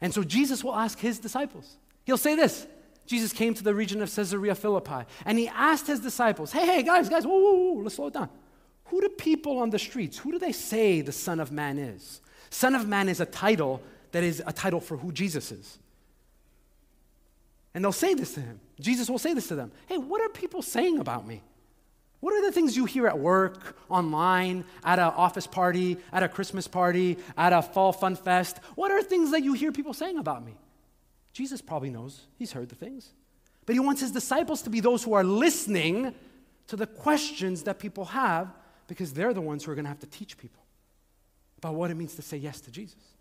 And 0.02 0.14
so 0.14 0.24
Jesus 0.24 0.64
will 0.64 0.76
ask 0.76 1.00
his 1.00 1.20
disciples. 1.20 1.78
He'll 2.06 2.18
say 2.18 2.36
this 2.36 2.68
Jesus 3.06 3.34
came 3.34 3.54
to 3.54 3.64
the 3.64 3.74
region 3.74 4.02
of 4.02 4.14
Caesarea 4.14 4.56
Philippi, 4.56 5.06
and 5.26 5.38
he 5.38 5.48
asked 5.48 5.88
his 5.88 6.00
disciples, 6.00 6.52
Hey, 6.52 6.66
hey, 6.66 6.84
guys, 6.84 7.10
guys, 7.10 7.26
whoa, 7.26 7.38
whoa, 7.38 7.54
whoa, 7.54 7.82
let's 7.82 7.96
slow 7.96 8.08
it 8.08 8.14
down. 8.14 8.30
Who 8.86 9.02
do 9.02 9.10
people 9.10 9.60
on 9.60 9.70
the 9.70 9.80
streets, 9.80 10.18
who 10.18 10.32
do 10.32 10.40
they 10.40 10.52
say 10.52 11.02
the 11.02 11.12
Son 11.12 11.40
of 11.40 11.52
Man 11.52 11.78
is? 11.78 12.22
Son 12.50 12.76
of 12.76 12.88
Man 12.88 13.10
is 13.10 13.20
a 13.20 13.26
title 13.26 13.82
that 14.12 14.24
is 14.24 14.42
a 14.46 14.54
title 14.54 14.80
for 14.80 14.98
who 14.98 15.12
Jesus 15.12 15.52
is. 15.52 15.80
And 17.74 17.84
they'll 17.84 17.92
say 17.92 18.14
this 18.14 18.34
to 18.36 18.42
him. 18.42 18.60
Jesus 18.80 19.10
will 19.10 19.20
say 19.20 19.34
this 19.34 19.48
to 19.48 19.56
them 19.56 19.72
Hey, 19.88 19.98
what 19.98 20.22
are 20.22 20.30
people 20.30 20.62
saying 20.62 21.00
about 21.00 21.28
me? 21.28 21.42
What 22.20 22.34
are 22.34 22.46
the 22.46 22.54
things 22.54 22.78
you 22.78 22.86
hear 22.86 23.06
at 23.06 23.20
work, 23.20 23.78
online, 23.90 24.64
at 24.86 24.98
an 24.98 25.12
office 25.18 25.46
party, 25.46 25.98
at 26.14 26.24
a 26.24 26.30
Christmas 26.30 26.70
party, 26.70 27.18
at 27.38 27.52
a 27.52 27.62
fall 27.62 27.92
fun 27.92 28.16
fest? 28.16 28.60
What 28.76 28.92
are 28.92 29.04
things 29.04 29.32
that 29.32 29.44
you 29.44 29.52
hear 29.54 29.74
people 29.74 29.94
saying 29.94 30.18
about 30.18 30.46
me? 30.46 30.56
Jesus 31.34 31.62
probably 31.62 31.90
knows. 31.90 32.22
He's 32.38 32.54
heard 32.54 32.70
the 32.70 32.76
things. 32.76 33.10
But 33.66 33.74
he 33.74 33.80
wants 33.80 34.00
his 34.00 34.12
disciples 34.12 34.62
to 34.62 34.70
be 34.70 34.80
those 34.80 35.04
who 35.04 35.14
are 35.14 35.24
listening 35.24 36.16
to 36.68 36.76
the 36.76 36.88
questions 36.88 37.64
that 37.64 37.80
people 37.80 38.06
have 38.06 38.54
because 38.88 39.12
they're 39.14 39.34
the 39.34 39.42
ones 39.42 39.64
who 39.66 39.72
are 39.72 39.76
going 39.76 39.86
to 39.86 39.90
have 39.90 40.00
to 40.00 40.08
teach 40.08 40.38
people 40.38 40.64
about 41.58 41.76
what 41.76 41.92
it 41.92 41.96
means 41.96 42.16
to 42.16 42.22
say 42.22 42.38
yes 42.38 42.62
to 42.62 42.72
Jesus. 42.72 43.13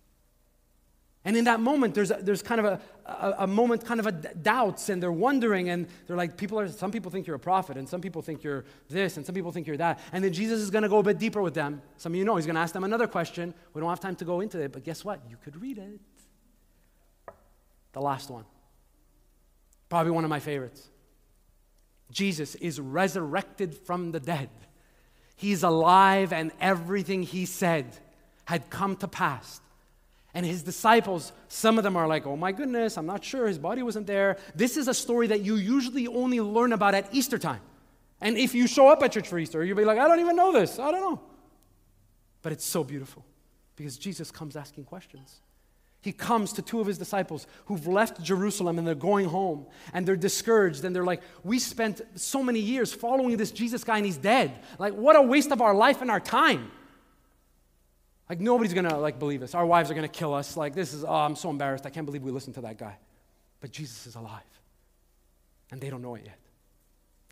And 1.24 1.36
in 1.36 1.44
that 1.44 1.60
moment, 1.60 1.94
there's, 1.94 2.10
a, 2.10 2.18
there's 2.20 2.42
kind 2.42 2.58
of 2.58 2.64
a, 2.64 2.80
a, 3.06 3.34
a, 3.40 3.46
moment, 3.46 3.84
kind 3.84 4.00
of 4.00 4.06
a 4.06 4.12
doubts, 4.12 4.88
and 4.88 5.00
they're 5.00 5.12
wondering, 5.12 5.68
and 5.68 5.86
they're 6.06 6.16
like, 6.16 6.36
people 6.36 6.58
are, 6.58 6.66
some 6.66 6.90
people 6.90 7.12
think 7.12 7.28
you're 7.28 7.36
a 7.36 7.40
prophet, 7.40 7.76
and 7.76 7.88
some 7.88 8.00
people 8.00 8.22
think 8.22 8.42
you're 8.42 8.64
this, 8.88 9.16
and 9.16 9.24
some 9.24 9.34
people 9.34 9.52
think 9.52 9.68
you're 9.68 9.76
that. 9.76 10.00
And 10.12 10.24
then 10.24 10.32
Jesus 10.32 10.60
is 10.60 10.70
going 10.70 10.82
to 10.82 10.88
go 10.88 10.98
a 10.98 11.02
bit 11.02 11.18
deeper 11.18 11.40
with 11.40 11.54
them. 11.54 11.80
Some 11.96 12.12
of 12.12 12.16
you 12.16 12.24
know 12.24 12.34
he's 12.36 12.46
going 12.46 12.56
to 12.56 12.60
ask 12.60 12.74
them 12.74 12.82
another 12.82 13.06
question. 13.06 13.54
We 13.72 13.80
don't 13.80 13.88
have 13.88 14.00
time 14.00 14.16
to 14.16 14.24
go 14.24 14.40
into 14.40 14.58
it, 14.60 14.72
but 14.72 14.82
guess 14.82 15.04
what? 15.04 15.20
You 15.30 15.36
could 15.44 15.60
read 15.62 15.78
it. 15.78 16.00
The 17.92 18.00
last 18.00 18.28
one. 18.28 18.44
Probably 19.88 20.10
one 20.10 20.24
of 20.24 20.30
my 20.30 20.40
favorites. 20.40 20.88
Jesus 22.10 22.56
is 22.56 22.80
resurrected 22.80 23.76
from 23.76 24.10
the 24.10 24.20
dead. 24.20 24.50
He's 25.36 25.62
alive, 25.62 26.32
and 26.32 26.50
everything 26.60 27.22
he 27.22 27.46
said 27.46 27.96
had 28.46 28.70
come 28.70 28.96
to 28.96 29.06
pass. 29.08 29.60
And 30.34 30.46
his 30.46 30.62
disciples, 30.62 31.32
some 31.48 31.76
of 31.76 31.84
them 31.84 31.96
are 31.96 32.06
like, 32.06 32.26
oh 32.26 32.36
my 32.36 32.52
goodness, 32.52 32.96
I'm 32.96 33.06
not 33.06 33.22
sure, 33.22 33.46
his 33.46 33.58
body 33.58 33.82
wasn't 33.82 34.06
there. 34.06 34.38
This 34.54 34.76
is 34.76 34.88
a 34.88 34.94
story 34.94 35.26
that 35.26 35.42
you 35.42 35.56
usually 35.56 36.06
only 36.06 36.40
learn 36.40 36.72
about 36.72 36.94
at 36.94 37.08
Easter 37.12 37.38
time. 37.38 37.60
And 38.20 38.38
if 38.38 38.54
you 38.54 38.66
show 38.66 38.88
up 38.88 39.02
at 39.02 39.12
church 39.12 39.28
for 39.28 39.38
Easter, 39.38 39.62
you'll 39.64 39.76
be 39.76 39.84
like, 39.84 39.98
I 39.98 40.08
don't 40.08 40.20
even 40.20 40.36
know 40.36 40.52
this, 40.52 40.78
I 40.78 40.90
don't 40.90 41.00
know. 41.00 41.20
But 42.40 42.52
it's 42.52 42.64
so 42.64 42.82
beautiful 42.82 43.24
because 43.76 43.98
Jesus 43.98 44.30
comes 44.30 44.56
asking 44.56 44.84
questions. 44.84 45.40
He 46.00 46.12
comes 46.12 46.52
to 46.54 46.62
two 46.62 46.80
of 46.80 46.86
his 46.88 46.98
disciples 46.98 47.46
who've 47.66 47.86
left 47.86 48.20
Jerusalem 48.20 48.78
and 48.78 48.86
they're 48.86 48.94
going 48.96 49.26
home 49.26 49.66
and 49.92 50.04
they're 50.04 50.16
discouraged 50.16 50.84
and 50.84 50.94
they're 50.94 51.04
like, 51.04 51.22
We 51.44 51.60
spent 51.60 52.00
so 52.16 52.42
many 52.42 52.58
years 52.58 52.92
following 52.92 53.36
this 53.36 53.52
Jesus 53.52 53.84
guy 53.84 53.98
and 53.98 54.06
he's 54.06 54.16
dead. 54.16 54.52
Like, 54.80 54.94
what 54.94 55.14
a 55.14 55.22
waste 55.22 55.52
of 55.52 55.62
our 55.62 55.74
life 55.74 56.02
and 56.02 56.10
our 56.10 56.18
time. 56.18 56.72
Like 58.32 58.40
nobody's 58.40 58.72
gonna 58.72 58.96
like 58.96 59.18
believe 59.18 59.42
us. 59.42 59.54
Our 59.54 59.66
wives 59.66 59.90
are 59.90 59.94
gonna 59.94 60.08
kill 60.08 60.32
us. 60.32 60.56
Like 60.56 60.74
this 60.74 60.94
is 60.94 61.04
oh, 61.04 61.12
I'm 61.12 61.36
so 61.36 61.50
embarrassed. 61.50 61.84
I 61.84 61.90
can't 61.90 62.06
believe 62.06 62.22
we 62.22 62.30
listened 62.30 62.54
to 62.54 62.62
that 62.62 62.78
guy. 62.78 62.96
But 63.60 63.72
Jesus 63.72 64.06
is 64.06 64.14
alive. 64.14 64.40
And 65.70 65.82
they 65.82 65.90
don't 65.90 66.00
know 66.00 66.14
it 66.14 66.22
yet. 66.24 66.38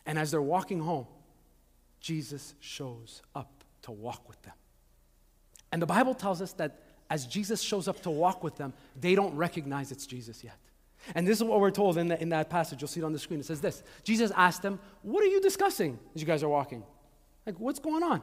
And 0.04 0.18
as 0.18 0.30
they're 0.30 0.42
walking 0.42 0.78
home, 0.78 1.06
Jesus 2.00 2.52
shows 2.60 3.22
up 3.34 3.64
to 3.80 3.92
walk 3.92 4.28
with 4.28 4.42
them. 4.42 4.52
And 5.72 5.80
the 5.80 5.86
Bible 5.86 6.12
tells 6.12 6.42
us 6.42 6.52
that 6.52 6.82
as 7.08 7.24
Jesus 7.24 7.62
shows 7.62 7.88
up 7.88 8.02
to 8.02 8.10
walk 8.10 8.44
with 8.44 8.56
them, 8.56 8.74
they 9.00 9.14
don't 9.14 9.34
recognize 9.34 9.92
it's 9.92 10.04
Jesus 10.04 10.44
yet. 10.44 10.58
And 11.14 11.26
this 11.26 11.38
is 11.38 11.44
what 11.44 11.60
we're 11.60 11.70
told 11.70 11.96
in, 11.96 12.08
the, 12.08 12.20
in 12.20 12.28
that 12.28 12.50
passage. 12.50 12.82
You'll 12.82 12.88
see 12.88 13.00
it 13.00 13.04
on 13.04 13.14
the 13.14 13.18
screen. 13.18 13.40
It 13.40 13.46
says 13.46 13.62
this 13.62 13.82
Jesus 14.04 14.32
asked 14.36 14.60
them, 14.60 14.78
What 15.00 15.24
are 15.24 15.28
you 15.28 15.40
discussing 15.40 15.98
as 16.14 16.20
you 16.20 16.26
guys 16.26 16.42
are 16.42 16.48
walking? 16.50 16.82
Like, 17.46 17.58
what's 17.58 17.78
going 17.78 18.02
on? 18.02 18.20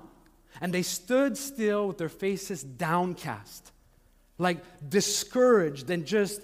And 0.61 0.73
they 0.73 0.81
stood 0.81 1.37
still 1.37 1.87
with 1.87 1.97
their 1.97 2.09
faces 2.09 2.63
downcast, 2.63 3.71
like 4.37 4.57
discouraged 4.89 5.89
and 5.89 6.05
just 6.05 6.41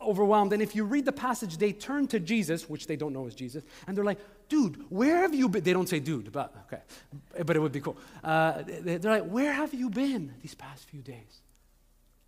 overwhelmed. 0.00 0.52
And 0.52 0.62
if 0.62 0.76
you 0.76 0.84
read 0.84 1.04
the 1.04 1.12
passage, 1.12 1.56
they 1.56 1.72
turn 1.72 2.06
to 2.08 2.20
Jesus, 2.20 2.68
which 2.68 2.86
they 2.86 2.96
don't 2.96 3.12
know 3.12 3.26
is 3.26 3.34
Jesus, 3.34 3.64
and 3.86 3.96
they're 3.96 4.04
like, 4.04 4.20
dude, 4.48 4.84
where 4.90 5.22
have 5.22 5.34
you 5.34 5.48
been? 5.48 5.64
They 5.64 5.72
don't 5.72 5.88
say 5.88 5.98
dude, 5.98 6.30
but 6.30 6.54
okay, 6.66 6.82
but 7.44 7.56
it 7.56 7.60
would 7.60 7.72
be 7.72 7.80
cool. 7.80 7.96
Uh, 8.22 8.62
they're 8.66 8.98
like, 8.98 9.28
where 9.28 9.52
have 9.52 9.74
you 9.74 9.90
been 9.90 10.34
these 10.42 10.54
past 10.54 10.88
few 10.88 11.00
days? 11.00 11.40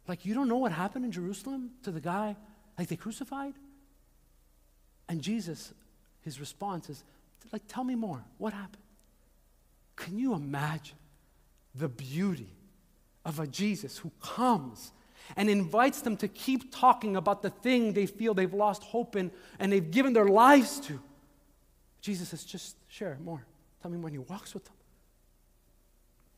Like, 0.08 0.24
you 0.24 0.34
don't 0.34 0.48
know 0.48 0.56
what 0.56 0.72
happened 0.72 1.04
in 1.04 1.12
Jerusalem 1.12 1.70
to 1.82 1.90
the 1.90 2.00
guy, 2.00 2.36
like 2.78 2.88
they 2.88 2.96
crucified? 2.96 3.54
And 5.08 5.22
Jesus, 5.22 5.72
his 6.22 6.40
response 6.40 6.90
is, 6.90 7.04
like, 7.52 7.62
tell 7.68 7.84
me 7.84 7.94
more. 7.94 8.24
What 8.38 8.52
happened? 8.52 8.82
Can 9.96 10.18
you 10.18 10.34
imagine? 10.34 10.96
The 11.78 11.88
beauty 11.88 12.54
of 13.24 13.40
a 13.40 13.46
Jesus 13.46 13.98
who 13.98 14.10
comes 14.20 14.92
and 15.36 15.50
invites 15.50 16.00
them 16.00 16.16
to 16.16 16.28
keep 16.28 16.74
talking 16.74 17.16
about 17.16 17.42
the 17.42 17.50
thing 17.50 17.92
they 17.92 18.06
feel 18.06 18.34
they've 18.34 18.54
lost 18.54 18.82
hope 18.82 19.16
in 19.16 19.30
and 19.58 19.70
they've 19.70 19.90
given 19.90 20.12
their 20.12 20.28
lives 20.28 20.80
to. 20.80 21.00
Jesus 22.00 22.28
says, 22.30 22.44
just 22.44 22.76
share 22.88 23.18
more. 23.22 23.44
Tell 23.82 23.90
me 23.90 23.98
when 23.98 24.12
he 24.12 24.18
walks 24.18 24.54
with 24.54 24.64
them. 24.64 24.74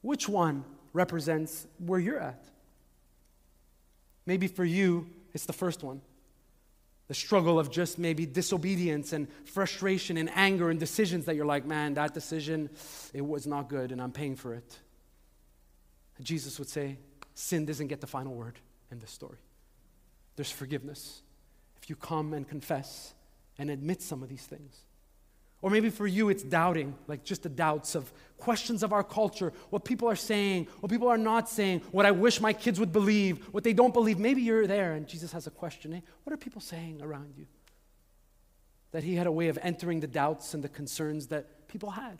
Which 0.02 0.28
one 0.28 0.64
represents 0.92 1.66
where 1.78 2.00
you're 2.00 2.18
at? 2.18 2.42
Maybe 4.26 4.48
for 4.48 4.64
you, 4.64 5.08
it's 5.32 5.46
the 5.46 5.52
first 5.52 5.82
one. 5.82 6.00
The 7.08 7.14
struggle 7.14 7.58
of 7.58 7.70
just 7.70 7.98
maybe 7.98 8.26
disobedience 8.26 9.12
and 9.12 9.28
frustration 9.44 10.16
and 10.16 10.30
anger 10.34 10.70
and 10.70 10.78
decisions 10.78 11.24
that 11.26 11.36
you're 11.36 11.46
like, 11.46 11.66
man, 11.66 11.94
that 11.94 12.14
decision, 12.14 12.70
it 13.12 13.24
was 13.24 13.46
not 13.46 13.68
good 13.68 13.92
and 13.92 14.00
I'm 14.00 14.12
paying 14.12 14.36
for 14.36 14.54
it. 14.54 14.78
Jesus 16.22 16.58
would 16.58 16.68
say, 16.68 16.98
sin 17.34 17.64
doesn't 17.64 17.86
get 17.88 18.00
the 18.00 18.06
final 18.06 18.34
word 18.34 18.58
in 18.90 18.98
this 18.98 19.10
story. 19.10 19.38
There's 20.36 20.50
forgiveness 20.50 21.22
if 21.80 21.88
you 21.88 21.96
come 21.96 22.32
and 22.34 22.48
confess 22.48 23.14
and 23.58 23.70
admit 23.70 24.02
some 24.02 24.22
of 24.22 24.28
these 24.28 24.44
things. 24.44 24.80
Or 25.62 25.70
maybe 25.70 25.90
for 25.90 26.06
you, 26.06 26.30
it's 26.30 26.42
doubting, 26.42 26.94
like 27.06 27.22
just 27.22 27.42
the 27.42 27.50
doubts 27.50 27.94
of 27.94 28.10
questions 28.38 28.82
of 28.82 28.94
our 28.94 29.04
culture, 29.04 29.52
what 29.68 29.84
people 29.84 30.08
are 30.08 30.16
saying, 30.16 30.68
what 30.80 30.90
people 30.90 31.08
are 31.08 31.18
not 31.18 31.50
saying, 31.50 31.82
what 31.90 32.06
I 32.06 32.10
wish 32.12 32.40
my 32.40 32.54
kids 32.54 32.80
would 32.80 32.92
believe, 32.92 33.44
what 33.52 33.62
they 33.62 33.74
don't 33.74 33.92
believe. 33.92 34.18
Maybe 34.18 34.40
you're 34.40 34.66
there 34.66 34.94
and 34.94 35.06
Jesus 35.06 35.32
has 35.32 35.46
a 35.46 35.50
question. 35.50 35.92
Hey, 35.92 36.02
what 36.24 36.32
are 36.32 36.38
people 36.38 36.62
saying 36.62 37.02
around 37.02 37.34
you? 37.36 37.46
That 38.92 39.04
he 39.04 39.16
had 39.16 39.26
a 39.26 39.32
way 39.32 39.48
of 39.48 39.58
entering 39.60 40.00
the 40.00 40.06
doubts 40.06 40.54
and 40.54 40.64
the 40.64 40.68
concerns 40.68 41.26
that 41.26 41.68
people 41.68 41.90
had. 41.90 42.18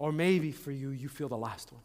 Or 0.00 0.10
maybe 0.10 0.50
for 0.50 0.72
you, 0.72 0.90
you 0.90 1.08
feel 1.08 1.28
the 1.28 1.36
last 1.36 1.72
one. 1.72 1.82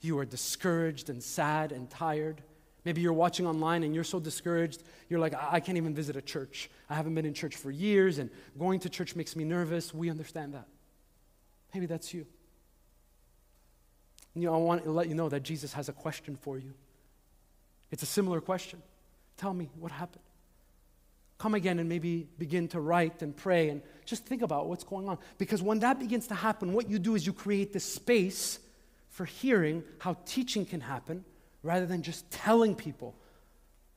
You 0.00 0.18
are 0.18 0.24
discouraged 0.24 1.10
and 1.10 1.22
sad 1.22 1.72
and 1.72 1.90
tired. 1.90 2.42
Maybe 2.84 3.02
you're 3.02 3.12
watching 3.12 3.46
online 3.46 3.82
and 3.82 3.94
you're 3.94 4.04
so 4.04 4.18
discouraged, 4.18 4.82
you're 5.08 5.20
like, 5.20 5.34
I 5.34 5.60
can't 5.60 5.76
even 5.76 5.94
visit 5.94 6.16
a 6.16 6.22
church. 6.22 6.70
I 6.88 6.94
haven't 6.94 7.14
been 7.14 7.26
in 7.26 7.34
church 7.34 7.56
for 7.56 7.70
years, 7.70 8.18
and 8.18 8.30
going 8.58 8.80
to 8.80 8.88
church 8.88 9.14
makes 9.14 9.36
me 9.36 9.44
nervous. 9.44 9.92
We 9.92 10.08
understand 10.08 10.54
that. 10.54 10.66
Maybe 11.74 11.86
that's 11.86 12.14
you. 12.14 12.26
You 14.34 14.46
know, 14.46 14.54
I 14.54 14.58
want 14.58 14.84
to 14.84 14.90
let 14.90 15.08
you 15.08 15.14
know 15.14 15.28
that 15.28 15.42
Jesus 15.42 15.72
has 15.74 15.88
a 15.88 15.92
question 15.92 16.36
for 16.36 16.58
you. 16.58 16.72
It's 17.90 18.02
a 18.02 18.06
similar 18.06 18.40
question. 18.40 18.80
Tell 19.36 19.52
me 19.52 19.68
what 19.78 19.90
happened. 19.90 20.22
Come 21.38 21.54
again 21.54 21.78
and 21.78 21.88
maybe 21.88 22.28
begin 22.38 22.68
to 22.68 22.80
write 22.80 23.22
and 23.22 23.36
pray 23.36 23.70
and 23.70 23.82
just 24.04 24.26
think 24.26 24.42
about 24.42 24.68
what's 24.68 24.84
going 24.84 25.08
on. 25.08 25.18
Because 25.38 25.62
when 25.62 25.80
that 25.80 25.98
begins 25.98 26.26
to 26.28 26.34
happen, 26.34 26.72
what 26.72 26.88
you 26.88 26.98
do 26.98 27.14
is 27.14 27.26
you 27.26 27.32
create 27.32 27.72
this 27.72 27.84
space 27.84 28.58
for 29.20 29.26
hearing 29.26 29.84
how 29.98 30.16
teaching 30.24 30.64
can 30.64 30.80
happen 30.80 31.22
rather 31.62 31.84
than 31.84 32.00
just 32.00 32.30
telling 32.30 32.74
people 32.74 33.14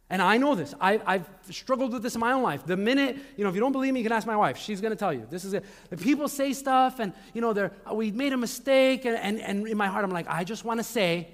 And 0.09 0.21
I 0.21 0.36
know 0.38 0.53
this. 0.53 0.75
I, 0.81 0.99
have 1.07 1.29
struggled 1.49 1.93
with 1.93 2.03
this 2.03 2.15
in 2.15 2.19
my 2.19 2.33
own 2.33 2.43
life. 2.43 2.65
The 2.65 2.75
minute, 2.75 3.15
you 3.38 3.43
know, 3.45 3.49
if 3.49 3.55
you 3.55 3.62
don't 3.62 3.71
believe 3.71 3.93
me, 3.93 4.01
you 4.01 4.03
can 4.03 4.12
ask 4.12 4.27
my 4.27 4.36
wife. 4.36 4.57
She's 4.57 4.81
going 4.81 4.91
to 4.91 4.97
tell 4.97 5.13
you. 5.13 5.25
This 5.29 5.45
is 5.45 5.53
it. 5.53 5.63
The 5.89 5.95
people 5.95 6.27
say 6.27 6.51
stuff, 6.51 6.99
and, 6.99 7.13
you 7.33 7.39
know, 7.39 7.53
they're, 7.53 7.71
oh, 7.86 7.95
we 7.95 8.12
made 8.12 8.33
a 8.33 8.38
mistake, 8.38 9.05
and, 9.05 9.15
and, 9.15 9.39
and 9.39 9.65
in 9.65 9.77
my 9.77 9.88
heart, 9.88 10.03
I'm 10.03 10.12
like, 10.12 10.27
I 10.27 10.43
just 10.43 10.65
want 10.65 10.81
to 10.81 10.83
say, 10.83 11.29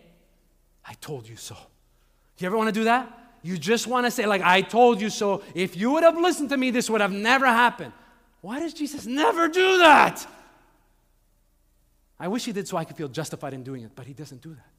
I 0.86 0.94
told 1.02 1.28
you 1.28 1.36
so. 1.36 1.58
You 2.38 2.46
ever 2.46 2.58
want 2.58 2.68
to 2.68 2.80
do 2.80 2.84
that? 2.84 3.12
You 3.42 3.58
just 3.58 3.88
want 3.88 4.06
to 4.06 4.12
say, 4.12 4.28
like, 4.28 4.44
I 4.44 4.62
told 4.62 5.02
you 5.02 5.10
so. 5.10 5.42
If 5.56 5.76
you 5.76 5.92
would 5.94 6.04
have 6.04 6.16
listened 6.16 6.50
to 6.50 6.58
me, 6.58 6.70
this 6.70 6.92
would 6.92 7.02
have 7.02 7.12
never 7.12 7.48
happened. 7.48 7.94
Why 8.42 8.60
does 8.60 8.76
Jesus 8.76 9.08
never 9.08 9.48
do 9.48 9.80
that? 9.80 10.26
I 12.20 12.28
wish 12.28 12.46
he 12.46 12.52
did 12.52 12.68
so 12.68 12.78
I 12.78 12.84
could 12.84 12.98
feel 12.98 13.08
justified 13.08 13.54
in 13.54 13.64
doing 13.64 13.84
it, 13.84 13.92
but 13.96 14.06
he 14.06 14.14
doesn't 14.14 14.42
do 14.42 14.50
that. 14.50 14.72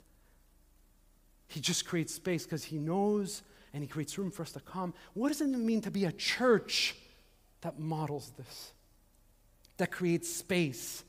He 1.49 1.61
just 1.61 1.87
creates 1.87 2.15
space 2.15 2.45
because 2.45 2.65
he 2.65 2.79
knows 2.79 3.43
and 3.73 3.83
He 3.83 3.89
creates 3.89 4.17
room 4.19 4.31
for 4.31 4.43
us 4.43 4.53
to 4.53 4.61
come. 4.61 4.95
What 5.15 5.29
does 5.29 5.41
it 5.41 5.47
mean 5.47 5.81
to 5.83 5.91
be 5.91 6.05
a 6.05 6.13
church 6.13 6.97
that 7.61 7.79
models 7.79 8.33
this, 8.37 8.73
that 9.77 9.91
creates 9.91 10.33
space? 10.33 11.05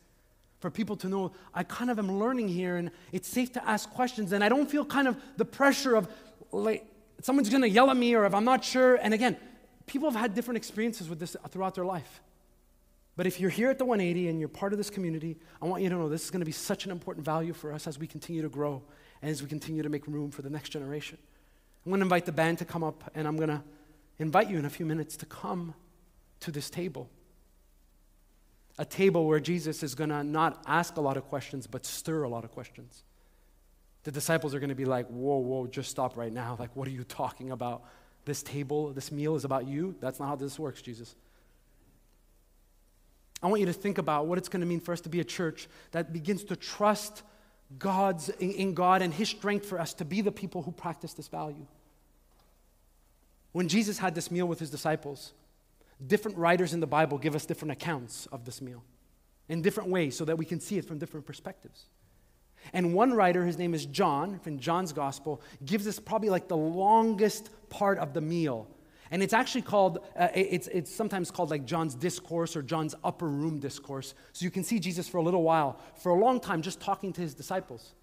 For 0.59 0.69
people 0.69 0.95
to 0.97 1.09
know, 1.09 1.31
I 1.55 1.63
kind 1.63 1.89
of 1.89 1.97
am 1.97 2.19
learning 2.19 2.47
here 2.47 2.77
and 2.77 2.91
it's 3.11 3.27
safe 3.27 3.51
to 3.53 3.67
ask 3.67 3.89
questions, 3.89 4.31
and 4.31 4.43
I 4.43 4.49
don't 4.49 4.69
feel 4.69 4.85
kind 4.85 5.07
of 5.07 5.17
the 5.37 5.45
pressure 5.45 5.95
of 5.95 6.07
like 6.51 6.85
someone's 7.21 7.49
gonna 7.49 7.67
yell 7.67 7.89
at 7.89 7.97
me 7.97 8.13
or 8.13 8.25
if 8.25 8.33
I'm 8.35 8.45
not 8.45 8.63
sure. 8.63 8.95
And 8.95 9.13
again, 9.13 9.37
people 9.87 10.11
have 10.11 10.19
had 10.19 10.35
different 10.35 10.57
experiences 10.57 11.09
with 11.09 11.19
this 11.19 11.35
throughout 11.49 11.73
their 11.73 11.85
life. 11.85 12.21
But 13.21 13.27
if 13.27 13.39
you're 13.39 13.51
here 13.51 13.69
at 13.69 13.77
the 13.77 13.85
180 13.85 14.29
and 14.29 14.39
you're 14.39 14.49
part 14.49 14.73
of 14.73 14.79
this 14.79 14.89
community, 14.89 15.37
I 15.61 15.65
want 15.65 15.83
you 15.83 15.89
to 15.89 15.95
know 15.95 16.09
this 16.09 16.23
is 16.23 16.31
going 16.31 16.39
to 16.41 16.45
be 16.45 16.51
such 16.51 16.85
an 16.85 16.91
important 16.91 17.23
value 17.23 17.53
for 17.53 17.71
us 17.71 17.85
as 17.85 17.99
we 17.99 18.07
continue 18.07 18.41
to 18.41 18.49
grow 18.49 18.81
and 19.21 19.29
as 19.29 19.43
we 19.43 19.47
continue 19.47 19.83
to 19.83 19.89
make 19.89 20.07
room 20.07 20.31
for 20.31 20.41
the 20.41 20.49
next 20.49 20.69
generation. 20.69 21.19
I'm 21.85 21.91
going 21.91 21.99
to 21.99 22.05
invite 22.05 22.25
the 22.25 22.31
band 22.31 22.57
to 22.57 22.65
come 22.65 22.83
up, 22.83 23.11
and 23.13 23.27
I'm 23.27 23.37
going 23.37 23.49
to 23.49 23.61
invite 24.17 24.49
you 24.49 24.57
in 24.57 24.65
a 24.65 24.71
few 24.71 24.87
minutes 24.87 25.17
to 25.17 25.27
come 25.27 25.75
to 26.39 26.51
this 26.51 26.71
table. 26.71 27.11
A 28.79 28.85
table 28.85 29.27
where 29.27 29.39
Jesus 29.39 29.83
is 29.83 29.93
going 29.93 30.09
to 30.09 30.23
not 30.23 30.63
ask 30.65 30.97
a 30.97 31.01
lot 31.01 31.15
of 31.15 31.25
questions, 31.25 31.67
but 31.67 31.85
stir 31.85 32.23
a 32.23 32.27
lot 32.27 32.43
of 32.43 32.51
questions. 32.51 33.03
The 34.01 34.11
disciples 34.11 34.55
are 34.55 34.59
going 34.59 34.69
to 34.69 34.75
be 34.75 34.85
like, 34.85 35.05
whoa, 35.09 35.37
whoa, 35.37 35.67
just 35.67 35.91
stop 35.91 36.17
right 36.17 36.33
now. 36.33 36.55
Like, 36.57 36.75
what 36.75 36.87
are 36.87 36.91
you 36.91 37.03
talking 37.03 37.51
about? 37.51 37.83
This 38.25 38.41
table, 38.41 38.93
this 38.93 39.11
meal 39.11 39.35
is 39.35 39.45
about 39.45 39.67
you? 39.67 39.93
That's 39.99 40.19
not 40.19 40.27
how 40.27 40.35
this 40.37 40.57
works, 40.57 40.81
Jesus. 40.81 41.13
I 43.43 43.47
want 43.47 43.59
you 43.59 43.65
to 43.65 43.73
think 43.73 43.97
about 43.97 44.27
what 44.27 44.37
it's 44.37 44.49
going 44.49 44.61
to 44.61 44.67
mean 44.67 44.79
for 44.79 44.91
us 44.91 45.01
to 45.01 45.09
be 45.09 45.19
a 45.19 45.23
church 45.23 45.67
that 45.91 46.13
begins 46.13 46.43
to 46.45 46.55
trust 46.55 47.23
God's, 47.79 48.29
in 48.29 48.73
God 48.73 49.01
and 49.01 49.13
His 49.13 49.29
strength 49.29 49.65
for 49.65 49.79
us 49.79 49.93
to 49.95 50.05
be 50.05 50.21
the 50.21 50.31
people 50.31 50.61
who 50.61 50.71
practice 50.71 51.13
this 51.13 51.27
value. 51.27 51.65
When 53.51 53.67
Jesus 53.67 53.97
had 53.97 54.15
this 54.15 54.29
meal 54.29 54.45
with 54.45 54.59
His 54.59 54.69
disciples, 54.69 55.33
different 56.05 56.37
writers 56.37 56.73
in 56.73 56.79
the 56.79 56.87
Bible 56.87 57.17
give 57.17 57.35
us 57.35 57.45
different 57.45 57.71
accounts 57.71 58.27
of 58.27 58.45
this 58.45 58.61
meal 58.61 58.83
in 59.49 59.61
different 59.61 59.89
ways 59.89 60.15
so 60.15 60.25
that 60.25 60.37
we 60.37 60.45
can 60.45 60.59
see 60.59 60.77
it 60.77 60.85
from 60.85 60.97
different 60.97 61.25
perspectives. 61.25 61.85
And 62.73 62.93
one 62.93 63.13
writer, 63.13 63.43
his 63.45 63.57
name 63.57 63.73
is 63.73 63.85
John, 63.85 64.39
from 64.39 64.59
John's 64.59 64.93
Gospel, 64.93 65.41
gives 65.65 65.87
us 65.87 65.99
probably 65.99 66.29
like 66.29 66.47
the 66.47 66.57
longest 66.57 67.49
part 67.69 67.97
of 67.97 68.13
the 68.13 68.21
meal 68.21 68.67
and 69.11 69.21
it's 69.21 69.33
actually 69.33 69.63
called, 69.63 69.99
uh, 70.17 70.29
it's, 70.33 70.67
it's 70.67 70.93
sometimes 70.93 71.31
called 71.31 71.51
like 71.51 71.65
John's 71.65 71.95
discourse 71.95 72.55
or 72.55 72.61
John's 72.61 72.95
upper 73.03 73.27
room 73.27 73.59
discourse. 73.59 74.13
So 74.31 74.45
you 74.45 74.51
can 74.51 74.63
see 74.63 74.79
Jesus 74.79 75.07
for 75.09 75.17
a 75.17 75.21
little 75.21 75.43
while, 75.43 75.79
for 76.01 76.13
a 76.13 76.15
long 76.15 76.39
time, 76.39 76.61
just 76.61 76.79
talking 76.79 77.11
to 77.13 77.21
his 77.21 77.33
disciples. 77.33 77.93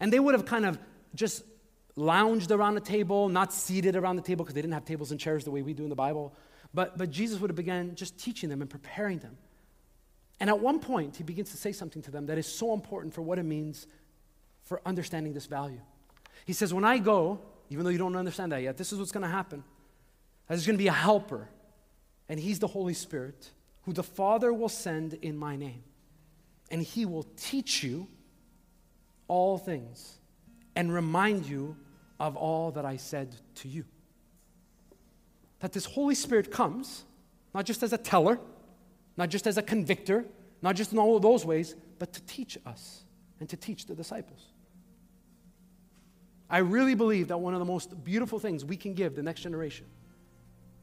And 0.00 0.10
they 0.10 0.18
would 0.18 0.34
have 0.34 0.46
kind 0.46 0.64
of 0.64 0.78
just 1.14 1.44
lounged 1.94 2.50
around 2.50 2.74
the 2.74 2.80
table, 2.80 3.28
not 3.28 3.52
seated 3.52 3.96
around 3.96 4.16
the 4.16 4.22
table 4.22 4.44
because 4.44 4.54
they 4.54 4.62
didn't 4.62 4.74
have 4.74 4.86
tables 4.86 5.10
and 5.10 5.20
chairs 5.20 5.44
the 5.44 5.50
way 5.50 5.60
we 5.60 5.74
do 5.74 5.82
in 5.82 5.90
the 5.90 5.94
Bible. 5.94 6.34
But, 6.72 6.96
but 6.96 7.10
Jesus 7.10 7.38
would 7.40 7.50
have 7.50 7.56
begun 7.56 7.94
just 7.94 8.18
teaching 8.18 8.48
them 8.48 8.62
and 8.62 8.70
preparing 8.70 9.18
them. 9.18 9.36
And 10.40 10.48
at 10.48 10.58
one 10.58 10.80
point, 10.80 11.16
he 11.16 11.22
begins 11.22 11.50
to 11.50 11.58
say 11.58 11.72
something 11.72 12.00
to 12.02 12.10
them 12.10 12.26
that 12.26 12.38
is 12.38 12.46
so 12.46 12.72
important 12.72 13.12
for 13.12 13.20
what 13.20 13.38
it 13.38 13.44
means 13.44 13.86
for 14.64 14.80
understanding 14.86 15.34
this 15.34 15.46
value. 15.46 15.80
He 16.46 16.54
says, 16.54 16.72
When 16.72 16.84
I 16.84 16.98
go, 16.98 17.40
even 17.68 17.84
though 17.84 17.90
you 17.90 17.98
don't 17.98 18.16
understand 18.16 18.52
that 18.52 18.62
yet, 18.62 18.76
this 18.78 18.92
is 18.92 18.98
what's 18.98 19.12
going 19.12 19.22
to 19.22 19.30
happen. 19.30 19.62
There's 20.48 20.66
going 20.66 20.76
to 20.76 20.82
be 20.82 20.88
a 20.88 20.92
helper, 20.92 21.48
and 22.28 22.38
he's 22.38 22.58
the 22.58 22.66
Holy 22.66 22.94
Spirit, 22.94 23.50
who 23.82 23.92
the 23.92 24.02
Father 24.02 24.52
will 24.52 24.68
send 24.68 25.14
in 25.14 25.36
my 25.36 25.56
name. 25.56 25.82
And 26.70 26.82
he 26.82 27.04
will 27.04 27.26
teach 27.36 27.82
you 27.82 28.08
all 29.28 29.58
things 29.58 30.18
and 30.74 30.92
remind 30.92 31.46
you 31.46 31.76
of 32.18 32.36
all 32.36 32.70
that 32.72 32.84
I 32.84 32.96
said 32.96 33.34
to 33.56 33.68
you. 33.68 33.84
That 35.60 35.72
this 35.72 35.84
Holy 35.84 36.14
Spirit 36.14 36.50
comes, 36.50 37.04
not 37.54 37.64
just 37.64 37.82
as 37.82 37.92
a 37.92 37.98
teller, 37.98 38.38
not 39.16 39.30
just 39.30 39.46
as 39.46 39.58
a 39.58 39.62
convictor, 39.62 40.24
not 40.62 40.76
just 40.76 40.92
in 40.92 40.98
all 40.98 41.16
of 41.16 41.22
those 41.22 41.44
ways, 41.44 41.74
but 41.98 42.12
to 42.12 42.22
teach 42.22 42.58
us 42.66 43.02
and 43.40 43.48
to 43.48 43.56
teach 43.56 43.86
the 43.86 43.94
disciples. 43.94 44.46
I 46.48 46.58
really 46.58 46.94
believe 46.94 47.28
that 47.28 47.38
one 47.38 47.54
of 47.54 47.58
the 47.58 47.66
most 47.66 48.04
beautiful 48.04 48.38
things 48.38 48.64
we 48.64 48.76
can 48.76 48.94
give 48.94 49.16
the 49.16 49.22
next 49.22 49.40
generation 49.40 49.86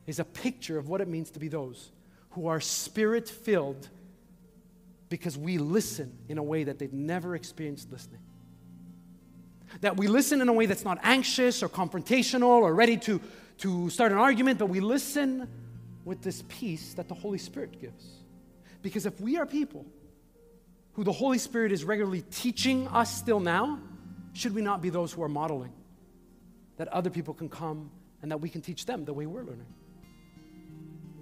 is 0.08 0.20
a 0.20 0.26
picture 0.26 0.78
of 0.78 0.90
what 0.90 1.02
it 1.02 1.08
means 1.08 1.32
to 1.32 1.40
be 1.40 1.48
those 1.48 1.92
who 2.32 2.48
are 2.48 2.60
spirit 2.60 3.30
filled 3.30 3.90
because 5.10 5.38
we 5.38 5.58
listen 5.58 6.18
in 6.28 6.38
a 6.38 6.44
way 6.44 6.64
that 6.64 6.80
they've 6.80 6.94
never 6.94 7.36
experienced 7.36 7.92
listening. 7.92 8.20
That 9.82 9.98
we 9.98 10.08
listen 10.08 10.42
in 10.42 10.50
a 10.50 10.54
way 10.54 10.66
that's 10.66 10.84
not 10.84 10.98
anxious 11.04 11.62
or 11.62 11.70
confrontational 11.70 12.62
or 12.62 12.74
ready 12.74 12.98
to, 12.98 13.22
to 13.60 13.90
start 13.90 14.12
an 14.12 14.18
argument, 14.18 14.60
but 14.60 14.68
we 14.68 14.80
listen 14.80 15.48
with 16.06 16.22
this 16.22 16.44
peace 16.48 16.96
that 16.96 17.08
the 17.08 17.14
Holy 17.14 17.38
Spirit 17.38 17.80
gives. 17.80 18.06
Because 18.82 19.06
if 19.06 19.20
we 19.22 19.38
are 19.38 19.46
people 19.46 19.86
who 20.94 21.04
the 21.04 21.12
Holy 21.12 21.38
Spirit 21.38 21.72
is 21.72 21.84
regularly 21.84 22.24
teaching 22.32 22.88
us 22.88 23.16
still 23.16 23.40
now, 23.40 23.80
should 24.34 24.54
we 24.56 24.62
not 24.62 24.82
be 24.82 24.90
those 24.90 25.14
who 25.14 25.22
are 25.24 25.30
modeling? 25.30 25.72
That 26.78 26.88
other 26.88 27.12
people 27.12 27.34
can 27.36 27.50
come 27.50 27.92
and 28.22 28.32
that 28.32 28.42
we 28.42 28.50
can 28.50 28.62
teach 28.62 28.86
them 28.86 29.06
the 29.06 29.14
way 29.14 29.28
we're 29.28 29.44
learning 29.44 29.68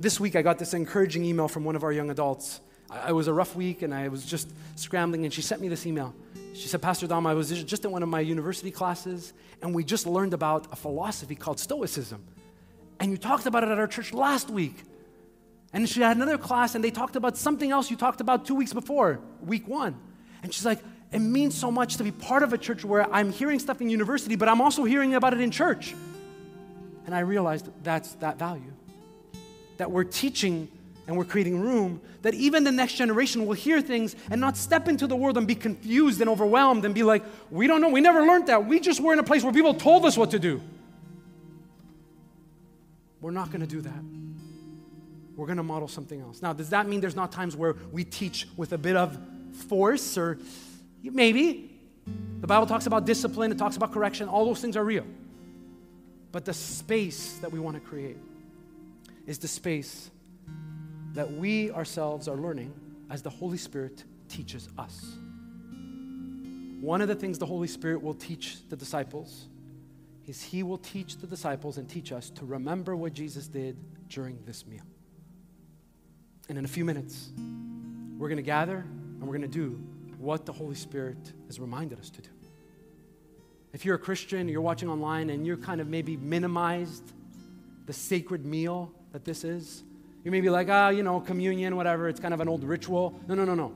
this 0.02 0.20
week 0.20 0.36
I 0.36 0.42
got 0.42 0.58
this 0.58 0.74
encouraging 0.74 1.24
email 1.24 1.48
from 1.48 1.64
one 1.64 1.76
of 1.76 1.84
our 1.84 1.92
young 1.92 2.10
adults. 2.10 2.60
I, 2.90 3.10
it 3.10 3.14
was 3.14 3.28
a 3.28 3.34
rough 3.34 3.56
week 3.56 3.84
and 3.84 3.94
I 3.94 4.08
was 4.08 4.26
just 4.26 4.50
scrambling, 4.76 5.24
and 5.26 5.34
she 5.34 5.42
sent 5.42 5.62
me 5.62 5.68
this 5.68 5.86
email. 5.86 6.14
She 6.54 6.68
said, 6.68 6.82
Pastor 6.82 7.08
Dom, 7.08 7.28
I 7.28 7.34
was 7.34 7.50
just 7.64 7.86
in 7.86 7.92
one 7.92 8.04
of 8.04 8.10
my 8.10 8.20
university 8.20 8.72
classes, 8.72 9.34
and 9.62 9.74
we 9.74 9.84
just 9.84 10.06
learned 10.06 10.34
about 10.34 10.68
a 10.72 10.76
philosophy 10.76 11.36
called 11.36 11.60
Stoicism. 11.60 12.24
And 13.00 13.12
you 13.12 13.18
talked 13.18 13.46
about 13.46 13.64
it 13.64 13.70
at 13.70 13.80
our 13.80 13.88
church 13.88 14.12
last 14.12 14.50
week. 14.50 14.84
And 15.74 15.88
she 15.88 16.02
had 16.02 16.18
another 16.18 16.38
class, 16.38 16.76
and 16.76 16.84
they 16.84 16.92
talked 16.92 17.16
about 17.16 17.38
something 17.38 17.72
else 17.72 17.90
you 17.90 17.96
talked 17.96 18.20
about 18.20 18.46
two 18.46 18.56
weeks 18.56 18.74
before, 18.74 19.22
week 19.42 19.68
one. 19.68 19.96
And 20.44 20.54
she's 20.54 20.66
like, 20.66 20.80
it 21.14 21.20
means 21.20 21.56
so 21.56 21.72
much 21.72 21.98
to 21.98 22.04
be 22.04 22.12
part 22.12 22.44
of 22.44 22.52
a 22.52 22.58
church 22.58 22.84
where 22.84 23.12
I'm 23.14 23.32
hearing 23.32 23.60
stuff 23.60 23.80
in 23.80 23.90
university, 23.90 24.36
but 24.36 24.50
I'm 24.50 24.60
also 24.60 24.84
hearing 24.84 25.16
about 25.16 25.34
it 25.34 25.40
in 25.40 25.52
church. 25.52 25.96
And 27.06 27.16
I 27.16 27.20
realized 27.20 27.70
that's 27.84 28.14
that 28.16 28.38
value 28.38 28.74
that 29.82 29.90
we're 29.90 30.04
teaching 30.04 30.68
and 31.08 31.18
we're 31.18 31.26
creating 31.26 31.60
room 31.60 32.00
that 32.22 32.36
even 32.36 32.64
the 32.64 32.72
next 32.72 32.94
generation 32.94 33.48
will 33.48 33.56
hear 33.56 33.82
things 33.82 34.16
and 34.30 34.40
not 34.40 34.56
step 34.56 34.88
into 34.88 35.08
the 35.08 35.16
world 35.16 35.40
and 35.40 35.48
be 35.48 35.56
confused 35.56 36.22
and 36.22 36.30
overwhelmed 36.30 36.86
and 36.86 36.94
be 36.94 37.02
like, 37.02 37.24
we 37.50 37.66
don't 37.66 37.82
know, 37.82 37.90
we 37.90 38.00
never 38.00 38.22
learned 38.22 38.46
that. 38.46 38.68
We 38.68 38.80
just 38.80 39.02
were 39.02 39.12
in 39.12 39.18
a 39.18 39.24
place 39.24 39.44
where 39.44 39.52
people 39.52 39.74
told 39.74 40.06
us 40.06 40.16
what 40.16 40.30
to 40.32 40.40
do. 40.40 40.62
We're 43.22 43.32
not 43.32 43.48
going 43.48 43.62
to 43.62 43.68
do 43.68 43.82
that. 43.82 44.04
We're 45.36 45.48
going 45.48 45.58
to 45.58 45.64
model 45.64 45.88
something 45.88 46.22
else. 46.22 46.44
Now, 46.44 46.54
does 46.54 46.70
that 46.70 46.88
mean 46.88 47.02
there's 47.02 47.16
not 47.16 47.32
times 47.32 47.56
where 47.56 47.76
we 47.92 48.04
teach 48.04 48.48
with 48.58 48.74
a 48.74 48.78
bit 48.78 48.96
of 48.96 49.18
force 49.68 50.16
or 50.16 50.38
maybe? 51.02 51.72
The 52.42 52.46
Bible 52.46 52.68
talks 52.68 52.86
about 52.86 53.08
discipline, 53.08 53.52
it 53.52 53.58
talks 53.58 53.78
about 53.78 53.94
correction, 53.94 54.30
all 54.30 54.46
those 54.46 54.62
things 54.62 54.78
are 54.78 54.84
real. 54.84 55.08
But 56.32 56.46
the 56.46 56.54
space 56.54 57.40
that 57.40 57.52
we 57.52 57.60
want 57.60 57.78
to 57.78 57.82
create 57.82 58.18
is 59.28 59.38
the 59.38 59.48
space 59.48 60.10
that 61.14 61.32
we 61.32 61.72
ourselves 61.72 62.28
are 62.28 62.38
learning 62.38 62.74
as 63.10 63.22
the 63.22 63.30
Holy 63.30 63.58
Spirit 63.58 64.04
teaches 64.30 64.70
us. 64.78 65.16
One 66.80 67.02
of 67.02 67.08
the 67.08 67.16
things 67.16 67.38
the 67.38 67.46
Holy 67.46 67.68
Spirit 67.68 68.02
will 68.02 68.14
teach 68.14 68.68
the 68.70 68.76
disciples 68.76 69.48
is 70.28 70.42
He 70.42 70.64
will 70.64 70.78
teach 70.78 71.18
the 71.18 71.28
disciples 71.28 71.78
and 71.78 71.90
teach 71.90 72.12
us 72.12 72.30
to 72.32 72.46
remember 72.46 72.96
what 72.96 73.14
Jesus 73.14 73.48
did 73.48 73.78
during 74.08 74.40
this 74.46 74.66
meal. 74.66 74.84
And 76.50 76.58
in 76.58 76.66
a 76.66 76.68
few 76.68 76.86
minutes, 76.86 77.30
we're 78.18 78.30
going 78.30 78.38
to 78.38 78.44
gather 78.44 78.78
and 78.78 79.22
we're 79.22 79.38
going 79.38 79.42
to 79.42 79.48
do 79.48 79.82
what 80.18 80.46
the 80.46 80.54
Holy 80.54 80.76
Spirit 80.76 81.34
has 81.48 81.60
reminded 81.60 82.00
us 82.00 82.10
to 82.12 82.22
do. 82.22 82.30
If 83.74 83.86
you're 83.86 83.96
a 83.96 84.00
Christian, 84.00 84.48
you're 84.48 84.62
watching 84.62 84.90
online, 84.90 85.30
and 85.30 85.46
you're 85.46 85.58
kind 85.58 85.80
of 85.82 85.88
maybe 85.88 86.18
minimized 86.18 87.14
the 87.86 87.94
sacred 87.94 88.46
meal 88.46 88.92
that 89.12 89.26
this 89.26 89.44
is. 89.44 89.84
You 90.24 90.32
may 90.32 90.42
be 90.42 90.50
like, 90.50 90.68
ah, 90.70 90.90
you 90.90 91.04
know, 91.04 91.20
communion, 91.20 91.76
whatever, 91.76 92.08
it's 92.08 92.20
kind 92.20 92.34
of 92.34 92.40
an 92.40 92.48
old 92.48 92.64
ritual. 92.64 93.20
No, 93.28 93.36
no, 93.36 93.46
no, 93.46 93.56
no. 93.56 93.74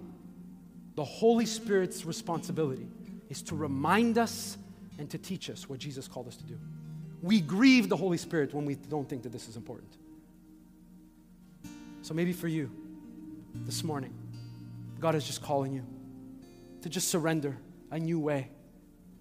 The 0.95 1.03
Holy 1.03 1.45
Spirit's 1.45 2.05
responsibility 2.05 2.87
is 3.29 3.41
to 3.43 3.55
remind 3.55 4.17
us 4.17 4.57
and 4.97 5.09
to 5.09 5.17
teach 5.17 5.49
us 5.49 5.67
what 5.67 5.79
Jesus 5.79 6.07
called 6.07 6.27
us 6.27 6.35
to 6.37 6.43
do. 6.43 6.57
we 7.21 7.41
grieve 7.41 7.89
the 7.89 7.97
Holy 7.97 8.17
Spirit 8.17 8.53
when 8.53 8.65
we 8.65 8.75
don't 8.75 9.09
think 9.09 9.23
that 9.23 9.31
this 9.31 9.47
is 9.49 9.55
important. 9.55 9.91
So 12.03 12.13
maybe 12.13 12.33
for 12.33 12.47
you 12.47 12.69
this 13.65 13.83
morning, 13.83 14.13
God 14.99 15.15
is 15.15 15.25
just 15.25 15.41
calling 15.41 15.73
you 15.73 15.83
to 16.81 16.89
just 16.89 17.07
surrender 17.07 17.57
a 17.89 17.97
new 17.97 18.19
way. 18.19 18.49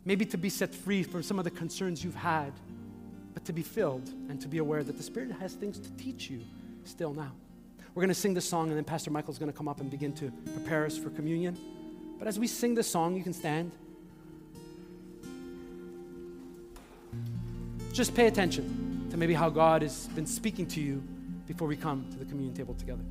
Maybe 0.04 0.26
to 0.26 0.36
be 0.36 0.50
set 0.50 0.74
free 0.74 1.02
from 1.02 1.22
some 1.22 1.38
of 1.38 1.44
the 1.44 1.50
concerns 1.50 2.04
you've 2.04 2.14
had, 2.14 2.52
but 3.34 3.44
to 3.44 3.52
be 3.52 3.62
filled 3.62 4.08
and 4.28 4.40
to 4.40 4.48
be 4.48 4.58
aware 4.58 4.82
that 4.82 4.96
the 4.96 5.02
Spirit 5.02 5.32
has 5.32 5.54
things 5.54 5.78
to 5.80 5.90
teach 5.92 6.30
you 6.30 6.40
still 6.84 7.12
now. 7.12 7.32
We're 7.94 8.00
going 8.00 8.08
to 8.08 8.14
sing 8.14 8.34
this 8.34 8.48
song, 8.48 8.68
and 8.68 8.76
then 8.76 8.84
Pastor 8.84 9.10
Michael's 9.10 9.38
going 9.38 9.52
to 9.52 9.56
come 9.56 9.68
up 9.68 9.80
and 9.80 9.90
begin 9.90 10.12
to 10.14 10.32
prepare 10.54 10.86
us 10.86 10.96
for 10.96 11.10
communion. 11.10 11.56
But 12.18 12.26
as 12.26 12.38
we 12.38 12.46
sing 12.46 12.74
this 12.74 12.90
song, 12.90 13.16
you 13.16 13.22
can 13.22 13.32
stand. 13.32 13.70
Just 17.92 18.14
pay 18.14 18.26
attention 18.26 19.06
to 19.10 19.16
maybe 19.16 19.34
how 19.34 19.48
God 19.50 19.82
has 19.82 20.08
been 20.08 20.26
speaking 20.26 20.66
to 20.68 20.80
you 20.80 21.02
before 21.46 21.68
we 21.68 21.76
come 21.76 22.06
to 22.10 22.18
the 22.18 22.24
communion 22.24 22.54
table 22.54 22.74
together. 22.74 23.04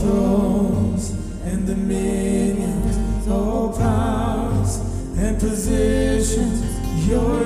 Thrones 0.00 1.10
and 1.44 1.66
dominions, 1.66 3.28
all 3.28 3.72
powers 3.76 4.78
and 5.18 5.38
positions, 5.38 7.08
your 7.08 7.45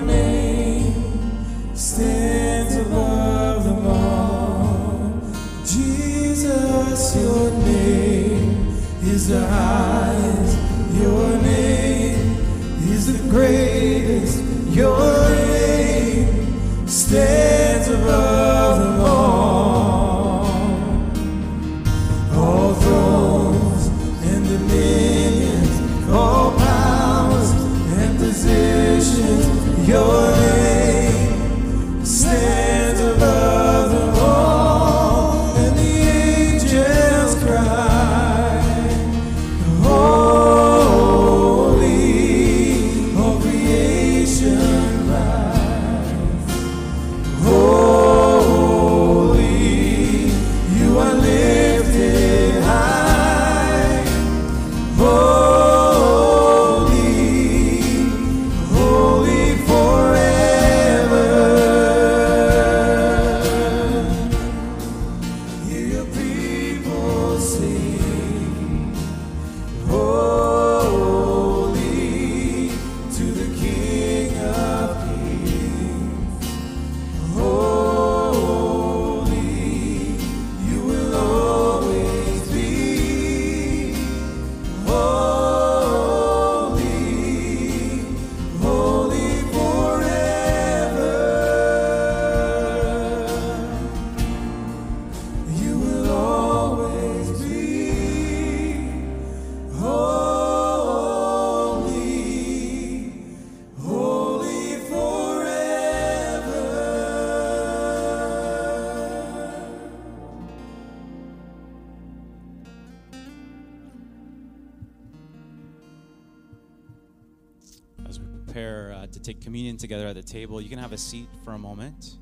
to 119.23 119.33
take 119.33 119.43
communion 119.43 119.77
together 119.77 120.07
at 120.07 120.15
the 120.15 120.23
table, 120.23 120.61
you 120.61 120.69
can 120.69 120.79
have 120.79 120.93
a 120.93 120.99
seat 120.99 121.29
for 121.45 121.53
a 121.53 121.59
moment. 121.59 122.17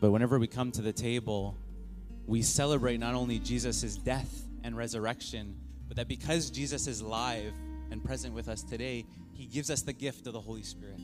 But 0.00 0.10
whenever 0.10 0.38
we 0.38 0.46
come 0.46 0.70
to 0.72 0.82
the 0.82 0.92
table, 0.92 1.56
we 2.26 2.42
celebrate 2.42 2.98
not 2.98 3.14
only 3.14 3.38
Jesus' 3.38 3.96
death 3.96 4.44
and 4.62 4.76
resurrection, 4.76 5.56
but 5.88 5.96
that 5.96 6.08
because 6.08 6.50
Jesus 6.50 6.86
is 6.86 7.02
live 7.02 7.52
and 7.90 8.04
present 8.04 8.34
with 8.34 8.48
us 8.48 8.62
today, 8.62 9.06
he 9.32 9.46
gives 9.46 9.70
us 9.70 9.82
the 9.82 9.92
gift 9.92 10.26
of 10.26 10.32
the 10.32 10.40
Holy 10.40 10.62
Spirit 10.62 11.00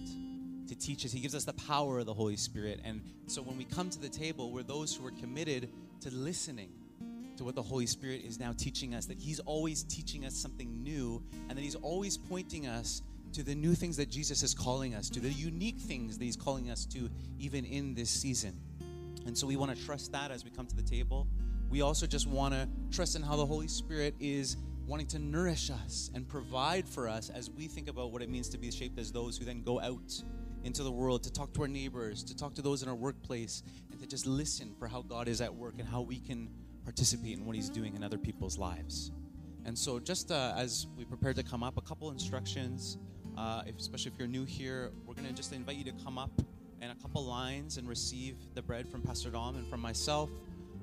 to 0.68 0.74
teach 0.74 1.04
us. 1.04 1.12
He 1.12 1.20
gives 1.20 1.34
us 1.34 1.44
the 1.44 1.52
power 1.54 2.00
of 2.00 2.06
the 2.06 2.14
Holy 2.14 2.36
Spirit. 2.36 2.80
And 2.84 3.02
so 3.26 3.42
when 3.42 3.56
we 3.56 3.64
come 3.64 3.90
to 3.90 4.00
the 4.00 4.08
table, 4.08 4.52
we're 4.52 4.62
those 4.62 4.94
who 4.94 5.06
are 5.06 5.12
committed 5.12 5.70
to 6.00 6.10
listening 6.10 6.70
to 7.36 7.44
what 7.44 7.54
the 7.54 7.62
Holy 7.62 7.86
Spirit 7.86 8.22
is 8.24 8.38
now 8.38 8.52
teaching 8.56 8.94
us, 8.94 9.06
that 9.06 9.18
He's 9.18 9.40
always 9.40 9.82
teaching 9.84 10.24
us 10.24 10.34
something 10.34 10.82
new, 10.82 11.22
and 11.48 11.56
that 11.56 11.62
He's 11.62 11.74
always 11.76 12.16
pointing 12.16 12.66
us 12.66 13.02
to 13.32 13.42
the 13.42 13.54
new 13.54 13.74
things 13.74 13.96
that 13.96 14.10
Jesus 14.10 14.42
is 14.42 14.54
calling 14.54 14.94
us 14.94 15.08
to, 15.10 15.20
the 15.20 15.30
unique 15.30 15.78
things 15.78 16.18
that 16.18 16.24
He's 16.24 16.36
calling 16.36 16.70
us 16.70 16.84
to, 16.86 17.08
even 17.38 17.64
in 17.64 17.94
this 17.94 18.10
season. 18.10 18.58
And 19.26 19.36
so 19.36 19.46
we 19.46 19.56
want 19.56 19.76
to 19.76 19.84
trust 19.84 20.12
that 20.12 20.30
as 20.30 20.44
we 20.44 20.50
come 20.50 20.66
to 20.66 20.76
the 20.76 20.82
table. 20.82 21.26
We 21.70 21.80
also 21.80 22.06
just 22.06 22.26
want 22.26 22.54
to 22.54 22.68
trust 22.90 23.16
in 23.16 23.22
how 23.22 23.36
the 23.36 23.46
Holy 23.46 23.68
Spirit 23.68 24.14
is 24.20 24.56
wanting 24.86 25.06
to 25.06 25.18
nourish 25.18 25.70
us 25.70 26.10
and 26.14 26.28
provide 26.28 26.88
for 26.88 27.08
us 27.08 27.30
as 27.30 27.48
we 27.50 27.66
think 27.68 27.88
about 27.88 28.12
what 28.12 28.20
it 28.20 28.28
means 28.28 28.48
to 28.50 28.58
be 28.58 28.70
shaped 28.70 28.98
as 28.98 29.12
those 29.12 29.38
who 29.38 29.44
then 29.44 29.62
go 29.62 29.80
out 29.80 30.22
into 30.64 30.82
the 30.82 30.90
world 30.90 31.22
to 31.24 31.32
talk 31.32 31.52
to 31.54 31.62
our 31.62 31.68
neighbors, 31.68 32.22
to 32.24 32.36
talk 32.36 32.54
to 32.54 32.62
those 32.62 32.82
in 32.82 32.88
our 32.88 32.94
workplace, 32.94 33.62
and 33.90 34.00
to 34.00 34.06
just 34.06 34.26
listen 34.26 34.74
for 34.78 34.86
how 34.86 35.02
God 35.02 35.28
is 35.28 35.40
at 35.40 35.54
work 35.54 35.74
and 35.78 35.88
how 35.88 36.02
we 36.02 36.18
can 36.18 36.48
participate 36.84 37.38
in 37.38 37.44
what 37.44 37.56
He's 37.56 37.68
doing 37.68 37.94
in 37.96 38.02
other 38.02 38.18
people's 38.18 38.58
lives. 38.58 39.12
And 39.64 39.78
so, 39.78 40.00
just 40.00 40.30
uh, 40.30 40.54
as 40.56 40.86
we 40.96 41.04
prepare 41.04 41.32
to 41.34 41.42
come 41.42 41.62
up, 41.62 41.76
a 41.76 41.80
couple 41.80 42.10
instructions, 42.10 42.98
uh, 43.36 43.62
if, 43.66 43.76
especially 43.78 44.12
if 44.12 44.18
you're 44.18 44.28
new 44.28 44.44
here, 44.44 44.90
we're 45.06 45.14
going 45.14 45.26
to 45.26 45.32
just 45.32 45.52
invite 45.52 45.76
you 45.76 45.84
to 45.84 45.92
come 46.04 46.18
up 46.18 46.30
in 46.80 46.90
a 46.90 46.94
couple 46.96 47.24
lines 47.24 47.76
and 47.76 47.88
receive 47.88 48.36
the 48.54 48.62
bread 48.62 48.88
from 48.88 49.02
Pastor 49.02 49.30
Dom 49.30 49.56
and 49.56 49.66
from 49.68 49.80
myself. 49.80 50.30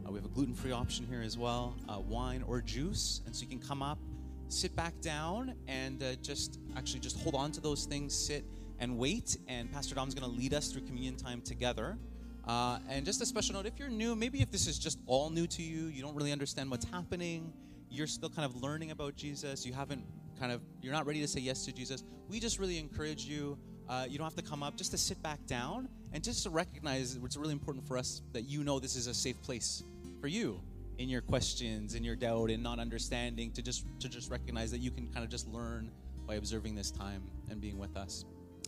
Uh, 0.06 0.12
we 0.12 0.18
have 0.18 0.26
a 0.26 0.30
gluten 0.30 0.56
free 0.56 0.72
option 0.72 1.06
here 1.06 1.22
as 1.22 1.38
well, 1.38 1.76
uh, 1.90 2.00
wine 2.00 2.44
or 2.48 2.62
juice. 2.62 3.22
And 3.26 3.36
so, 3.36 3.42
you 3.42 3.50
can 3.50 3.60
come 3.60 3.82
up, 3.82 4.00
sit 4.48 4.76
back 4.76 5.00
down, 5.02 5.56
and 5.68 6.02
uh, 6.02 6.16
just 6.22 6.60
actually 6.78 7.02
just 7.02 7.20
hold 7.20 7.36
on 7.36 7.52
to 7.52 7.62
those 7.62 7.86
things, 7.86 8.16
sit 8.16 8.46
and 8.80 8.98
wait. 8.98 9.38
And 9.48 9.72
Pastor 9.72 9.94
Dom's 9.94 10.16
going 10.16 10.30
to 10.30 10.38
lead 10.38 10.54
us 10.54 10.72
through 10.72 10.84
communion 10.84 11.18
time 11.18 11.42
together. 11.42 11.98
Uh, 12.46 12.80
and 12.90 13.06
just 13.06 13.22
a 13.22 13.26
special 13.26 13.54
note 13.54 13.66
if 13.66 13.78
you're 13.78 13.90
new, 13.90 14.16
maybe 14.16 14.42
if 14.42 14.52
this 14.52 14.68
is 14.68 14.80
just 14.80 15.00
all 15.06 15.30
new 15.30 15.46
to 15.48 15.62
you, 15.62 15.88
you 15.88 16.02
don't 16.02 16.16
really 16.16 16.32
understand 16.32 16.70
what's 16.72 16.86
happening, 16.86 17.54
you're 17.90 18.08
still 18.08 18.30
kind 18.30 18.46
of 18.46 18.62
learning 18.62 18.92
about 18.92 19.16
Jesus, 19.16 19.66
you 19.66 19.74
haven't 19.74 20.04
kind 20.40 20.52
of, 20.52 20.62
you're 20.82 20.94
not 20.94 21.06
ready 21.06 21.22
to 21.22 21.28
say 21.28 21.40
yes 21.40 21.66
to 21.66 21.72
Jesus, 21.72 22.04
we 22.28 22.40
just 22.40 22.60
really 22.60 22.80
encourage 22.80 23.26
you. 23.26 23.58
Uh, 23.88 24.06
you 24.08 24.20
don't 24.20 24.26
have 24.26 24.36
to 24.36 24.44
come 24.44 24.62
up, 24.62 24.78
just 24.78 24.92
to 24.92 24.98
sit 24.98 25.22
back 25.24 25.44
down 25.48 25.90
and 26.14 26.24
just 26.24 26.44
to 26.44 26.50
recognize 26.52 27.18
it's 27.24 27.38
really 27.38 27.54
important 27.54 27.88
for 27.88 27.98
us 27.98 28.22
that 28.34 28.44
you 28.44 28.64
know 28.64 28.80
this 28.80 28.96
is 28.96 29.08
a 29.08 29.14
safe 29.14 29.42
place 29.42 29.84
for 30.22 30.28
you 30.28 30.62
in 31.00 31.10
your 31.10 31.22
questions, 31.22 31.96
in 31.96 32.04
your 32.04 32.16
doubt, 32.16 32.52
in 32.52 32.62
not 32.62 32.78
understanding, 32.78 33.52
to 33.52 33.62
just 33.62 33.86
to 34.00 34.10
just 34.10 34.30
recognize 34.30 34.70
that 34.70 34.80
you 34.80 34.92
can 34.92 35.08
kind 35.08 35.24
of 35.24 35.30
just 35.32 35.48
learn 35.48 35.90
by 36.28 36.36
observing 36.36 36.76
this 36.76 36.92
time 36.92 37.24
and 37.50 37.60
being 37.60 37.80
with 37.80 37.98
us, 37.98 38.26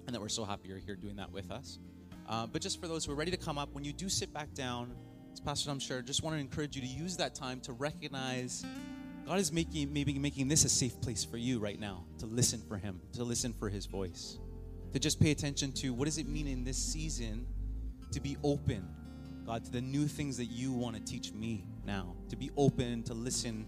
and 0.08 0.16
that 0.16 0.20
we're 0.20 0.30
so 0.30 0.44
happy 0.44 0.70
you're 0.70 0.80
here 0.80 0.96
doing 0.96 1.16
that 1.18 1.32
with 1.32 1.52
us. 1.52 1.78
Uh, 2.32 2.48
but 2.48 2.62
just 2.62 2.80
for 2.80 2.88
those 2.88 3.04
who 3.04 3.12
are 3.12 3.16
ready 3.16 3.30
to 3.30 3.38
come 3.38 3.58
up, 3.58 3.74
when 3.74 3.84
you 3.84 3.92
do 3.92 4.08
sit 4.08 4.34
back 4.34 4.54
down, 4.54 4.96
as 5.34 5.42
Pastor 5.42 5.70
Dom 5.70 5.80
shared, 5.80 6.08
just 6.08 6.24
want 6.24 6.34
to 6.34 6.40
encourage 6.40 6.78
you 6.78 6.82
to 6.82 6.88
use 6.88 7.18
that 7.18 7.36
time 7.36 7.60
to 7.60 7.74
recognize 7.74 8.66
God 9.26 9.38
is 9.38 9.52
making 9.52 9.92
maybe 9.92 10.18
making 10.18 10.48
this 10.48 10.64
a 10.64 10.70
safe 10.70 11.00
place 11.02 11.26
for 11.26 11.38
you 11.38 11.60
right 11.60 11.80
now 11.80 12.06
to 12.20 12.26
listen 12.26 12.62
for 12.70 12.78
Him, 12.78 13.02
to 13.14 13.26
listen 13.26 13.54
for 13.54 13.70
His 13.70 13.86
voice, 13.86 14.40
to 14.94 15.00
just 15.00 15.20
pay 15.20 15.32
attention 15.32 15.74
to 15.74 15.94
what 15.94 16.06
does 16.06 16.18
it 16.18 16.28
mean 16.28 16.48
in 16.48 16.64
this 16.64 16.78
season 16.78 17.46
to 18.12 18.22
be 18.22 18.38
open, 18.44 18.88
God, 19.46 19.66
to 19.66 19.72
the 19.72 19.82
new 19.82 20.08
things 20.08 20.38
that 20.38 20.46
you 20.46 20.72
want 20.72 20.96
to 20.96 21.04
teach 21.04 21.34
me 21.34 21.66
now, 21.86 22.16
to 22.30 22.38
be 22.38 22.50
open 22.56 23.04
to 23.04 23.14
listen 23.14 23.66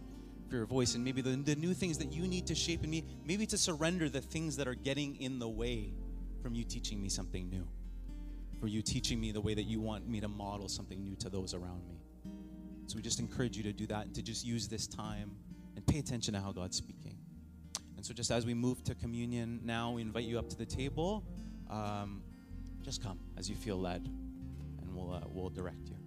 for 0.50 0.56
your 0.56 0.66
voice, 0.66 0.96
and 0.96 1.04
maybe 1.04 1.22
the, 1.22 1.32
the 1.32 1.56
new 1.56 1.74
things 1.74 1.98
that 1.98 2.14
you 2.14 2.28
need 2.28 2.48
to 2.48 2.56
shape 2.56 2.84
in 2.86 2.90
me, 2.90 3.04
maybe 3.26 3.46
to 3.46 3.58
surrender 3.58 4.08
the 4.08 4.22
things 4.22 4.56
that 4.56 4.68
are 4.68 4.76
getting 4.76 5.18
in 5.18 5.38
the 5.40 5.48
way 5.48 5.94
from 6.42 6.56
you 6.56 6.64
teaching 6.64 7.02
me 7.02 7.10
something 7.10 7.50
new, 7.50 7.68
for 8.64 8.70
you 8.70 8.82
teaching 8.82 9.20
me 9.20 9.34
the 9.34 9.42
way 9.42 9.54
that 9.54 9.64
you 9.64 9.82
want 9.82 10.08
me 10.08 10.22
to 10.22 10.30
model 10.30 10.70
something 10.70 11.04
new 11.04 11.18
to 11.18 11.30
those 11.30 11.54
around 11.54 11.86
me. 11.86 12.00
So 12.88 12.96
we 12.96 13.02
just 13.02 13.20
encourage 13.20 13.58
you 13.58 13.64
to 13.64 13.74
do 13.74 13.86
that 13.88 14.06
and 14.06 14.16
to 14.16 14.22
just 14.22 14.46
use 14.46 14.70
this 14.70 14.88
time 14.88 15.32
and 15.76 15.86
pay 15.86 16.00
attention 16.00 16.34
to 16.34 16.40
how 16.40 16.54
God's 16.54 16.78
speaking. 16.78 17.18
And 17.98 18.06
so, 18.06 18.14
just 18.14 18.32
as 18.32 18.46
we 18.46 18.54
move 18.54 18.82
to 18.86 18.96
communion 18.96 19.60
now, 19.66 19.92
we 19.92 20.02
invite 20.02 20.24
you 20.24 20.40
up 20.40 20.48
to 20.48 20.58
the 20.58 20.66
table. 20.66 21.26
Um, 21.70 22.24
just 22.82 23.04
come 23.04 23.20
as 23.38 23.50
you 23.50 23.58
feel 23.58 23.78
led, 23.78 24.08
and 24.82 24.96
we'll, 24.96 25.14
uh, 25.14 25.24
we'll 25.28 25.50
direct 25.50 25.90
you. 25.90 25.98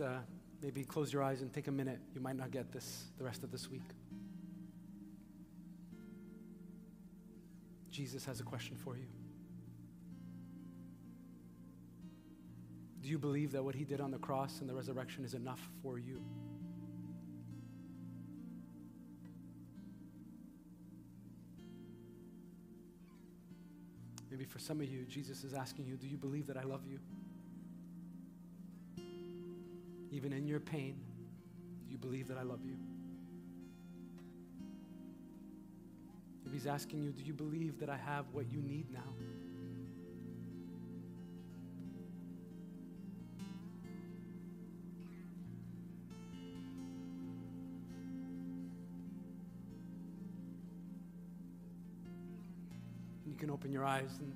Uh, 0.00 0.18
maybe 0.62 0.84
close 0.84 1.12
your 1.12 1.22
eyes 1.22 1.42
and 1.42 1.52
take 1.52 1.68
a 1.68 1.72
minute. 1.72 1.98
You 2.14 2.20
might 2.20 2.36
not 2.36 2.50
get 2.50 2.72
this 2.72 3.04
the 3.18 3.24
rest 3.24 3.42
of 3.42 3.50
this 3.50 3.70
week. 3.70 3.82
Jesus 7.90 8.24
has 8.24 8.40
a 8.40 8.44
question 8.44 8.76
for 8.76 8.96
you. 8.96 9.06
Do 13.02 13.08
you 13.08 13.18
believe 13.18 13.52
that 13.52 13.62
what 13.62 13.74
he 13.74 13.84
did 13.84 14.00
on 14.00 14.10
the 14.10 14.18
cross 14.18 14.60
and 14.60 14.68
the 14.68 14.74
resurrection 14.74 15.24
is 15.24 15.34
enough 15.34 15.60
for 15.82 15.98
you? 15.98 16.22
Maybe 24.30 24.44
for 24.44 24.58
some 24.58 24.80
of 24.80 24.88
you, 24.88 25.04
Jesus 25.06 25.42
is 25.44 25.54
asking 25.54 25.86
you, 25.86 25.96
Do 25.96 26.06
you 26.06 26.16
believe 26.16 26.46
that 26.46 26.56
I 26.56 26.62
love 26.62 26.86
you? 26.86 27.00
Even 30.20 30.34
in 30.34 30.46
your 30.46 30.60
pain, 30.60 30.96
you 31.88 31.96
believe 31.96 32.28
that 32.28 32.36
I 32.36 32.42
love 32.42 32.60
you? 32.62 32.76
If 36.44 36.52
he's 36.52 36.66
asking 36.66 37.02
you, 37.02 37.10
Do 37.10 37.24
you 37.24 37.32
believe 37.32 37.80
that 37.80 37.88
I 37.88 37.96
have 37.96 38.26
what 38.32 38.52
you 38.52 38.60
need 38.60 38.92
now? 38.92 39.00
You 53.26 53.34
can 53.38 53.48
open 53.48 53.72
your 53.72 53.86
eyes 53.86 54.18
and 54.18 54.34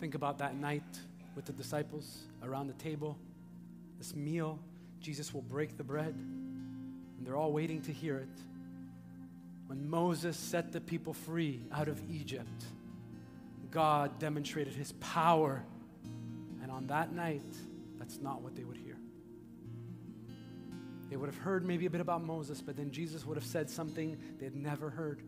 think 0.00 0.14
about 0.14 0.38
that 0.38 0.56
night 0.56 1.00
with 1.36 1.44
the 1.44 1.52
disciples 1.52 2.20
around 2.42 2.68
the 2.68 2.82
table. 2.82 3.18
This 3.98 4.16
meal, 4.16 4.58
Jesus 5.00 5.32
will 5.32 5.42
break 5.42 5.76
the 5.76 5.84
bread, 5.84 6.14
and 6.14 7.26
they're 7.26 7.36
all 7.36 7.52
waiting 7.52 7.80
to 7.82 7.92
hear 7.92 8.18
it. 8.18 8.28
When 9.66 9.88
Moses 9.88 10.36
set 10.36 10.72
the 10.72 10.80
people 10.80 11.12
free 11.12 11.62
out 11.72 11.88
of 11.88 12.00
Egypt, 12.10 12.64
God 13.70 14.18
demonstrated 14.18 14.74
his 14.74 14.92
power. 14.92 15.62
And 16.62 16.70
on 16.70 16.86
that 16.86 17.12
night, 17.12 17.42
that's 17.98 18.18
not 18.18 18.40
what 18.40 18.56
they 18.56 18.64
would 18.64 18.76
hear. 18.76 18.96
They 21.10 21.16
would 21.16 21.28
have 21.28 21.38
heard 21.38 21.64
maybe 21.64 21.86
a 21.86 21.90
bit 21.90 22.00
about 22.00 22.22
Moses, 22.22 22.60
but 22.60 22.76
then 22.76 22.90
Jesus 22.90 23.24
would 23.26 23.36
have 23.36 23.46
said 23.46 23.68
something 23.68 24.16
they'd 24.38 24.56
never 24.56 24.90
heard 24.90 25.22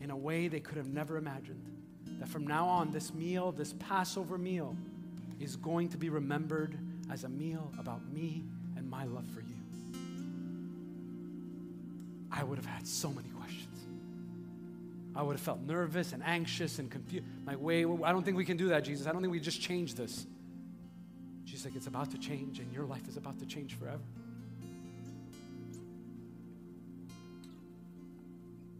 in 0.00 0.10
a 0.10 0.16
way 0.16 0.48
they 0.48 0.60
could 0.60 0.76
have 0.76 0.88
never 0.88 1.16
imagined. 1.16 1.64
That 2.18 2.28
from 2.28 2.46
now 2.46 2.66
on, 2.66 2.90
this 2.90 3.14
meal, 3.14 3.52
this 3.52 3.74
Passover 3.78 4.38
meal, 4.38 4.76
is 5.40 5.56
going 5.56 5.88
to 5.90 5.96
be 5.96 6.08
remembered 6.08 6.76
as 7.10 7.24
a 7.24 7.28
meal 7.28 7.72
about 7.78 8.08
me 8.12 8.44
my 8.92 9.04
love 9.04 9.24
for 9.34 9.40
you. 9.40 9.56
I 12.30 12.44
would 12.44 12.58
have 12.58 12.66
had 12.66 12.86
so 12.86 13.08
many 13.08 13.30
questions. 13.30 13.78
I 15.16 15.22
would 15.22 15.32
have 15.32 15.40
felt 15.40 15.60
nervous 15.62 16.12
and 16.12 16.22
anxious 16.22 16.78
and 16.78 16.90
confused. 16.90 17.24
Like, 17.46 17.56
wait, 17.58 17.86
I 18.04 18.12
don't 18.12 18.22
think 18.22 18.36
we 18.36 18.44
can 18.44 18.58
do 18.58 18.68
that, 18.68 18.84
Jesus. 18.84 19.06
I 19.06 19.12
don't 19.12 19.22
think 19.22 19.32
we 19.32 19.40
just 19.40 19.62
change 19.62 19.94
this. 19.94 20.26
She's 21.46 21.64
like, 21.64 21.74
it's 21.74 21.86
about 21.86 22.10
to 22.10 22.18
change, 22.18 22.60
and 22.60 22.70
your 22.72 22.84
life 22.84 23.08
is 23.08 23.16
about 23.16 23.38
to 23.40 23.46
change 23.46 23.74
forever. 23.78 24.02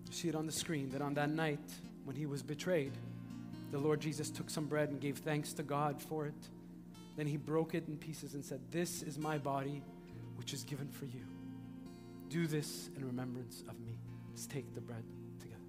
You 0.06 0.12
see 0.12 0.28
it 0.28 0.34
on 0.34 0.44
the 0.44 0.52
screen 0.52 0.90
that 0.90 1.00
on 1.00 1.14
that 1.14 1.30
night 1.30 1.58
when 2.04 2.16
he 2.16 2.26
was 2.26 2.42
betrayed, 2.42 2.92
the 3.70 3.78
Lord 3.78 4.00
Jesus 4.00 4.30
took 4.30 4.50
some 4.50 4.66
bread 4.66 4.90
and 4.90 5.00
gave 5.00 5.18
thanks 5.18 5.54
to 5.54 5.62
God 5.62 6.02
for 6.02 6.26
it. 6.26 6.34
Then 7.16 7.26
he 7.26 7.36
broke 7.36 7.74
it 7.74 7.88
in 7.88 7.96
pieces 7.96 8.34
and 8.34 8.44
said, 8.44 8.60
This 8.70 9.02
is 9.02 9.18
my 9.18 9.38
body, 9.38 9.82
which 10.42 10.52
is 10.52 10.64
given 10.64 10.88
for 10.88 11.04
you. 11.04 11.20
Do 12.28 12.48
this 12.48 12.90
in 12.96 13.06
remembrance 13.06 13.62
of 13.68 13.78
me. 13.78 13.96
Let's 14.28 14.44
take 14.44 14.74
the 14.74 14.80
bread 14.80 15.04
together. 15.38 15.62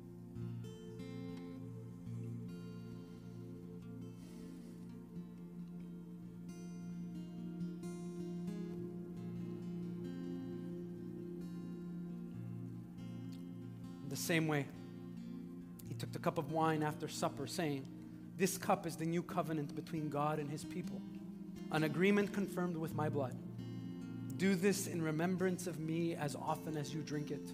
The 14.10 14.16
same 14.16 14.48
way, 14.48 14.66
he 15.88 15.94
took 15.94 16.12
the 16.12 16.18
cup 16.18 16.40
of 16.40 16.52
wine 16.52 16.82
after 16.82 17.08
supper, 17.08 17.46
saying, 17.46 17.86
This 18.40 18.58
cup 18.58 18.88
is 18.88 18.96
the 18.96 19.06
new 19.06 19.22
covenant 19.22 19.76
between 19.76 20.10
God 20.10 20.40
and 20.40 20.50
his 20.50 20.64
people, 20.64 21.00
an 21.72 21.84
agreement 21.84 22.34
confirmed 22.34 22.76
with 22.76 22.96
my 22.96 23.08
blood. 23.08 23.36
Do 24.44 24.56
this 24.56 24.88
in 24.88 25.02
remembrance 25.02 25.68
of 25.68 25.80
me 25.80 26.16
as 26.16 26.36
often 26.36 26.76
as 26.76 26.94
you 26.94 27.02
drink 27.02 27.32
it. 27.32 27.50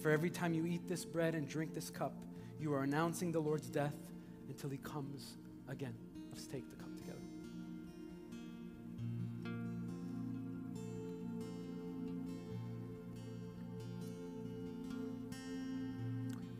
For 0.00 0.12
every 0.12 0.30
time 0.30 0.54
you 0.54 0.64
eat 0.64 0.86
this 0.86 1.04
bread 1.04 1.34
and 1.34 1.48
drink 1.48 1.74
this 1.74 1.90
cup, 1.90 2.14
you 2.60 2.72
are 2.72 2.84
announcing 2.84 3.32
the 3.32 3.40
Lord's 3.40 3.68
death 3.68 3.96
until 4.46 4.70
he 4.70 4.76
comes 4.76 5.38
again. 5.68 5.92
Let's 6.30 6.46
take 6.46 6.70
the 6.70 6.76
cup 6.76 6.96
together. 6.96 7.18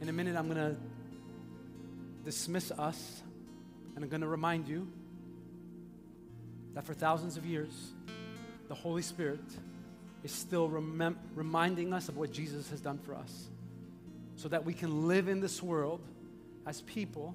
In 0.00 0.08
a 0.08 0.12
minute, 0.12 0.34
I'm 0.34 0.52
going 0.52 0.74
to 0.74 0.76
dismiss 2.24 2.72
us, 2.72 3.22
and 3.94 4.02
I'm 4.02 4.10
going 4.10 4.22
to 4.22 4.26
remind 4.26 4.66
you 4.66 4.88
that 6.74 6.82
for 6.84 6.92
thousands 6.92 7.36
of 7.36 7.46
years, 7.46 7.92
the 8.70 8.76
Holy 8.76 9.02
Spirit 9.02 9.40
is 10.22 10.30
still 10.30 10.68
remem- 10.70 11.16
reminding 11.34 11.92
us 11.92 12.08
of 12.08 12.16
what 12.16 12.30
Jesus 12.30 12.70
has 12.70 12.80
done 12.80 12.98
for 12.98 13.16
us 13.16 13.48
so 14.36 14.48
that 14.48 14.64
we 14.64 14.72
can 14.72 15.08
live 15.08 15.26
in 15.26 15.40
this 15.40 15.60
world 15.60 16.00
as 16.66 16.82
people 16.82 17.34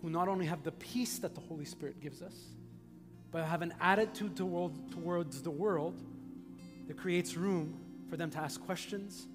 who 0.00 0.08
not 0.08 0.28
only 0.28 0.46
have 0.46 0.62
the 0.62 0.72
peace 0.72 1.18
that 1.18 1.34
the 1.34 1.42
Holy 1.42 1.66
Spirit 1.66 2.00
gives 2.00 2.22
us, 2.22 2.34
but 3.30 3.44
have 3.44 3.60
an 3.60 3.74
attitude 3.82 4.34
toward, 4.34 4.72
towards 4.92 5.42
the 5.42 5.50
world 5.50 6.00
that 6.88 6.96
creates 6.96 7.36
room 7.36 7.78
for 8.08 8.16
them 8.16 8.30
to 8.30 8.38
ask 8.38 8.58
questions 8.64 9.26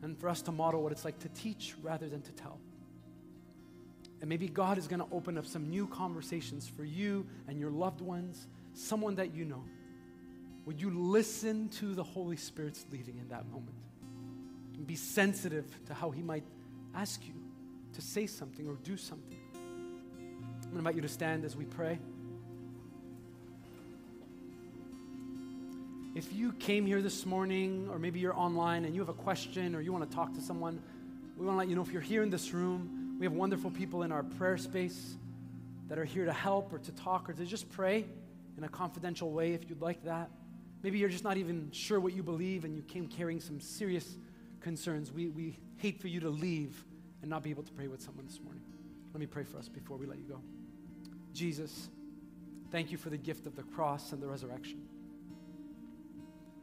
and 0.00 0.18
for 0.18 0.30
us 0.30 0.40
to 0.40 0.52
model 0.52 0.82
what 0.82 0.90
it's 0.90 1.04
like 1.04 1.18
to 1.18 1.28
teach 1.28 1.74
rather 1.82 2.08
than 2.08 2.22
to 2.22 2.32
tell. 2.32 2.58
And 4.22 4.28
maybe 4.30 4.48
God 4.48 4.78
is 4.78 4.88
going 4.88 5.00
to 5.00 5.08
open 5.12 5.36
up 5.36 5.44
some 5.44 5.68
new 5.68 5.86
conversations 5.86 6.66
for 6.66 6.82
you 6.82 7.26
and 7.46 7.60
your 7.60 7.70
loved 7.70 8.00
ones, 8.00 8.46
someone 8.72 9.16
that 9.16 9.34
you 9.34 9.44
know. 9.44 9.62
Would 10.64 10.80
you 10.80 10.90
listen 10.90 11.68
to 11.70 11.94
the 11.94 12.04
Holy 12.04 12.36
Spirit's 12.36 12.84
leading 12.90 13.18
in 13.18 13.28
that 13.28 13.46
moment? 13.50 13.76
And 14.76 14.86
be 14.86 14.94
sensitive 14.94 15.66
to 15.86 15.94
how 15.94 16.10
He 16.10 16.22
might 16.22 16.44
ask 16.94 17.26
you 17.26 17.34
to 17.94 18.00
say 18.00 18.26
something 18.26 18.68
or 18.68 18.74
do 18.84 18.96
something. 18.96 19.38
I'm 19.54 20.60
going 20.62 20.72
to 20.72 20.78
invite 20.78 20.94
you 20.94 21.02
to 21.02 21.08
stand 21.08 21.44
as 21.44 21.56
we 21.56 21.64
pray. 21.64 21.98
If 26.14 26.32
you 26.32 26.52
came 26.52 26.86
here 26.86 27.02
this 27.02 27.24
morning, 27.24 27.88
or 27.90 27.98
maybe 27.98 28.20
you're 28.20 28.36
online 28.36 28.84
and 28.84 28.94
you 28.94 29.00
have 29.00 29.08
a 29.08 29.14
question 29.14 29.74
or 29.74 29.80
you 29.80 29.92
want 29.92 30.08
to 30.08 30.14
talk 30.14 30.34
to 30.34 30.40
someone, 30.40 30.80
we 31.36 31.46
want 31.46 31.56
to 31.56 31.58
let 31.58 31.68
you 31.68 31.74
know 31.74 31.82
if 31.82 31.90
you're 31.90 32.02
here 32.02 32.22
in 32.22 32.30
this 32.30 32.52
room, 32.52 33.16
we 33.18 33.26
have 33.26 33.32
wonderful 33.32 33.70
people 33.70 34.02
in 34.02 34.12
our 34.12 34.22
prayer 34.22 34.58
space 34.58 35.16
that 35.88 35.98
are 35.98 36.04
here 36.04 36.24
to 36.24 36.32
help 36.32 36.72
or 36.72 36.78
to 36.78 36.92
talk 36.92 37.28
or 37.28 37.32
to 37.32 37.44
just 37.44 37.70
pray 37.70 38.04
in 38.58 38.64
a 38.64 38.68
confidential 38.68 39.30
way 39.30 39.52
if 39.54 39.68
you'd 39.68 39.80
like 39.80 40.04
that. 40.04 40.30
Maybe 40.82 40.98
you're 40.98 41.08
just 41.08 41.24
not 41.24 41.36
even 41.36 41.70
sure 41.70 42.00
what 42.00 42.12
you 42.12 42.22
believe 42.22 42.64
and 42.64 42.74
you 42.74 42.82
came 42.82 43.06
carrying 43.06 43.40
some 43.40 43.60
serious 43.60 44.16
concerns. 44.60 45.12
We, 45.12 45.28
we 45.28 45.58
hate 45.76 46.00
for 46.00 46.08
you 46.08 46.20
to 46.20 46.30
leave 46.30 46.84
and 47.20 47.30
not 47.30 47.42
be 47.42 47.50
able 47.50 47.62
to 47.62 47.72
pray 47.72 47.86
with 47.86 48.02
someone 48.02 48.26
this 48.26 48.40
morning. 48.40 48.62
Let 49.12 49.20
me 49.20 49.26
pray 49.26 49.44
for 49.44 49.58
us 49.58 49.68
before 49.68 49.96
we 49.96 50.06
let 50.06 50.18
you 50.18 50.24
go. 50.24 50.40
Jesus, 51.32 51.88
thank 52.70 52.90
you 52.90 52.98
for 52.98 53.10
the 53.10 53.16
gift 53.16 53.46
of 53.46 53.54
the 53.54 53.62
cross 53.62 54.12
and 54.12 54.20
the 54.20 54.26
resurrection. 54.26 54.82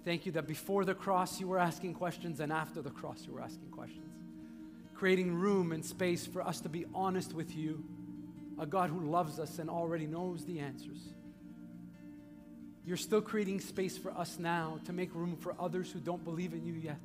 Thank 0.04 0.26
you 0.26 0.32
that 0.34 0.48
before 0.48 0.86
the 0.86 0.96
cross 0.96 1.40
you 1.40 1.48
were 1.48 1.60
asking 1.60 1.94
questions 1.94 2.40
and 2.40 2.52
after 2.52 2.82
the 2.82 2.90
cross 2.90 3.26
you 3.26 3.34
were 3.34 3.42
asking 3.42 3.70
questions. 3.70 4.06
Creating 4.96 5.34
room 5.34 5.72
and 5.72 5.86
space 5.86 6.26
for 6.26 6.42
us 6.42 6.60
to 6.62 6.70
be 6.70 6.86
honest 6.94 7.34
with 7.34 7.56
you, 7.56 7.84
a 8.58 8.66
God 8.66 8.90
who 8.90 9.10
loves 9.10 9.40
us 9.40 9.60
and 9.60 9.70
already 9.70 10.08
knows 10.08 10.44
the 10.46 10.60
answers. 10.60 11.14
You're 12.86 12.98
still 12.98 13.22
creating 13.22 13.60
space 13.60 13.98
for 13.98 14.12
us 14.12 14.40
now 14.40 14.80
to 14.86 14.94
make 14.94 15.14
room 15.14 15.36
for 15.38 15.56
others 15.60 15.92
who 15.92 16.00
don't 16.00 16.24
believe 16.24 16.54
in 16.54 16.66
you 16.66 16.74
yet. 16.74 17.02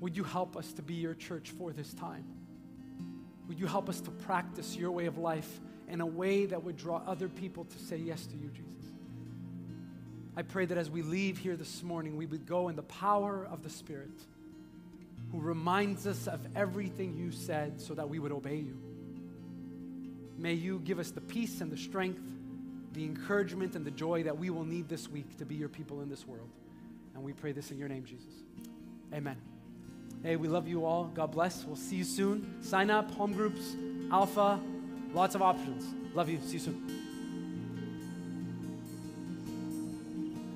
Would 0.00 0.16
you 0.16 0.24
help 0.24 0.56
us 0.56 0.72
to 0.74 0.82
be 0.82 0.94
your 0.94 1.14
church 1.14 1.50
for 1.50 1.72
this 1.72 1.94
time? 1.94 2.24
Would 3.48 3.58
you 3.58 3.66
help 3.66 3.88
us 3.88 4.00
to 4.02 4.10
practice 4.10 4.76
your 4.76 4.90
way 4.90 5.06
of 5.06 5.18
life 5.18 5.60
in 5.88 6.00
a 6.00 6.06
way 6.06 6.46
that 6.46 6.64
would 6.64 6.76
draw 6.76 7.02
other 7.06 7.28
people 7.28 7.64
to 7.64 7.78
say 7.78 7.96
yes 7.96 8.26
to 8.26 8.36
you, 8.36 8.48
Jesus? 8.48 8.92
I 10.36 10.42
pray 10.42 10.66
that 10.66 10.76
as 10.76 10.90
we 10.90 11.02
leave 11.02 11.38
here 11.38 11.56
this 11.56 11.82
morning, 11.82 12.16
we 12.16 12.26
would 12.26 12.44
go 12.44 12.68
in 12.68 12.76
the 12.76 12.82
power 12.82 13.46
of 13.50 13.62
the 13.62 13.70
Spirit 13.70 14.10
who 15.30 15.40
reminds 15.40 16.06
us 16.06 16.26
of 16.26 16.40
everything 16.54 17.16
you 17.16 17.30
said 17.30 17.80
so 17.80 17.94
that 17.94 18.08
we 18.08 18.18
would 18.18 18.32
obey 18.32 18.56
you. 18.56 18.78
May 20.36 20.54
you 20.54 20.80
give 20.80 20.98
us 20.98 21.10
the 21.10 21.20
peace 21.20 21.60
and 21.60 21.70
the 21.70 21.76
strength, 21.76 22.22
the 22.94 23.04
encouragement 23.04 23.74
and 23.74 23.84
the 23.84 23.90
joy 23.90 24.22
that 24.22 24.38
we 24.38 24.50
will 24.50 24.64
need 24.64 24.88
this 24.88 25.08
week 25.08 25.36
to 25.38 25.44
be 25.44 25.54
your 25.54 25.68
people 25.68 26.00
in 26.00 26.08
this 26.08 26.26
world. 26.26 26.48
And 27.14 27.22
we 27.22 27.32
pray 27.32 27.52
this 27.52 27.70
in 27.70 27.78
your 27.78 27.88
name, 27.88 28.04
Jesus. 28.04 28.32
Amen. 29.12 29.36
Hey, 30.22 30.36
we 30.36 30.48
love 30.48 30.66
you 30.66 30.84
all. 30.84 31.04
God 31.14 31.32
bless. 31.32 31.64
We'll 31.64 31.76
see 31.76 31.96
you 31.96 32.04
soon. 32.04 32.62
Sign 32.62 32.90
up, 32.90 33.10
home 33.10 33.32
groups, 33.32 33.76
Alpha, 34.10 34.60
lots 35.12 35.34
of 35.34 35.42
options. 35.42 35.84
Love 36.14 36.28
you. 36.28 36.38
See 36.40 36.54
you 36.54 36.58
soon. 36.60 37.03